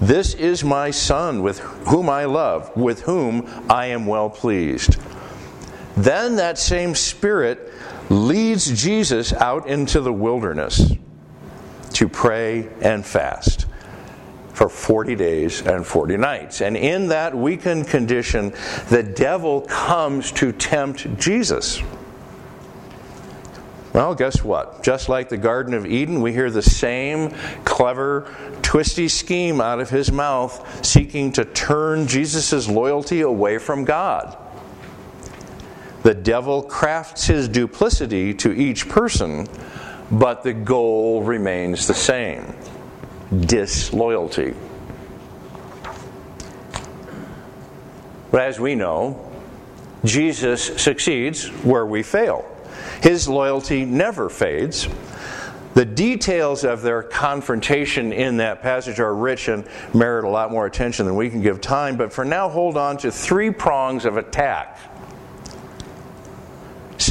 This 0.00 0.34
is 0.34 0.62
my 0.62 0.90
Son, 0.90 1.42
with 1.42 1.58
whom 1.58 2.08
I 2.08 2.24
love, 2.24 2.74
with 2.76 3.02
whom 3.02 3.48
I 3.68 3.86
am 3.86 4.06
well 4.06 4.30
pleased. 4.30 4.96
Then 5.96 6.36
that 6.36 6.58
same 6.58 6.94
Spirit 6.94 7.72
leads 8.08 8.70
Jesus 8.82 9.32
out 9.32 9.66
into 9.68 10.00
the 10.00 10.12
wilderness 10.12 10.92
to 11.94 12.08
pray 12.08 12.68
and 12.80 13.04
fast 13.04 13.66
for 14.52 14.68
40 14.68 15.14
days 15.14 15.62
and 15.62 15.86
40 15.86 16.16
nights. 16.16 16.60
And 16.60 16.76
in 16.76 17.08
that 17.08 17.36
weakened 17.36 17.88
condition, 17.88 18.52
the 18.88 19.02
devil 19.02 19.62
comes 19.62 20.30
to 20.32 20.52
tempt 20.52 21.18
Jesus. 21.18 21.82
Well, 23.92 24.14
guess 24.14 24.42
what? 24.42 24.82
Just 24.82 25.08
like 25.10 25.28
the 25.28 25.36
Garden 25.36 25.74
of 25.74 25.84
Eden, 25.84 26.22
we 26.22 26.32
hear 26.32 26.50
the 26.50 26.62
same 26.62 27.30
clever, 27.64 28.34
twisty 28.62 29.08
scheme 29.08 29.60
out 29.60 29.80
of 29.80 29.90
his 29.90 30.10
mouth, 30.10 30.84
seeking 30.84 31.32
to 31.32 31.44
turn 31.44 32.06
Jesus' 32.06 32.68
loyalty 32.68 33.20
away 33.20 33.58
from 33.58 33.84
God. 33.84 34.36
The 36.04 36.14
devil 36.14 36.62
crafts 36.62 37.26
his 37.26 37.48
duplicity 37.48 38.34
to 38.34 38.50
each 38.52 38.88
person, 38.88 39.46
but 40.10 40.42
the 40.42 40.54
goal 40.54 41.22
remains 41.22 41.86
the 41.86 41.94
same 41.94 42.54
disloyalty. 43.40 44.54
But 48.30 48.42
as 48.42 48.58
we 48.58 48.74
know, 48.74 49.30
Jesus 50.04 50.82
succeeds 50.82 51.48
where 51.62 51.86
we 51.86 52.02
fail. 52.02 52.44
His 53.02 53.28
loyalty 53.28 53.84
never 53.84 54.28
fades. 54.28 54.88
The 55.74 55.84
details 55.84 56.64
of 56.64 56.82
their 56.82 57.02
confrontation 57.02 58.12
in 58.12 58.36
that 58.38 58.62
passage 58.62 59.00
are 59.00 59.14
rich 59.14 59.48
and 59.48 59.66
merit 59.94 60.24
a 60.24 60.28
lot 60.28 60.50
more 60.50 60.66
attention 60.66 61.06
than 61.06 61.16
we 61.16 61.30
can 61.30 61.40
give 61.40 61.60
time, 61.60 61.96
but 61.96 62.12
for 62.12 62.24
now, 62.24 62.48
hold 62.48 62.76
on 62.76 62.98
to 62.98 63.10
three 63.10 63.50
prongs 63.50 64.04
of 64.04 64.18
attack 64.18 64.78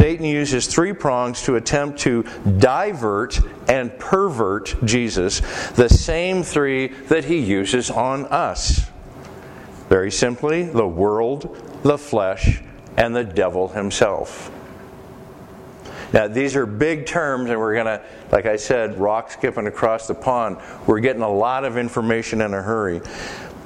Satan 0.01 0.25
uses 0.25 0.65
three 0.65 0.93
prongs 0.93 1.43
to 1.43 1.57
attempt 1.57 1.99
to 1.99 2.23
divert 2.57 3.39
and 3.69 3.95
pervert 3.99 4.75
Jesus, 4.83 5.41
the 5.73 5.89
same 5.89 6.41
three 6.41 6.87
that 6.87 7.25
he 7.25 7.37
uses 7.37 7.91
on 7.91 8.25
us. 8.25 8.89
Very 9.89 10.09
simply, 10.09 10.63
the 10.63 10.87
world, 10.87 11.55
the 11.83 11.99
flesh, 11.99 12.63
and 12.97 13.15
the 13.15 13.23
devil 13.23 13.67
himself. 13.67 14.49
Now, 16.13 16.27
these 16.27 16.55
are 16.55 16.65
big 16.65 17.05
terms, 17.05 17.51
and 17.51 17.59
we're 17.59 17.75
going 17.75 17.85
to, 17.85 18.03
like 18.31 18.47
I 18.47 18.55
said, 18.55 18.97
rock 18.97 19.29
skipping 19.29 19.67
across 19.67 20.07
the 20.07 20.15
pond. 20.15 20.57
We're 20.87 20.99
getting 20.99 21.21
a 21.21 21.31
lot 21.31 21.63
of 21.63 21.77
information 21.77 22.41
in 22.41 22.55
a 22.55 22.61
hurry. 22.63 23.01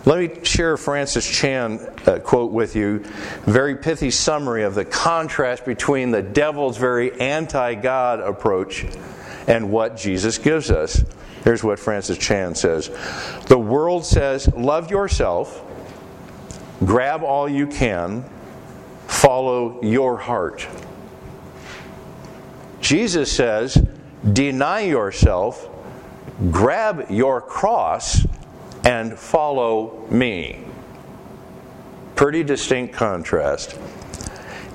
Let 0.05 0.19
me 0.19 0.43
share 0.45 0.77
Francis 0.77 1.27
Chan 1.27 1.79
uh, 2.05 2.19
quote 2.19 2.51
with 2.51 2.75
you. 2.75 2.99
Very 3.45 3.75
pithy 3.75 4.11
summary 4.11 4.63
of 4.63 4.75
the 4.75 4.85
contrast 4.85 5.65
between 5.65 6.11
the 6.11 6.21
devil's 6.21 6.77
very 6.77 7.19
anti 7.19 7.73
God 7.73 8.19
approach 8.19 8.85
and 9.47 9.71
what 9.71 9.97
Jesus 9.97 10.37
gives 10.37 10.69
us. 10.69 11.03
Here's 11.43 11.63
what 11.63 11.79
Francis 11.79 12.19
Chan 12.19 12.55
says 12.55 12.89
The 13.47 13.57
world 13.57 14.05
says, 14.05 14.47
love 14.53 14.91
yourself, 14.91 15.63
grab 16.85 17.23
all 17.23 17.49
you 17.49 17.65
can, 17.65 18.25
follow 19.07 19.81
your 19.81 20.17
heart. 20.17 20.67
Jesus 22.79 23.31
says, 23.31 23.83
deny 24.33 24.81
yourself, 24.81 25.67
grab 26.51 27.07
your 27.09 27.41
cross, 27.41 28.23
and 28.85 29.17
follow 29.17 30.05
me. 30.09 30.59
Pretty 32.15 32.43
distinct 32.43 32.93
contrast. 32.93 33.77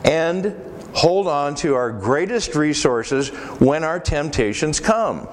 And 0.04 0.54
hold 0.92 1.28
on 1.28 1.54
to 1.56 1.74
our 1.74 1.90
greatest 1.92 2.54
resources 2.54 3.28
when 3.60 3.84
our 3.84 4.00
temptations 4.00 4.80
come. 4.80 5.28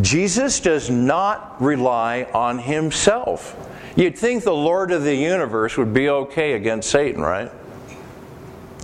Jesus 0.00 0.60
does 0.60 0.88
not 0.88 1.60
rely 1.60 2.26
on 2.32 2.58
himself. 2.58 3.56
You'd 3.96 4.16
think 4.16 4.44
the 4.44 4.54
Lord 4.54 4.92
of 4.92 5.02
the 5.02 5.14
universe 5.14 5.76
would 5.76 5.92
be 5.92 6.08
okay 6.08 6.54
against 6.54 6.90
Satan, 6.90 7.20
right? 7.20 7.50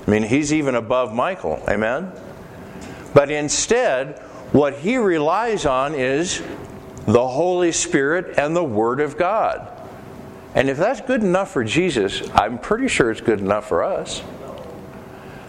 I 0.06 0.10
mean, 0.10 0.24
he's 0.24 0.52
even 0.52 0.74
above 0.74 1.14
Michael, 1.14 1.62
amen? 1.68 2.12
But 3.14 3.30
instead, 3.30 4.18
what 4.52 4.74
he 4.74 4.96
relies 4.96 5.64
on 5.64 5.94
is 5.94 6.42
the 7.06 7.26
Holy 7.26 7.72
Spirit 7.72 8.38
and 8.38 8.54
the 8.54 8.64
Word 8.64 9.00
of 9.00 9.16
God. 9.16 9.72
And 10.54 10.68
if 10.68 10.76
that's 10.78 11.00
good 11.00 11.22
enough 11.22 11.52
for 11.52 11.64
Jesus, 11.64 12.28
I'm 12.34 12.58
pretty 12.58 12.88
sure 12.88 13.10
it's 13.10 13.20
good 13.20 13.40
enough 13.40 13.68
for 13.68 13.84
us. 13.84 14.22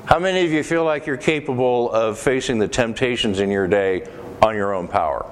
How 0.05 0.20
many 0.20 0.45
of 0.45 0.51
you 0.51 0.64
feel 0.64 0.86
like 0.86 1.05
you're 1.05 1.18
capable 1.18 1.91
of 1.91 2.18
facing 2.18 2.60
the 2.60 2.68
temptations 2.68 3.39
in 3.39 3.49
your 3.49 3.68
day 3.68 4.08
on 4.41 4.55
your 4.55 4.74
own 4.74 4.88
power? 4.88 5.26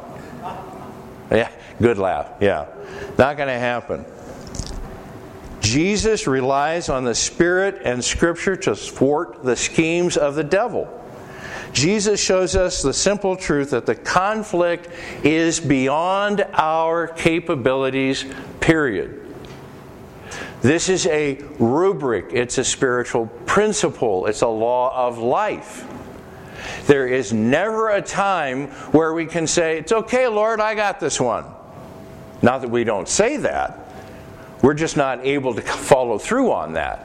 Yeah, 1.31 1.49
good 1.81 1.97
laugh. 1.97 2.29
Yeah. 2.41 2.67
Not 3.17 3.37
going 3.37 3.47
to 3.47 3.59
happen. 3.59 4.05
Jesus 5.61 6.27
relies 6.27 6.89
on 6.89 7.03
the 7.03 7.15
Spirit 7.15 7.81
and 7.83 8.03
Scripture 8.03 8.55
to 8.55 8.75
thwart 8.75 9.43
the 9.43 9.55
schemes 9.55 10.17
of 10.17 10.35
the 10.35 10.43
devil. 10.43 10.87
Jesus 11.75 12.21
shows 12.21 12.55
us 12.55 12.81
the 12.81 12.93
simple 12.93 13.35
truth 13.35 13.71
that 13.71 13.85
the 13.85 13.95
conflict 13.95 14.87
is 15.25 15.59
beyond 15.59 16.47
our 16.53 17.05
capabilities, 17.05 18.23
period. 18.61 19.21
This 20.61 20.87
is 20.87 21.05
a 21.07 21.35
rubric, 21.59 22.27
it's 22.31 22.57
a 22.57 22.63
spiritual 22.63 23.27
principle, 23.45 24.25
it's 24.27 24.41
a 24.41 24.47
law 24.47 25.07
of 25.07 25.17
life. 25.17 25.85
There 26.87 27.07
is 27.07 27.33
never 27.33 27.89
a 27.89 28.01
time 28.01 28.67
where 28.93 29.13
we 29.13 29.25
can 29.25 29.45
say, 29.45 29.77
It's 29.77 29.91
okay, 29.91 30.29
Lord, 30.29 30.61
I 30.61 30.75
got 30.75 31.01
this 31.01 31.19
one. 31.19 31.43
Not 32.41 32.61
that 32.61 32.69
we 32.69 32.85
don't 32.85 33.09
say 33.09 33.35
that, 33.35 33.91
we're 34.61 34.75
just 34.75 34.95
not 34.95 35.25
able 35.25 35.53
to 35.53 35.61
follow 35.61 36.17
through 36.17 36.53
on 36.53 36.73
that. 36.73 37.04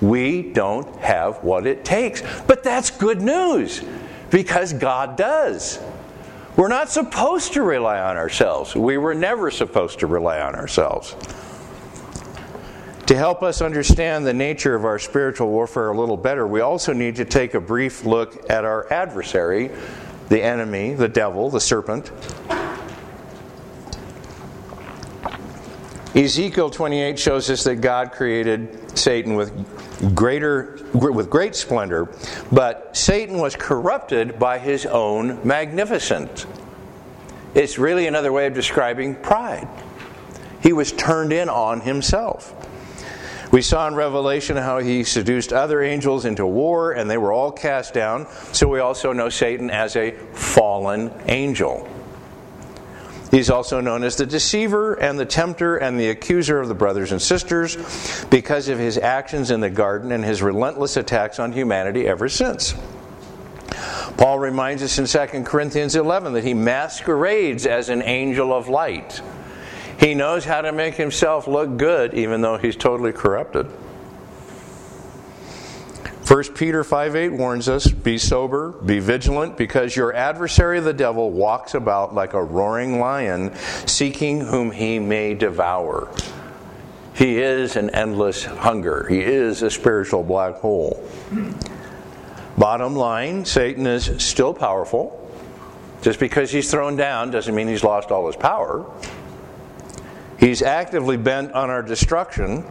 We 0.00 0.42
don't 0.42 0.96
have 0.96 1.42
what 1.42 1.66
it 1.66 1.84
takes. 1.84 2.22
But 2.46 2.62
that's 2.62 2.90
good 2.90 3.20
news 3.22 3.82
because 4.30 4.72
God 4.72 5.16
does. 5.16 5.78
We're 6.56 6.68
not 6.68 6.88
supposed 6.88 7.52
to 7.54 7.62
rely 7.62 8.00
on 8.00 8.16
ourselves. 8.16 8.74
We 8.74 8.96
were 8.98 9.14
never 9.14 9.50
supposed 9.50 10.00
to 10.00 10.06
rely 10.06 10.40
on 10.40 10.54
ourselves. 10.54 11.14
To 13.06 13.16
help 13.16 13.42
us 13.42 13.62
understand 13.62 14.26
the 14.26 14.34
nature 14.34 14.74
of 14.74 14.84
our 14.84 14.98
spiritual 14.98 15.48
warfare 15.48 15.90
a 15.90 15.98
little 15.98 16.16
better, 16.16 16.46
we 16.46 16.60
also 16.60 16.92
need 16.92 17.16
to 17.16 17.24
take 17.24 17.54
a 17.54 17.60
brief 17.60 18.04
look 18.04 18.50
at 18.50 18.64
our 18.64 18.92
adversary, 18.92 19.70
the 20.28 20.42
enemy, 20.42 20.94
the 20.94 21.08
devil, 21.08 21.48
the 21.50 21.60
serpent. 21.60 22.10
Ezekiel 26.16 26.70
28 26.70 27.18
shows 27.18 27.50
us 27.50 27.64
that 27.64 27.76
God 27.76 28.10
created 28.10 28.98
Satan 28.98 29.34
with 29.34 29.52
greater 30.14 30.78
with 30.94 31.28
great 31.28 31.54
splendor, 31.54 32.08
but 32.50 32.96
Satan 32.96 33.36
was 33.38 33.54
corrupted 33.54 34.38
by 34.38 34.58
his 34.58 34.86
own 34.86 35.46
magnificence. 35.46 36.46
It's 37.54 37.78
really 37.78 38.06
another 38.06 38.32
way 38.32 38.46
of 38.46 38.54
describing 38.54 39.14
pride. 39.16 39.68
He 40.62 40.72
was 40.72 40.90
turned 40.92 41.34
in 41.34 41.50
on 41.50 41.82
himself. 41.82 42.54
We 43.52 43.60
saw 43.60 43.86
in 43.86 43.94
Revelation 43.94 44.56
how 44.56 44.78
he 44.78 45.04
seduced 45.04 45.52
other 45.52 45.82
angels 45.82 46.24
into 46.24 46.46
war 46.46 46.92
and 46.92 47.10
they 47.10 47.18
were 47.18 47.32
all 47.32 47.52
cast 47.52 47.92
down. 47.92 48.26
So 48.52 48.68
we 48.68 48.80
also 48.80 49.12
know 49.12 49.28
Satan 49.28 49.70
as 49.70 49.96
a 49.96 50.12
fallen 50.32 51.12
angel. 51.26 51.86
He's 53.30 53.50
also 53.50 53.80
known 53.80 54.04
as 54.04 54.16
the 54.16 54.26
deceiver 54.26 54.94
and 54.94 55.18
the 55.18 55.26
tempter 55.26 55.76
and 55.76 55.98
the 55.98 56.10
accuser 56.10 56.60
of 56.60 56.68
the 56.68 56.74
brothers 56.74 57.12
and 57.12 57.20
sisters 57.20 57.76
because 58.30 58.68
of 58.68 58.78
his 58.78 58.98
actions 58.98 59.50
in 59.50 59.60
the 59.60 59.70
garden 59.70 60.12
and 60.12 60.24
his 60.24 60.42
relentless 60.42 60.96
attacks 60.96 61.38
on 61.38 61.52
humanity 61.52 62.06
ever 62.06 62.28
since. 62.28 62.74
Paul 64.16 64.38
reminds 64.38 64.82
us 64.82 64.98
in 64.98 65.28
2 65.28 65.42
Corinthians 65.44 65.96
11 65.96 66.32
that 66.34 66.44
he 66.44 66.54
masquerades 66.54 67.66
as 67.66 67.88
an 67.88 68.02
angel 68.02 68.52
of 68.52 68.68
light. 68.68 69.20
He 69.98 70.14
knows 70.14 70.44
how 70.44 70.60
to 70.60 70.72
make 70.72 70.94
himself 70.94 71.46
look 71.46 71.76
good 71.76 72.14
even 72.14 72.40
though 72.40 72.56
he's 72.56 72.76
totally 72.76 73.12
corrupted. 73.12 73.66
1 76.26 76.54
Peter 76.54 76.82
5 76.82 77.14
8 77.14 77.28
warns 77.28 77.68
us 77.68 77.86
be 77.86 78.18
sober, 78.18 78.72
be 78.84 78.98
vigilant, 78.98 79.56
because 79.56 79.94
your 79.94 80.12
adversary 80.12 80.80
the 80.80 80.92
devil 80.92 81.30
walks 81.30 81.74
about 81.74 82.16
like 82.16 82.32
a 82.32 82.42
roaring 82.42 82.98
lion, 82.98 83.54
seeking 83.86 84.40
whom 84.40 84.72
he 84.72 84.98
may 84.98 85.34
devour. 85.34 86.12
He 87.14 87.38
is 87.38 87.76
an 87.76 87.90
endless 87.90 88.44
hunger, 88.44 89.06
he 89.08 89.20
is 89.20 89.62
a 89.62 89.70
spiritual 89.70 90.24
black 90.24 90.56
hole. 90.56 91.08
Bottom 92.58 92.96
line 92.96 93.44
Satan 93.44 93.86
is 93.86 94.10
still 94.18 94.52
powerful. 94.52 95.22
Just 96.02 96.18
because 96.18 96.50
he's 96.50 96.68
thrown 96.68 96.96
down 96.96 97.30
doesn't 97.30 97.54
mean 97.54 97.68
he's 97.68 97.84
lost 97.84 98.10
all 98.10 98.26
his 98.26 98.36
power. 98.36 98.84
He's 100.40 100.60
actively 100.60 101.16
bent 101.16 101.52
on 101.52 101.70
our 101.70 101.82
destruction 101.82 102.64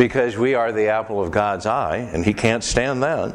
because 0.00 0.34
we 0.34 0.54
are 0.54 0.72
the 0.72 0.88
apple 0.88 1.22
of 1.22 1.30
God's 1.30 1.66
eye, 1.66 1.98
and 1.98 2.24
he 2.24 2.32
can't 2.32 2.64
stand 2.64 3.02
that. 3.02 3.34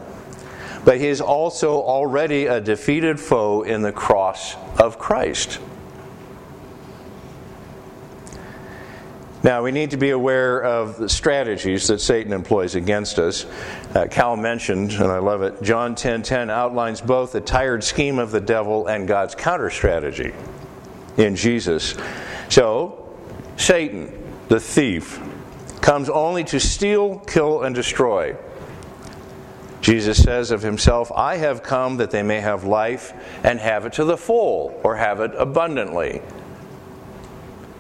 But 0.84 0.98
he 0.98 1.06
is 1.06 1.22
also 1.22 1.80
already 1.80 2.48
a 2.48 2.60
defeated 2.60 3.20
foe 3.20 3.62
in 3.62 3.84
the 3.84 3.92
cross 3.92 4.56
of 4.80 4.98
Christ. 4.98 5.60
Now, 9.44 9.62
we 9.62 9.72
need 9.72 9.92
to 9.92 9.98
be 9.98 10.10
aware 10.10 10.64
of 10.64 10.98
the 10.98 11.08
strategies 11.08 11.86
that 11.86 12.02
Satan 12.02 12.34
employs 12.34 12.74
against 12.74 13.20
us. 13.20 13.46
Uh, 13.94 14.08
Cal 14.10 14.36
mentioned, 14.36 14.94
and 14.94 15.12
I 15.12 15.20
love 15.20 15.44
it, 15.44 15.62
John 15.62 15.94
10:10 15.94 16.24
10, 16.24 16.24
10 16.24 16.50
outlines 16.50 17.00
both 17.00 17.34
the 17.34 17.42
tired 17.42 17.84
scheme 17.84 18.18
of 18.18 18.32
the 18.32 18.42
devil 18.42 18.88
and 18.88 19.08
God's 19.08 19.36
counter 19.36 19.70
strategy 19.70 20.34
in 21.18 21.36
Jesus. 21.36 21.94
So, 22.50 23.16
Satan, 23.56 24.12
the 24.48 24.60
thief, 24.60 25.20
comes 25.86 26.10
only 26.10 26.44
to 26.44 26.60
steal, 26.60 27.20
kill, 27.20 27.62
and 27.62 27.76
destroy. 27.76 28.36
Jesus 29.82 30.24
says 30.24 30.50
of 30.50 30.64
himself, 30.64 31.12
I 31.16 31.38
have 31.38 31.62
come 31.62 31.98
that 31.98 32.10
they 32.10 32.24
may 32.24 32.40
have 32.42 32.64
life 32.64 33.14
and 33.44 33.60
have 33.60 33.86
it 33.86 33.94
to 33.94 34.04
the 34.04 34.18
full, 34.18 34.82
or 34.84 34.96
have 34.96 35.20
it 35.22 35.32
abundantly. 35.38 36.24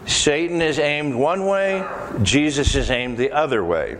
Satan 0.06 0.62
is 0.62 0.78
aimed 0.78 1.16
one 1.16 1.47
way, 1.47 1.84
Jesus 2.22 2.76
is 2.76 2.91
aimed 2.91 3.18
the 3.18 3.32
other 3.32 3.66
way. 3.66 3.97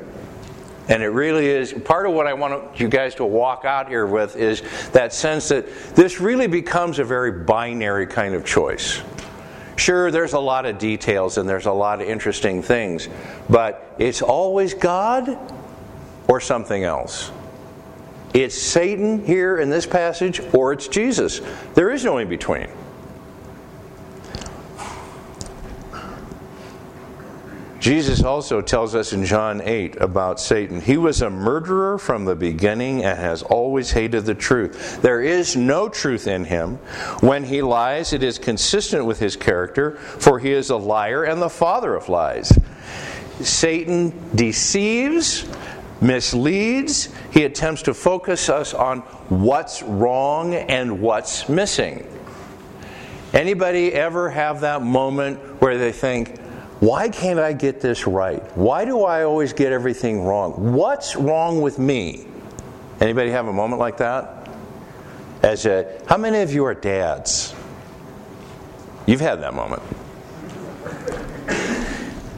And 0.88 1.02
it 1.02 1.08
really 1.08 1.48
is 1.48 1.74
part 1.74 2.06
of 2.06 2.14
what 2.14 2.28
I 2.28 2.36
want 2.36 2.80
you 2.80 2.88
guys 2.88 3.16
to 3.16 3.26
walk 3.26 3.66
out 3.66 3.90
here 3.90 4.06
with 4.06 4.36
is 4.36 4.62
that 4.92 5.14
sense 5.14 5.50
that 5.50 5.66
this 5.96 6.20
really 6.20 6.46
becomes 6.46 7.00
a 7.00 7.04
very 7.04 7.32
binary 7.44 8.06
kind 8.06 8.36
of 8.36 8.46
choice. 8.46 9.02
Sure, 9.76 10.10
there's 10.10 10.34
a 10.34 10.40
lot 10.40 10.66
of 10.66 10.78
details 10.78 11.38
and 11.38 11.48
there's 11.48 11.66
a 11.66 11.72
lot 11.72 12.02
of 12.02 12.08
interesting 12.08 12.62
things, 12.62 13.10
but 13.50 13.96
it's 14.00 14.22
always 14.22 14.74
God 14.74 15.38
or 16.28 16.40
something 16.40 16.84
else. 16.84 17.32
It's 18.34 18.58
Satan 18.58 19.26
here 19.26 19.60
in 19.60 19.70
this 19.70 19.86
passage 19.86 20.42
or 20.54 20.74
it's 20.74 20.88
Jesus. 20.88 21.42
There 21.74 21.92
is 21.92 22.04
no 22.04 22.18
in 22.18 22.30
between. 22.30 22.68
Jesus 27.86 28.24
also 28.24 28.62
tells 28.62 28.96
us 28.96 29.14
in 29.14 29.26
John 29.26 29.62
8 29.62 30.02
about 30.02 30.40
Satan. 30.40 30.82
He 30.82 30.98
was 30.98 31.22
a 31.22 31.30
murderer 31.30 32.00
from 32.00 32.26
the 32.26 32.36
beginning 32.36 33.04
and 33.04 33.16
has 33.16 33.44
always 33.44 33.92
hated 33.92 34.26
the 34.26 34.34
truth. 34.34 35.04
There 35.04 35.22
is 35.22 35.56
no 35.56 35.88
truth 35.88 36.26
in 36.26 36.46
him. 36.46 36.78
When 37.20 37.44
he 37.44 37.62
lies, 37.62 38.12
it 38.12 38.24
is 38.24 38.40
consistent 38.40 39.06
with 39.06 39.20
his 39.20 39.36
character, 39.36 39.98
for 39.98 40.40
he 40.40 40.52
is 40.52 40.72
a 40.72 40.76
liar 40.76 41.26
and 41.26 41.40
the 41.40 41.48
father 41.48 41.94
of 41.94 42.10
lies. 42.10 42.58
Satan 43.42 44.12
deceives, 44.34 45.46
misleads, 46.02 47.14
he 47.30 47.44
attempts 47.44 47.84
to 47.84 47.94
focus 47.94 48.50
us 48.50 48.74
on 48.74 49.02
what's 49.30 49.84
wrong 49.84 50.56
and 50.56 51.02
what's 51.02 51.48
missing. 51.48 52.08
Anybody 53.32 53.94
ever 53.94 54.32
have 54.32 54.62
that 54.62 54.82
moment 54.82 55.38
where 55.62 55.78
they 55.78 55.92
think, 55.92 56.40
why 56.80 57.08
can't 57.10 57.40
I 57.40 57.54
get 57.54 57.80
this 57.80 58.06
right? 58.06 58.44
Why 58.58 58.84
do 58.86 59.04
I 59.04 59.24
always 59.24 59.54
get 59.54 59.72
everything 59.72 60.24
wrong? 60.24 60.74
What's 60.74 61.16
wrong 61.16 61.62
with 61.62 61.80
me? 61.80 62.28
Anybody 63.00 63.32
have 63.32 63.48
a 63.48 63.54
moment 63.54 63.80
like 63.80 63.98
that? 63.98 64.50
As 65.42 65.66
a, 65.66 66.02
how 66.08 66.18
many 66.18 66.40
of 66.40 66.52
you 66.52 66.66
are 66.66 66.74
dads? 66.74 67.54
You've 69.06 69.22
had 69.22 69.42
that 69.42 69.54
moment. 69.54 69.84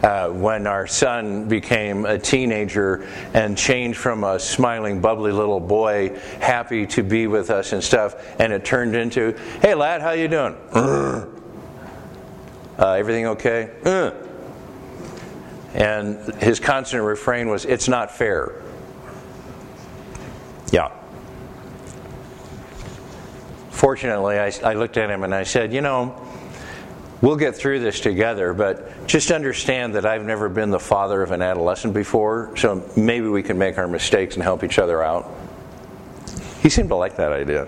Uh, 0.04 0.30
when 0.30 0.68
our 0.68 0.86
son 0.86 1.48
became 1.48 2.06
a 2.06 2.20
teenager 2.20 3.08
and 3.34 3.58
changed 3.58 3.98
from 3.98 4.24
a 4.24 4.40
smiling, 4.40 5.02
bubbly 5.02 5.32
little 5.32 5.60
boy, 5.60 6.10
happy 6.40 6.86
to 6.86 7.02
be 7.02 7.26
with 7.26 7.50
us 7.50 7.74
and 7.74 7.84
stuff, 7.84 8.16
and 8.40 8.54
it 8.54 8.64
turned 8.64 8.96
into, 8.96 9.36
"Hey 9.62 9.74
lad, 9.74 10.02
how 10.02 10.12
you 10.12 10.28
doing? 10.28 10.56
Uh, 12.80 12.92
everything 12.92 13.26
okay? 13.26 13.72
Uh. 13.84 14.12
And 15.74 16.34
his 16.36 16.60
constant 16.60 17.04
refrain 17.04 17.50
was, 17.50 17.66
It's 17.66 17.88
not 17.88 18.12
fair. 18.12 18.62
Yeah. 20.72 20.92
Fortunately, 23.70 24.40
I, 24.40 24.52
I 24.64 24.74
looked 24.74 24.98
at 24.98 25.10
him 25.10 25.24
and 25.24 25.34
I 25.36 25.44
said, 25.44 25.72
You 25.72 25.82
know, 25.82 26.20
we'll 27.22 27.36
get 27.36 27.56
through 27.56 27.80
this 27.80 28.00
together, 28.00 28.54
but 28.54 29.08
just 29.08 29.32
understand 29.32 29.96
that 29.96 30.06
I've 30.06 30.26
never 30.26 30.50
been 30.50 30.72
the 30.72 30.80
father 30.80 31.22
of 31.22 31.32
an 31.32 31.42
adolescent 31.42 31.94
before, 31.94 32.52
so 32.58 32.84
maybe 32.96 33.28
we 33.28 33.44
can 33.44 33.58
make 33.58 33.78
our 33.78 33.88
mistakes 33.88 34.36
and 34.36 34.44
help 34.44 34.64
each 34.64 34.80
other 34.80 35.04
out. 35.04 35.32
He 36.62 36.70
seemed 36.70 36.90
to 36.90 36.96
like 36.96 37.18
that 37.18 37.32
idea. 37.32 37.68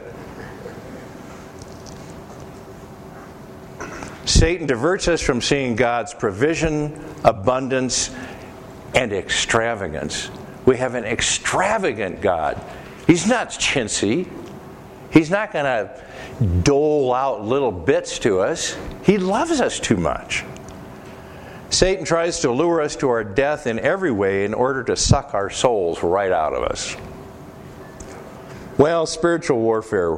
Satan 4.29 4.67
diverts 4.67 5.07
us 5.07 5.21
from 5.21 5.41
seeing 5.41 5.75
God's 5.75 6.13
provision, 6.13 7.03
abundance, 7.23 8.11
and 8.93 9.11
extravagance. 9.11 10.29
We 10.67 10.77
have 10.77 10.93
an 10.93 11.03
extravagant 11.03 12.21
God. 12.21 12.61
He's 13.07 13.27
not 13.27 13.49
chintzy. 13.49 14.29
He's 15.11 15.31
not 15.31 15.51
going 15.51 15.65
to 15.65 16.05
dole 16.61 17.11
out 17.11 17.43
little 17.43 17.71
bits 17.71 18.19
to 18.19 18.39
us. 18.39 18.77
He 19.03 19.17
loves 19.17 19.59
us 19.61 19.79
too 19.79 19.97
much. 19.97 20.45
Satan 21.71 22.05
tries 22.05 22.41
to 22.41 22.51
lure 22.51 22.81
us 22.81 22.95
to 22.97 23.09
our 23.09 23.23
death 23.23 23.65
in 23.65 23.79
every 23.79 24.11
way 24.11 24.45
in 24.45 24.53
order 24.53 24.83
to 24.83 24.95
suck 24.95 25.33
our 25.33 25.49
souls 25.49 26.03
right 26.03 26.31
out 26.31 26.53
of 26.53 26.61
us. 26.61 26.95
Well, 28.77 29.07
spiritual 29.07 29.57
warfare, 29.57 30.11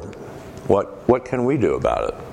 what, 0.68 1.08
what 1.08 1.24
can 1.24 1.46
we 1.46 1.56
do 1.56 1.74
about 1.76 2.10
it? 2.10 2.31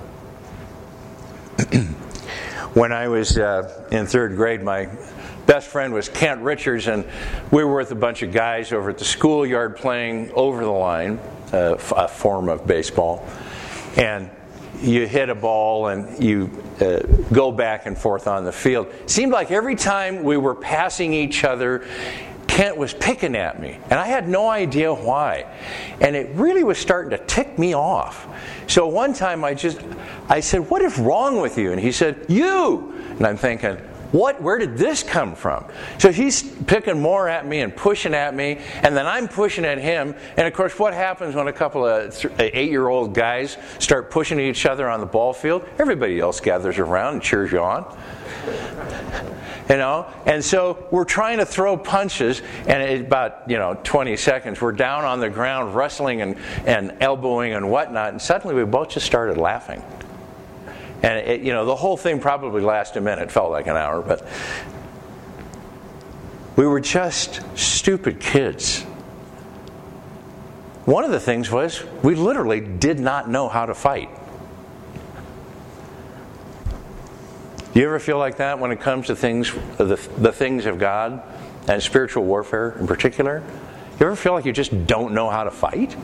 when 2.74 2.92
I 2.92 3.08
was 3.08 3.36
uh, 3.36 3.86
in 3.90 4.06
third 4.06 4.36
grade, 4.36 4.62
my 4.62 4.88
best 5.46 5.68
friend 5.68 5.92
was 5.92 6.08
Kent 6.08 6.40
Richards, 6.40 6.86
and 6.86 7.04
we 7.50 7.64
were 7.64 7.76
with 7.76 7.90
a 7.90 7.96
bunch 7.96 8.22
of 8.22 8.32
guys 8.32 8.72
over 8.72 8.90
at 8.90 8.98
the 8.98 9.04
schoolyard 9.04 9.76
playing 9.76 10.30
over 10.32 10.64
the 10.64 10.70
line, 10.70 11.18
uh, 11.52 11.76
a 11.96 12.08
form 12.08 12.48
of 12.48 12.66
baseball. 12.66 13.26
And 13.96 14.30
you 14.80 15.06
hit 15.06 15.28
a 15.28 15.34
ball 15.34 15.88
and 15.88 16.22
you 16.22 16.50
uh, 16.80 17.00
go 17.32 17.52
back 17.52 17.84
and 17.84 17.98
forth 17.98 18.26
on 18.26 18.44
the 18.44 18.52
field. 18.52 18.86
It 18.86 19.10
seemed 19.10 19.32
like 19.32 19.50
every 19.50 19.76
time 19.76 20.22
we 20.22 20.38
were 20.38 20.54
passing 20.54 21.12
each 21.12 21.44
other, 21.44 21.86
Kent 22.50 22.76
was 22.76 22.92
picking 22.92 23.36
at 23.36 23.60
me, 23.60 23.78
and 23.90 23.92
I 23.92 24.08
had 24.08 24.28
no 24.28 24.48
idea 24.48 24.92
why. 24.92 25.46
And 26.00 26.16
it 26.16 26.34
really 26.34 26.64
was 26.64 26.78
starting 26.78 27.10
to 27.16 27.24
tick 27.26 27.56
me 27.60 27.76
off. 27.76 28.26
So 28.66 28.88
one 28.88 29.14
time 29.14 29.44
I 29.44 29.54
just, 29.54 29.80
I 30.28 30.40
said, 30.40 30.68
What 30.68 30.82
is 30.82 30.98
wrong 30.98 31.40
with 31.40 31.56
you? 31.56 31.70
And 31.70 31.80
he 31.80 31.92
said, 31.92 32.26
You! 32.28 32.92
And 33.16 33.24
I'm 33.24 33.36
thinking, 33.36 33.76
what 34.10 34.42
where 34.42 34.58
did 34.58 34.76
this 34.76 35.04
come 35.04 35.36
from 35.36 35.64
so 35.98 36.10
he's 36.10 36.42
picking 36.42 37.00
more 37.00 37.28
at 37.28 37.46
me 37.46 37.60
and 37.60 37.76
pushing 37.76 38.12
at 38.12 38.34
me 38.34 38.58
and 38.82 38.96
then 38.96 39.06
i'm 39.06 39.28
pushing 39.28 39.64
at 39.64 39.78
him 39.78 40.16
and 40.36 40.48
of 40.48 40.52
course 40.52 40.76
what 40.80 40.92
happens 40.92 41.36
when 41.36 41.46
a 41.46 41.52
couple 41.52 41.86
of 41.86 42.26
eight 42.40 42.70
year 42.70 42.88
old 42.88 43.14
guys 43.14 43.56
start 43.78 44.10
pushing 44.10 44.40
each 44.40 44.66
other 44.66 44.90
on 44.90 44.98
the 44.98 45.06
ball 45.06 45.32
field 45.32 45.64
everybody 45.78 46.18
else 46.18 46.40
gathers 46.40 46.80
around 46.80 47.12
and 47.12 47.22
cheers 47.22 47.52
you 47.52 47.60
on 47.60 47.84
you 49.70 49.78
know 49.78 50.06
and 50.26 50.44
so 50.44 50.86
we're 50.90 51.04
trying 51.04 51.38
to 51.38 51.46
throw 51.46 51.76
punches 51.78 52.42
and 52.66 52.82
in 52.82 53.06
about 53.06 53.48
you 53.48 53.56
know 53.56 53.78
20 53.84 54.16
seconds 54.18 54.60
we're 54.60 54.72
down 54.72 55.04
on 55.04 55.20
the 55.20 55.30
ground 55.30 55.74
wrestling 55.74 56.20
and, 56.20 56.36
and 56.66 56.94
elbowing 57.00 57.54
and 57.54 57.70
whatnot 57.70 58.10
and 58.10 58.20
suddenly 58.20 58.54
we 58.54 58.64
both 58.64 58.90
just 58.90 59.06
started 59.06 59.38
laughing 59.38 59.82
and 61.02 61.26
it, 61.26 61.40
you 61.40 61.52
know, 61.52 61.64
the 61.64 61.76
whole 61.76 61.96
thing 61.96 62.20
probably 62.20 62.60
lasted 62.60 62.98
a 62.98 63.02
minute, 63.02 63.30
felt 63.30 63.50
like 63.50 63.66
an 63.66 63.76
hour, 63.76 64.02
but 64.02 64.26
we 66.56 66.66
were 66.66 66.80
just 66.80 67.40
stupid 67.58 68.20
kids. 68.20 68.82
One 70.84 71.04
of 71.04 71.10
the 71.10 71.20
things 71.20 71.50
was 71.50 71.82
we 72.02 72.14
literally 72.14 72.60
did 72.60 72.98
not 72.98 73.30
know 73.30 73.48
how 73.48 73.66
to 73.66 73.74
fight. 73.74 74.10
Do 77.72 77.78
you 77.78 77.86
ever 77.86 78.00
feel 78.00 78.18
like 78.18 78.38
that 78.38 78.58
when 78.58 78.72
it 78.72 78.80
comes 78.80 79.06
to 79.06 79.16
things, 79.16 79.52
the, 79.76 79.94
the 80.18 80.32
things 80.32 80.66
of 80.66 80.80
God 80.80 81.22
and 81.68 81.80
spiritual 81.80 82.24
warfare 82.24 82.76
in 82.80 82.88
particular? 82.88 83.44
You 84.00 84.06
ever 84.06 84.16
feel 84.16 84.32
like 84.32 84.44
you 84.44 84.52
just 84.52 84.88
don't 84.88 85.14
know 85.14 85.30
how 85.30 85.44
to 85.44 85.52
fight? 85.52 85.96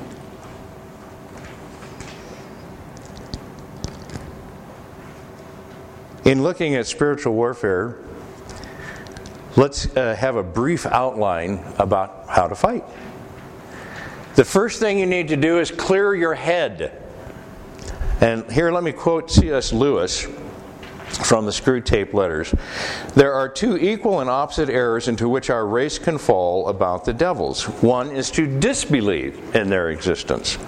In 6.24 6.44
looking 6.44 6.76
at 6.76 6.86
spiritual 6.86 7.34
warfare, 7.34 7.96
let's 9.56 9.96
uh, 9.96 10.14
have 10.14 10.36
a 10.36 10.44
brief 10.44 10.86
outline 10.86 11.64
about 11.78 12.26
how 12.28 12.46
to 12.46 12.54
fight. 12.54 12.84
The 14.36 14.44
first 14.44 14.78
thing 14.78 15.00
you 15.00 15.06
need 15.06 15.28
to 15.28 15.36
do 15.36 15.58
is 15.58 15.72
clear 15.72 16.14
your 16.14 16.34
head. 16.34 17.02
And 18.20 18.48
here, 18.52 18.70
let 18.70 18.84
me 18.84 18.92
quote 18.92 19.32
C.S. 19.32 19.72
Lewis 19.72 20.28
from 21.06 21.46
the 21.46 21.52
Screwtape 21.52 22.12
Letters. 22.12 22.54
There 23.14 23.32
are 23.32 23.48
two 23.48 23.76
equal 23.76 24.20
and 24.20 24.28
opposite 24.28 24.68
errors 24.68 25.08
into 25.08 25.28
which 25.28 25.50
our 25.50 25.66
race 25.66 25.98
can 25.98 26.18
fall 26.18 26.68
about 26.68 27.04
the 27.04 27.12
devils. 27.12 27.64
One 27.82 28.10
is 28.10 28.30
to 28.32 28.46
disbelieve 28.60 29.54
in 29.54 29.70
their 29.70 29.90
existence, 29.90 30.58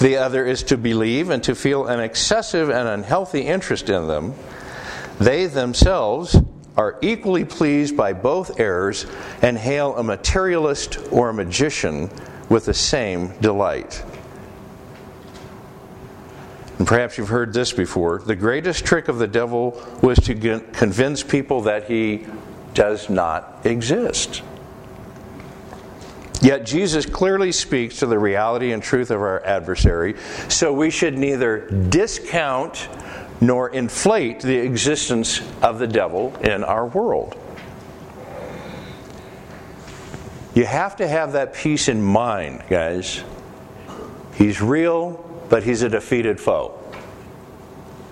the 0.00 0.16
other 0.16 0.46
is 0.46 0.62
to 0.64 0.76
believe 0.76 1.30
and 1.30 1.42
to 1.44 1.54
feel 1.54 1.86
an 1.86 2.00
excessive 2.00 2.70
and 2.70 2.88
unhealthy 2.88 3.42
interest 3.42 3.88
in 3.88 4.06
them 4.06 4.34
they 5.20 5.44
themselves 5.44 6.34
are 6.78 6.98
equally 7.02 7.44
pleased 7.44 7.94
by 7.94 8.14
both 8.14 8.58
errors 8.58 9.04
and 9.42 9.58
hail 9.58 9.94
a 9.96 10.02
materialist 10.02 10.98
or 11.12 11.28
a 11.28 11.34
magician 11.34 12.10
with 12.48 12.64
the 12.64 12.72
same 12.72 13.28
delight. 13.42 14.02
And 16.80 16.88
perhaps 16.88 17.18
you've 17.18 17.28
heard 17.28 17.52
this 17.52 17.74
before. 17.74 18.20
The 18.20 18.34
greatest 18.34 18.86
trick 18.86 19.08
of 19.08 19.18
the 19.18 19.26
devil 19.26 19.78
was 20.00 20.16
to 20.20 20.60
convince 20.72 21.22
people 21.22 21.60
that 21.64 21.84
he 21.84 22.26
does 22.72 23.10
not 23.10 23.60
exist. 23.64 24.40
Yet 26.40 26.64
Jesus 26.64 27.04
clearly 27.04 27.52
speaks 27.52 27.98
to 27.98 28.06
the 28.06 28.18
reality 28.18 28.72
and 28.72 28.82
truth 28.82 29.10
of 29.10 29.20
our 29.20 29.44
adversary, 29.44 30.14
so 30.48 30.72
we 30.72 30.88
should 30.88 31.18
neither 31.18 31.68
discount 31.68 32.88
nor 33.42 33.68
inflate 33.68 34.40
the 34.40 34.56
existence 34.56 35.42
of 35.60 35.80
the 35.80 35.86
devil 35.86 36.34
in 36.36 36.64
our 36.64 36.86
world. 36.86 37.36
You 40.54 40.64
have 40.64 40.96
to 40.96 41.06
have 41.06 41.32
that 41.32 41.52
peace 41.52 41.88
in 41.88 42.00
mind, 42.00 42.62
guys. 42.70 43.22
He's 44.34 44.62
real, 44.62 45.29
but 45.50 45.62
he's 45.62 45.82
a 45.82 45.88
defeated 45.90 46.40
foe. 46.40 46.78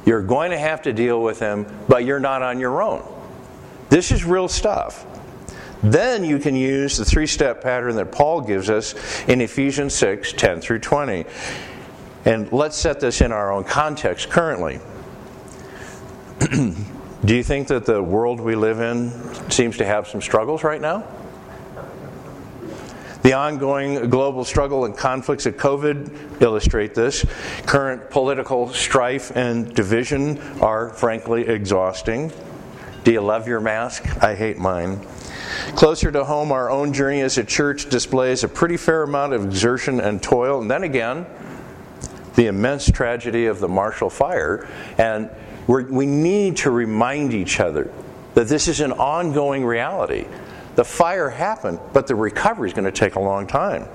You're 0.05 0.23
going 0.23 0.51
to 0.51 0.59
have 0.59 0.83
to 0.83 0.93
deal 0.93 1.23
with 1.23 1.39
him, 1.39 1.67
but 1.89 2.05
you're 2.05 2.21
not 2.21 2.43
on 2.43 2.61
your 2.61 2.83
own. 2.83 3.03
This 3.89 4.13
is 4.13 4.25
real 4.25 4.49
stuff. 4.49 5.07
Then 5.83 6.25
you 6.25 6.39
can 6.39 6.57
use 6.57 6.97
the 6.97 7.05
three 7.05 7.27
step 7.27 7.63
pattern 7.63 7.97
that 7.97 8.13
Paul 8.13 8.41
gives 8.41 8.69
us 8.69 8.95
in 9.29 9.41
Ephesians 9.41 9.95
6 9.95 10.33
10 10.33 10.61
through 10.61 10.81
20. 10.81 11.25
And 12.25 12.53
let's 12.53 12.77
set 12.77 13.01
this 13.01 13.21
in 13.21 13.33
our 13.33 13.53
own 13.53 13.65
context 13.65 14.29
currently. 14.29 14.81
Do 16.51 17.35
you 17.37 17.43
think 17.43 17.69
that 17.69 17.85
the 17.85 18.03
world 18.03 18.41
we 18.41 18.55
live 18.55 18.81
in 18.81 19.51
seems 19.51 19.77
to 19.79 19.85
have 19.85 20.09
some 20.09 20.21
struggles 20.21 20.65
right 20.65 20.81
now? 20.81 21.05
The 23.23 23.33
ongoing 23.33 24.11
global 24.11 24.45
struggle 24.45 24.85
and 24.85 24.97
conflicts 24.97 25.45
of 25.47 25.57
COVID 25.57 26.41
illustrate 26.41 26.95
this. 26.95 27.27
Current 27.67 28.11
political 28.11 28.73
strife 28.73 29.37
and 29.37 29.75
division 29.75 30.39
are 30.61 30.91
frankly 30.91 31.49
exhausting. 31.49 32.33
Do 33.03 33.13
you 33.13 33.21
love 33.21 33.49
your 33.49 33.61
mask? 33.61 34.23
I 34.23 34.35
hate 34.35 34.59
mine. 34.59 35.05
Closer 35.75 36.13
to 36.13 36.25
home, 36.25 36.53
our 36.53 36.71
own 36.71 36.93
journey 36.93 37.23
as 37.23 37.39
a 37.39 37.45
church 37.45 37.89
displays 37.89 38.45
a 38.45 38.49
pretty 38.49 38.77
fair 38.77 39.03
amount 39.03 39.33
of 39.33 39.45
exertion 39.45 40.01
and 40.01 40.23
toil. 40.23 40.61
And 40.61 40.71
then 40.71 40.85
again, 40.85 41.27
the 42.37 42.47
immense 42.47 42.89
tragedy 42.89 43.47
of 43.47 43.59
the 43.59 43.69
Marshall 43.69 44.11
Fire. 44.11 44.69
And 44.97 45.29
we 45.67 46.07
need 46.07 46.59
to 46.59 46.71
remind 46.71 47.35
each 47.35 47.59
other 47.59 47.93
that 48.35 48.47
this 48.47 48.69
is 48.69 48.81
an 48.81 48.93
ongoing 48.93 49.65
reality. 49.65 50.27
The 50.79 50.85
fire 50.85 51.29
happened, 51.29 51.81
but 51.93 52.07
the 52.07 52.15
recovery 52.15 52.69
is 52.69 52.73
going 52.73 52.85
to 52.85 52.93
take 52.93 53.17
a 53.17 53.21
long 53.21 53.49
time. 53.49 53.89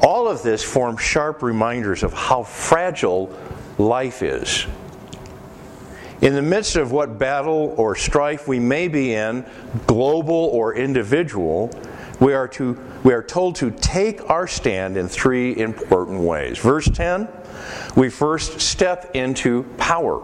All 0.00 0.26
of 0.26 0.42
this 0.42 0.64
forms 0.64 1.00
sharp 1.00 1.44
reminders 1.44 2.02
of 2.02 2.12
how 2.12 2.42
fragile 2.42 3.32
life 3.78 4.24
is. 4.24 4.66
In 6.22 6.34
the 6.34 6.42
midst 6.42 6.74
of 6.74 6.90
what 6.90 7.20
battle 7.20 7.72
or 7.76 7.94
strife 7.94 8.48
we 8.48 8.58
may 8.58 8.88
be 8.88 9.14
in, 9.14 9.46
global 9.86 10.34
or 10.34 10.74
individual, 10.74 11.70
we 12.18 12.34
are, 12.34 12.48
to, 12.48 12.76
we 13.04 13.14
are 13.14 13.22
told 13.22 13.54
to 13.54 13.70
take 13.70 14.28
our 14.28 14.48
stand 14.48 14.96
in 14.96 15.06
three 15.06 15.56
important 15.56 16.18
ways. 16.18 16.58
Verse 16.58 16.88
10, 16.88 17.28
we 17.94 18.10
first 18.10 18.60
step 18.60 19.12
into 19.14 19.62
power. 19.78 20.20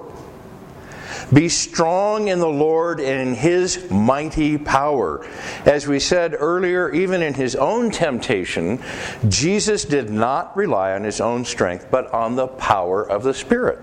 Be 1.32 1.48
strong 1.48 2.28
in 2.28 2.40
the 2.40 2.48
Lord 2.48 2.98
and 2.98 3.28
in 3.28 3.34
his 3.34 3.90
mighty 3.90 4.58
power. 4.58 5.24
As 5.64 5.86
we 5.86 6.00
said 6.00 6.34
earlier, 6.36 6.90
even 6.92 7.22
in 7.22 7.34
his 7.34 7.54
own 7.54 7.90
temptation, 7.90 8.82
Jesus 9.28 9.84
did 9.84 10.10
not 10.10 10.56
rely 10.56 10.92
on 10.92 11.04
his 11.04 11.20
own 11.20 11.44
strength, 11.44 11.86
but 11.90 12.12
on 12.12 12.34
the 12.36 12.48
power 12.48 13.02
of 13.02 13.22
the 13.22 13.34
Spirit. 13.34 13.78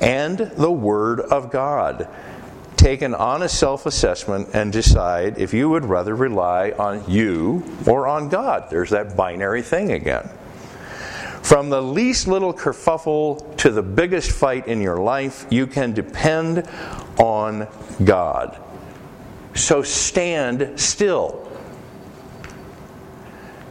and 0.00 0.38
the 0.38 0.72
Word 0.72 1.20
of 1.20 1.50
God. 1.50 2.08
Take 2.76 3.00
an 3.00 3.14
honest 3.14 3.58
self 3.58 3.86
assessment 3.86 4.48
and 4.52 4.72
decide 4.72 5.38
if 5.38 5.54
you 5.54 5.70
would 5.70 5.84
rather 5.84 6.14
rely 6.14 6.72
on 6.72 7.08
you 7.08 7.64
or 7.86 8.06
on 8.06 8.28
God. 8.28 8.66
There's 8.70 8.90
that 8.90 9.16
binary 9.16 9.62
thing 9.62 9.92
again. 9.92 10.28
From 11.44 11.68
the 11.68 11.82
least 11.82 12.26
little 12.26 12.54
kerfuffle 12.54 13.54
to 13.58 13.70
the 13.70 13.82
biggest 13.82 14.30
fight 14.30 14.66
in 14.66 14.80
your 14.80 14.96
life, 14.96 15.46
you 15.50 15.66
can 15.66 15.92
depend 15.92 16.66
on 17.18 17.68
God. 18.02 18.58
So 19.54 19.82
stand 19.82 20.80
still. 20.80 21.46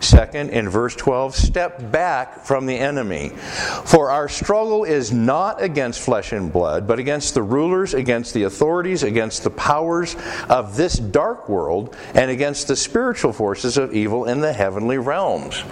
Second, 0.02 0.52
in 0.52 0.70
verse 0.70 0.96
12, 0.96 1.36
step 1.36 1.92
back 1.92 2.46
from 2.46 2.68
the 2.68 2.78
enemy. 2.78 3.30
For 3.30 4.12
our 4.12 4.30
struggle 4.30 4.84
is 4.84 5.12
not 5.12 5.60
against 5.60 6.00
flesh 6.00 6.32
and 6.32 6.54
blood, 6.54 6.86
but 6.86 7.00
against 7.00 7.34
the 7.34 7.42
rulers, 7.42 7.96
against 7.96 8.36
the 8.36 8.44
authorities, 8.44 9.02
against 9.02 9.44
the 9.44 9.50
powers 9.50 10.16
of 10.48 10.78
this 10.78 11.00
dark 11.00 11.50
world, 11.50 11.98
and 12.14 12.30
against 12.30 12.68
the 12.68 12.76
spiritual 12.76 13.34
forces 13.34 13.80
of 13.80 13.96
evil 13.96 14.26
in 14.26 14.42
the 14.42 14.54
heavenly 14.54 15.00
realms. 15.00 15.64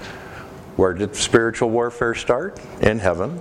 Where 0.82 0.96
did 0.96 1.16
spiritual 1.16 1.70
warfare 1.70 2.16
start? 2.16 2.60
In 2.82 2.98
heaven. 2.98 3.40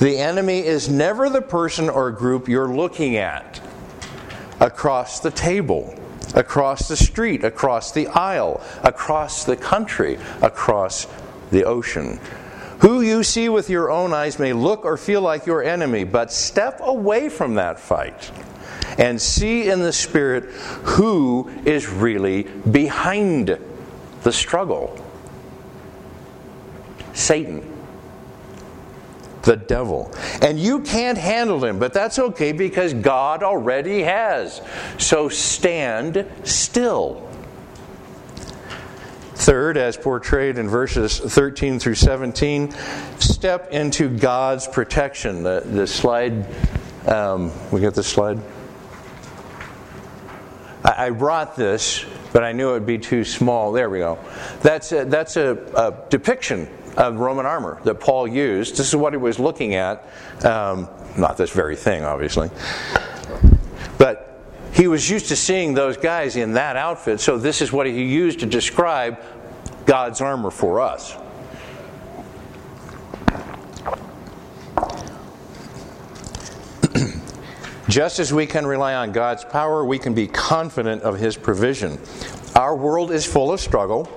The 0.00 0.18
enemy 0.18 0.58
is 0.58 0.88
never 0.88 1.30
the 1.30 1.40
person 1.40 1.88
or 1.88 2.10
group 2.10 2.48
you're 2.48 2.66
looking 2.66 3.14
at 3.14 3.60
across 4.58 5.20
the 5.20 5.30
table 5.30 5.96
across 6.34 6.88
the 6.88 6.96
street, 6.96 7.44
across 7.44 7.92
the 7.92 8.08
aisle, 8.08 8.60
across 8.82 9.44
the 9.44 9.54
country, 9.54 10.18
across 10.42 11.06
the 11.52 11.62
ocean. 11.62 12.18
Who 12.80 13.02
you 13.02 13.22
see 13.22 13.48
with 13.48 13.70
your 13.70 13.88
own 13.88 14.12
eyes 14.12 14.40
may 14.40 14.52
look 14.52 14.84
or 14.84 14.96
feel 14.96 15.20
like 15.20 15.46
your 15.46 15.62
enemy, 15.62 16.02
but 16.02 16.32
step 16.32 16.80
away 16.82 17.28
from 17.28 17.54
that 17.54 17.78
fight 17.78 18.32
and 18.98 19.22
see 19.22 19.70
in 19.70 19.78
the 19.78 19.92
Spirit 19.92 20.46
who 20.82 21.52
is 21.64 21.88
really 21.88 22.42
behind 22.42 23.60
the 24.24 24.32
struggle 24.32 25.03
Satan 27.14 27.74
the 29.44 29.56
devil. 29.56 30.12
And 30.42 30.58
you 30.58 30.80
can't 30.80 31.18
handle 31.18 31.64
him, 31.64 31.78
but 31.78 31.92
that's 31.92 32.18
okay 32.18 32.52
because 32.52 32.94
God 32.94 33.42
already 33.42 34.02
has. 34.02 34.60
So 34.98 35.28
stand 35.28 36.26
still. 36.44 37.28
Third, 39.34 39.76
as 39.76 39.96
portrayed 39.96 40.58
in 40.58 40.68
verses 40.68 41.18
13 41.18 41.78
through 41.78 41.96
17, 41.96 42.72
step 43.18 43.70
into 43.72 44.08
God's 44.08 44.66
protection. 44.66 45.42
The, 45.42 45.62
the 45.64 45.86
slide, 45.86 46.46
um, 47.06 47.52
we 47.70 47.80
get 47.80 47.94
the 47.94 48.02
slide? 48.02 48.38
I, 50.84 51.06
I 51.06 51.10
brought 51.10 51.56
this, 51.56 52.06
but 52.32 52.44
I 52.44 52.52
knew 52.52 52.70
it 52.70 52.74
would 52.74 52.86
be 52.86 52.98
too 52.98 53.24
small. 53.24 53.72
There 53.72 53.90
we 53.90 53.98
go. 53.98 54.18
That's 54.62 54.92
a, 54.92 55.04
that's 55.04 55.36
a, 55.36 55.58
a 55.76 56.08
depiction 56.08 56.68
of 56.96 57.16
Roman 57.16 57.46
armor 57.46 57.80
that 57.84 57.96
Paul 57.96 58.28
used. 58.28 58.76
This 58.76 58.88
is 58.88 58.96
what 58.96 59.12
he 59.12 59.16
was 59.16 59.38
looking 59.38 59.74
at. 59.74 60.06
Um, 60.44 60.88
not 61.16 61.36
this 61.36 61.50
very 61.50 61.76
thing, 61.76 62.04
obviously. 62.04 62.50
But 63.98 64.40
he 64.72 64.88
was 64.88 65.08
used 65.08 65.28
to 65.28 65.36
seeing 65.36 65.74
those 65.74 65.96
guys 65.96 66.36
in 66.36 66.54
that 66.54 66.76
outfit, 66.76 67.20
so 67.20 67.38
this 67.38 67.62
is 67.62 67.72
what 67.72 67.86
he 67.86 68.04
used 68.04 68.40
to 68.40 68.46
describe 68.46 69.20
God's 69.86 70.20
armor 70.20 70.50
for 70.50 70.80
us. 70.80 71.16
Just 77.88 78.18
as 78.18 78.32
we 78.32 78.46
can 78.46 78.66
rely 78.66 78.94
on 78.94 79.12
God's 79.12 79.44
power, 79.44 79.84
we 79.84 79.98
can 79.98 80.14
be 80.14 80.26
confident 80.26 81.02
of 81.02 81.18
His 81.18 81.36
provision. 81.36 81.98
Our 82.56 82.74
world 82.74 83.10
is 83.12 83.26
full 83.26 83.52
of 83.52 83.60
struggle 83.60 84.08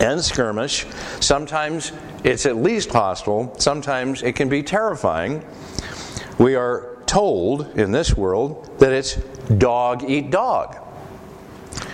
and 0.00 0.22
skirmish. 0.22 0.86
Sometimes 1.20 1.92
it's 2.24 2.46
at 2.46 2.56
least 2.56 2.90
hostile, 2.90 3.54
sometimes 3.58 4.22
it 4.22 4.34
can 4.34 4.48
be 4.48 4.62
terrifying. 4.62 5.44
We 6.38 6.56
are 6.56 6.98
told 7.06 7.78
in 7.78 7.92
this 7.92 8.16
world 8.16 8.78
that 8.78 8.92
it's 8.92 9.14
dog 9.58 10.08
eat 10.08 10.30
dog. 10.30 10.76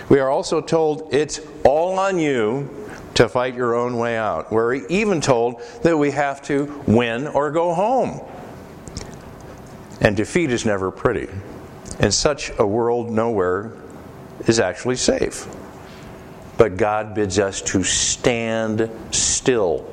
We 0.09 0.19
are 0.19 0.29
also 0.29 0.61
told 0.61 1.13
it's 1.13 1.39
all 1.63 1.97
on 1.99 2.19
you 2.19 2.69
to 3.13 3.29
fight 3.29 3.55
your 3.55 3.75
own 3.75 3.97
way 3.97 4.17
out. 4.17 4.51
We're 4.51 4.75
even 4.87 5.21
told 5.21 5.61
that 5.83 5.97
we 5.97 6.11
have 6.11 6.41
to 6.43 6.83
win 6.87 7.27
or 7.27 7.51
go 7.51 7.73
home. 7.73 8.21
And 9.99 10.17
defeat 10.17 10.51
is 10.51 10.65
never 10.65 10.91
pretty. 10.91 11.27
In 11.99 12.11
such 12.11 12.51
a 12.57 12.65
world, 12.65 13.11
nowhere 13.11 13.73
is 14.47 14.59
actually 14.59 14.95
safe 14.95 15.47
but 16.61 16.77
God 16.77 17.15
bids 17.15 17.39
us 17.39 17.59
to 17.59 17.83
stand 17.83 18.87
still 19.09 19.91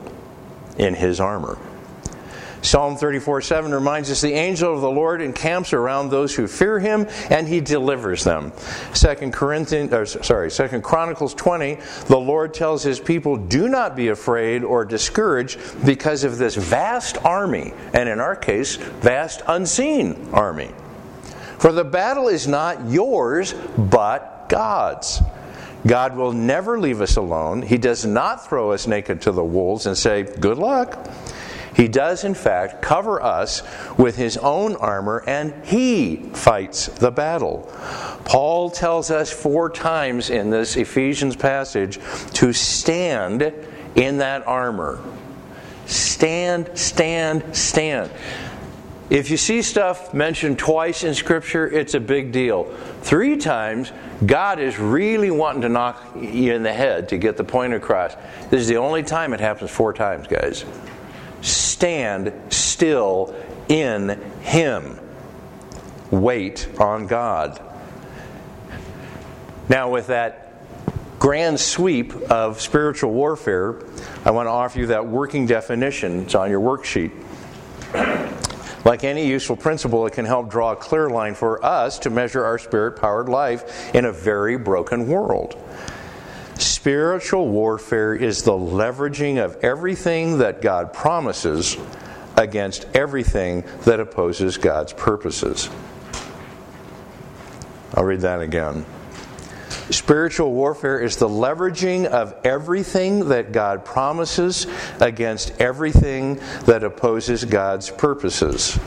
in 0.76 0.92
his 0.92 1.18
armor. 1.18 1.56
Psalm 2.60 2.98
34 2.98 3.40
7 3.40 3.72
reminds 3.72 4.10
us 4.10 4.20
the 4.20 4.34
angel 4.34 4.74
of 4.74 4.82
the 4.82 4.90
Lord 4.90 5.22
encamps 5.22 5.72
around 5.72 6.10
those 6.10 6.34
who 6.34 6.46
fear 6.46 6.78
him 6.78 7.06
and 7.30 7.48
he 7.48 7.62
delivers 7.62 8.22
them. 8.22 8.52
2 8.92 9.30
Corinthians, 9.30 9.94
or, 9.94 10.04
sorry, 10.04 10.50
2 10.50 10.82
Chronicles 10.82 11.32
20, 11.32 11.78
the 12.08 12.18
Lord 12.18 12.52
tells 12.52 12.82
his 12.82 13.00
people, 13.00 13.38
Do 13.38 13.66
not 13.70 13.96
be 13.96 14.08
afraid 14.08 14.62
or 14.62 14.84
discouraged 14.84 15.58
because 15.86 16.22
of 16.22 16.36
this 16.36 16.54
vast 16.54 17.16
army, 17.24 17.72
and 17.94 18.10
in 18.10 18.20
our 18.20 18.36
case, 18.36 18.76
vast 18.76 19.40
unseen 19.46 20.28
army. 20.34 20.68
For 21.58 21.72
the 21.72 21.84
battle 21.84 22.28
is 22.28 22.46
not 22.46 22.90
yours, 22.90 23.54
but 23.54 24.50
God's. 24.50 25.22
God 25.86 26.16
will 26.16 26.32
never 26.32 26.78
leave 26.78 27.00
us 27.00 27.16
alone. 27.16 27.62
He 27.62 27.78
does 27.78 28.04
not 28.04 28.46
throw 28.46 28.72
us 28.72 28.86
naked 28.86 29.22
to 29.22 29.32
the 29.32 29.44
wolves 29.44 29.86
and 29.86 29.96
say, 29.96 30.22
Good 30.22 30.58
luck. 30.58 31.08
He 31.74 31.86
does, 31.86 32.24
in 32.24 32.34
fact, 32.34 32.82
cover 32.82 33.22
us 33.22 33.62
with 33.96 34.16
his 34.16 34.36
own 34.36 34.74
armor 34.74 35.22
and 35.28 35.54
he 35.64 36.16
fights 36.16 36.86
the 36.86 37.12
battle. 37.12 37.72
Paul 38.24 38.70
tells 38.70 39.12
us 39.12 39.30
four 39.30 39.70
times 39.70 40.28
in 40.28 40.50
this 40.50 40.76
Ephesians 40.76 41.36
passage 41.36 42.00
to 42.34 42.52
stand 42.52 43.54
in 43.94 44.18
that 44.18 44.44
armor. 44.44 45.00
Stand, 45.86 46.70
stand, 46.74 47.56
stand. 47.56 48.10
If 49.10 49.30
you 49.30 49.38
see 49.38 49.62
stuff 49.62 50.12
mentioned 50.12 50.58
twice 50.58 51.02
in 51.02 51.14
Scripture, 51.14 51.66
it's 51.66 51.94
a 51.94 52.00
big 52.00 52.30
deal. 52.30 52.64
Three 53.00 53.38
times, 53.38 53.90
God 54.24 54.60
is 54.60 54.78
really 54.78 55.30
wanting 55.30 55.62
to 55.62 55.70
knock 55.70 56.14
you 56.14 56.52
in 56.52 56.62
the 56.62 56.72
head 56.72 57.08
to 57.08 57.16
get 57.16 57.38
the 57.38 57.44
point 57.44 57.72
across. 57.72 58.14
This 58.50 58.60
is 58.60 58.68
the 58.68 58.76
only 58.76 59.02
time 59.02 59.32
it 59.32 59.40
happens 59.40 59.70
four 59.70 59.94
times, 59.94 60.26
guys. 60.26 60.66
Stand 61.40 62.34
still 62.50 63.34
in 63.68 64.20
Him. 64.42 65.00
Wait 66.10 66.68
on 66.78 67.06
God. 67.06 67.62
Now, 69.70 69.90
with 69.90 70.08
that 70.08 70.44
grand 71.18 71.58
sweep 71.60 72.14
of 72.30 72.60
spiritual 72.60 73.12
warfare, 73.12 73.82
I 74.24 74.32
want 74.32 74.46
to 74.48 74.50
offer 74.50 74.80
you 74.80 74.86
that 74.88 75.06
working 75.06 75.46
definition. 75.46 76.20
It's 76.22 76.34
on 76.34 76.50
your 76.50 76.60
worksheet. 76.60 77.12
Like 78.88 79.04
any 79.04 79.26
useful 79.26 79.54
principle, 79.54 80.06
it 80.06 80.14
can 80.14 80.24
help 80.24 80.48
draw 80.48 80.72
a 80.72 80.76
clear 80.76 81.10
line 81.10 81.34
for 81.34 81.62
us 81.62 81.98
to 81.98 82.08
measure 82.08 82.42
our 82.42 82.58
spirit 82.58 82.98
powered 82.98 83.28
life 83.28 83.94
in 83.94 84.06
a 84.06 84.12
very 84.12 84.56
broken 84.56 85.06
world. 85.06 85.62
Spiritual 86.54 87.48
warfare 87.48 88.14
is 88.14 88.44
the 88.44 88.52
leveraging 88.52 89.44
of 89.44 89.62
everything 89.62 90.38
that 90.38 90.62
God 90.62 90.94
promises 90.94 91.76
against 92.38 92.86
everything 92.94 93.62
that 93.84 94.00
opposes 94.00 94.56
God's 94.56 94.94
purposes. 94.94 95.68
I'll 97.92 98.04
read 98.04 98.22
that 98.22 98.40
again. 98.40 98.86
Spiritual 99.90 100.52
warfare 100.52 101.00
is 101.00 101.16
the 101.16 101.28
leveraging 101.28 102.04
of 102.04 102.34
everything 102.44 103.28
that 103.28 103.52
God 103.52 103.86
promises 103.86 104.66
against 105.00 105.58
everything 105.60 106.40
that 106.66 106.84
opposes 106.84 107.44
God's 107.44 107.90
purposes. 107.90 108.78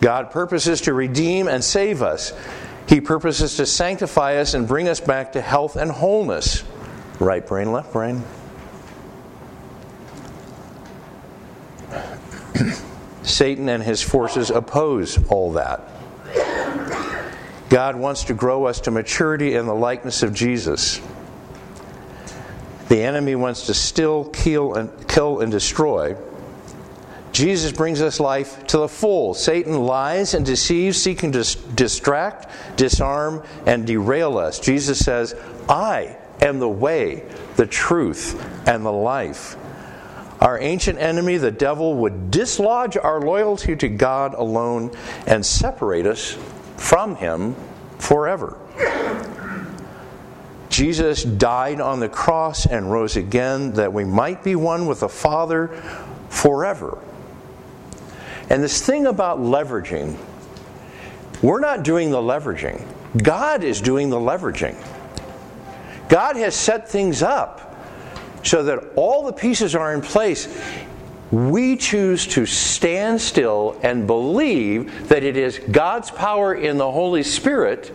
God 0.00 0.30
purposes 0.30 0.82
to 0.82 0.92
redeem 0.92 1.48
and 1.48 1.64
save 1.64 2.02
us. 2.02 2.34
He 2.86 3.00
purposes 3.00 3.56
to 3.56 3.64
sanctify 3.64 4.36
us 4.36 4.52
and 4.52 4.68
bring 4.68 4.88
us 4.88 5.00
back 5.00 5.32
to 5.32 5.40
health 5.40 5.76
and 5.76 5.90
wholeness. 5.90 6.62
Right 7.18 7.44
brain, 7.46 7.72
left 7.72 7.94
brain. 7.94 8.22
Satan 13.22 13.70
and 13.70 13.82
his 13.82 14.02
forces 14.02 14.50
oppose 14.50 15.18
all 15.28 15.52
that. 15.54 15.95
God 17.68 17.96
wants 17.96 18.24
to 18.24 18.34
grow 18.34 18.66
us 18.66 18.80
to 18.80 18.90
maturity 18.90 19.54
in 19.54 19.66
the 19.66 19.74
likeness 19.74 20.22
of 20.22 20.32
Jesus. 20.32 21.00
The 22.88 23.02
enemy 23.02 23.34
wants 23.34 23.66
to 23.66 23.74
still 23.74 24.26
kill 24.26 24.74
and, 24.74 25.08
kill 25.08 25.40
and 25.40 25.50
destroy. 25.50 26.16
Jesus 27.32 27.72
brings 27.72 28.00
us 28.00 28.20
life 28.20 28.66
to 28.68 28.78
the 28.78 28.88
full. 28.88 29.34
Satan 29.34 29.82
lies 29.82 30.32
and 30.34 30.46
deceives, 30.46 31.02
seeking 31.02 31.32
to 31.32 31.44
distract, 31.74 32.50
disarm, 32.76 33.42
and 33.66 33.86
derail 33.86 34.38
us. 34.38 34.60
Jesus 34.60 35.00
says, 35.00 35.34
I 35.68 36.16
am 36.40 36.60
the 36.60 36.68
way, 36.68 37.24
the 37.56 37.66
truth, 37.66 38.40
and 38.66 38.86
the 38.86 38.92
life. 38.92 39.56
Our 40.40 40.58
ancient 40.60 40.98
enemy, 40.98 41.38
the 41.38 41.50
devil, 41.50 41.94
would 41.96 42.30
dislodge 42.30 42.96
our 42.96 43.20
loyalty 43.20 43.74
to 43.76 43.88
God 43.88 44.34
alone 44.34 44.96
and 45.26 45.44
separate 45.44 46.06
us 46.06 46.38
from 46.76 47.16
Him 47.16 47.54
forever. 47.98 48.58
Jesus 50.68 51.22
died 51.22 51.80
on 51.80 52.00
the 52.00 52.08
cross 52.08 52.66
and 52.66 52.92
rose 52.92 53.16
again 53.16 53.72
that 53.72 53.92
we 53.92 54.04
might 54.04 54.44
be 54.44 54.56
one 54.56 54.86
with 54.86 55.00
the 55.00 55.08
Father 55.08 55.68
forever. 56.28 56.98
And 58.50 58.62
this 58.62 58.84
thing 58.84 59.06
about 59.06 59.38
leveraging, 59.38 60.16
we're 61.42 61.60
not 61.60 61.82
doing 61.82 62.10
the 62.10 62.18
leveraging, 62.18 62.86
God 63.22 63.64
is 63.64 63.80
doing 63.80 64.10
the 64.10 64.18
leveraging. 64.18 64.76
God 66.08 66.36
has 66.36 66.54
set 66.54 66.88
things 66.88 67.22
up 67.22 67.74
so 68.42 68.62
that 68.64 68.78
all 68.94 69.24
the 69.26 69.32
pieces 69.32 69.74
are 69.74 69.92
in 69.94 70.00
place. 70.00 70.46
We 71.30 71.76
choose 71.76 72.26
to 72.28 72.46
stand 72.46 73.20
still 73.20 73.78
and 73.82 74.06
believe 74.06 75.08
that 75.08 75.24
it 75.24 75.36
is 75.36 75.58
God's 75.70 76.10
power 76.10 76.54
in 76.54 76.78
the 76.78 76.90
Holy 76.90 77.24
Spirit 77.24 77.92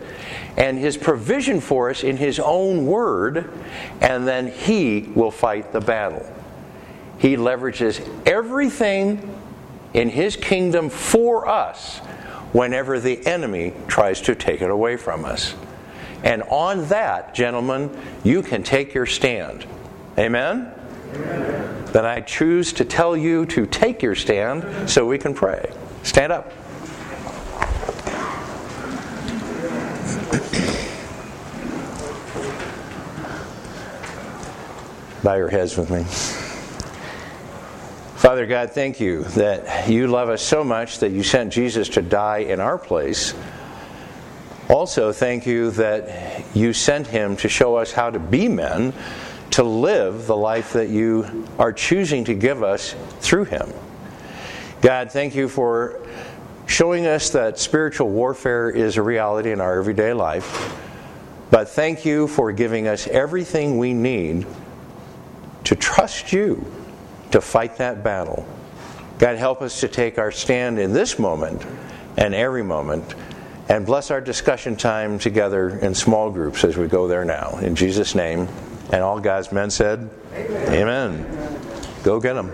and 0.56 0.78
His 0.78 0.98
provision 0.98 1.60
for 1.60 1.88
us 1.88 2.04
in 2.04 2.18
His 2.18 2.38
own 2.38 2.84
Word, 2.84 3.50
and 4.02 4.28
then 4.28 4.48
He 4.48 5.10
will 5.14 5.30
fight 5.30 5.72
the 5.72 5.80
battle. 5.80 6.30
He 7.18 7.36
leverages 7.36 8.06
everything 8.26 9.34
in 9.94 10.10
His 10.10 10.36
kingdom 10.36 10.90
for 10.90 11.48
us 11.48 12.00
whenever 12.52 13.00
the 13.00 13.26
enemy 13.26 13.72
tries 13.86 14.20
to 14.22 14.34
take 14.34 14.60
it 14.60 14.70
away 14.70 14.98
from 14.98 15.24
us. 15.24 15.54
And 16.22 16.42
on 16.44 16.86
that, 16.88 17.34
gentlemen, 17.34 17.90
you 18.22 18.42
can 18.42 18.62
take 18.62 18.92
your 18.92 19.06
stand. 19.06 19.64
Amen? 20.18 20.70
Amen? 21.14 21.81
Then 21.92 22.06
I 22.06 22.20
choose 22.20 22.72
to 22.74 22.84
tell 22.84 23.16
you 23.16 23.46
to 23.46 23.66
take 23.66 24.02
your 24.02 24.14
stand 24.14 24.88
so 24.88 25.06
we 25.06 25.18
can 25.18 25.34
pray. 25.34 25.70
Stand 26.02 26.32
up. 26.32 26.52
Bow 35.22 35.36
your 35.36 35.50
heads 35.50 35.76
with 35.76 35.90
me. 35.90 36.02
Father 38.16 38.46
God, 38.46 38.70
thank 38.70 38.98
you 38.98 39.24
that 39.24 39.88
you 39.88 40.06
love 40.06 40.28
us 40.28 40.42
so 40.42 40.64
much 40.64 40.98
that 40.98 41.10
you 41.10 41.22
sent 41.22 41.52
Jesus 41.52 41.88
to 41.90 42.02
die 42.02 42.38
in 42.38 42.58
our 42.58 42.78
place. 42.78 43.34
Also, 44.68 45.12
thank 45.12 45.46
you 45.46 45.70
that 45.72 46.44
you 46.56 46.72
sent 46.72 47.06
him 47.06 47.36
to 47.36 47.48
show 47.48 47.76
us 47.76 47.92
how 47.92 48.10
to 48.10 48.18
be 48.18 48.48
men, 48.48 48.94
to 49.52 49.62
live 49.62 50.26
the 50.26 50.36
life 50.36 50.72
that 50.72 50.88
you 50.88 51.46
are 51.58 51.72
choosing 51.72 52.24
to 52.24 52.34
give 52.34 52.62
us 52.62 52.94
through 53.20 53.44
him. 53.44 53.70
God, 54.80 55.12
thank 55.12 55.34
you 55.34 55.48
for 55.48 56.00
showing 56.66 57.06
us 57.06 57.30
that 57.30 57.58
spiritual 57.58 58.08
warfare 58.08 58.70
is 58.70 58.96
a 58.96 59.02
reality 59.02 59.52
in 59.52 59.60
our 59.60 59.78
everyday 59.78 60.14
life. 60.14 60.76
But 61.50 61.68
thank 61.68 62.06
you 62.06 62.28
for 62.28 62.50
giving 62.50 62.88
us 62.88 63.06
everything 63.06 63.76
we 63.76 63.92
need 63.92 64.46
to 65.64 65.76
trust 65.76 66.32
you 66.32 66.64
to 67.30 67.40
fight 67.40 67.76
that 67.76 68.02
battle. 68.02 68.46
God, 69.18 69.36
help 69.36 69.60
us 69.60 69.80
to 69.80 69.88
take 69.88 70.18
our 70.18 70.32
stand 70.32 70.78
in 70.78 70.94
this 70.94 71.18
moment 71.18 71.62
and 72.16 72.34
every 72.34 72.62
moment 72.62 73.14
and 73.68 73.84
bless 73.84 74.10
our 74.10 74.20
discussion 74.20 74.76
time 74.76 75.18
together 75.18 75.78
in 75.78 75.94
small 75.94 76.30
groups 76.30 76.64
as 76.64 76.78
we 76.78 76.88
go 76.88 77.06
there 77.06 77.24
now. 77.24 77.58
In 77.58 77.76
Jesus' 77.76 78.14
name. 78.14 78.48
And 78.92 79.02
all 79.02 79.20
God's 79.20 79.50
men 79.50 79.70
said, 79.70 80.08
Amen. 80.34 80.72
Amen. 80.74 81.58
Go 82.02 82.20
get 82.20 82.34
them. 82.34 82.52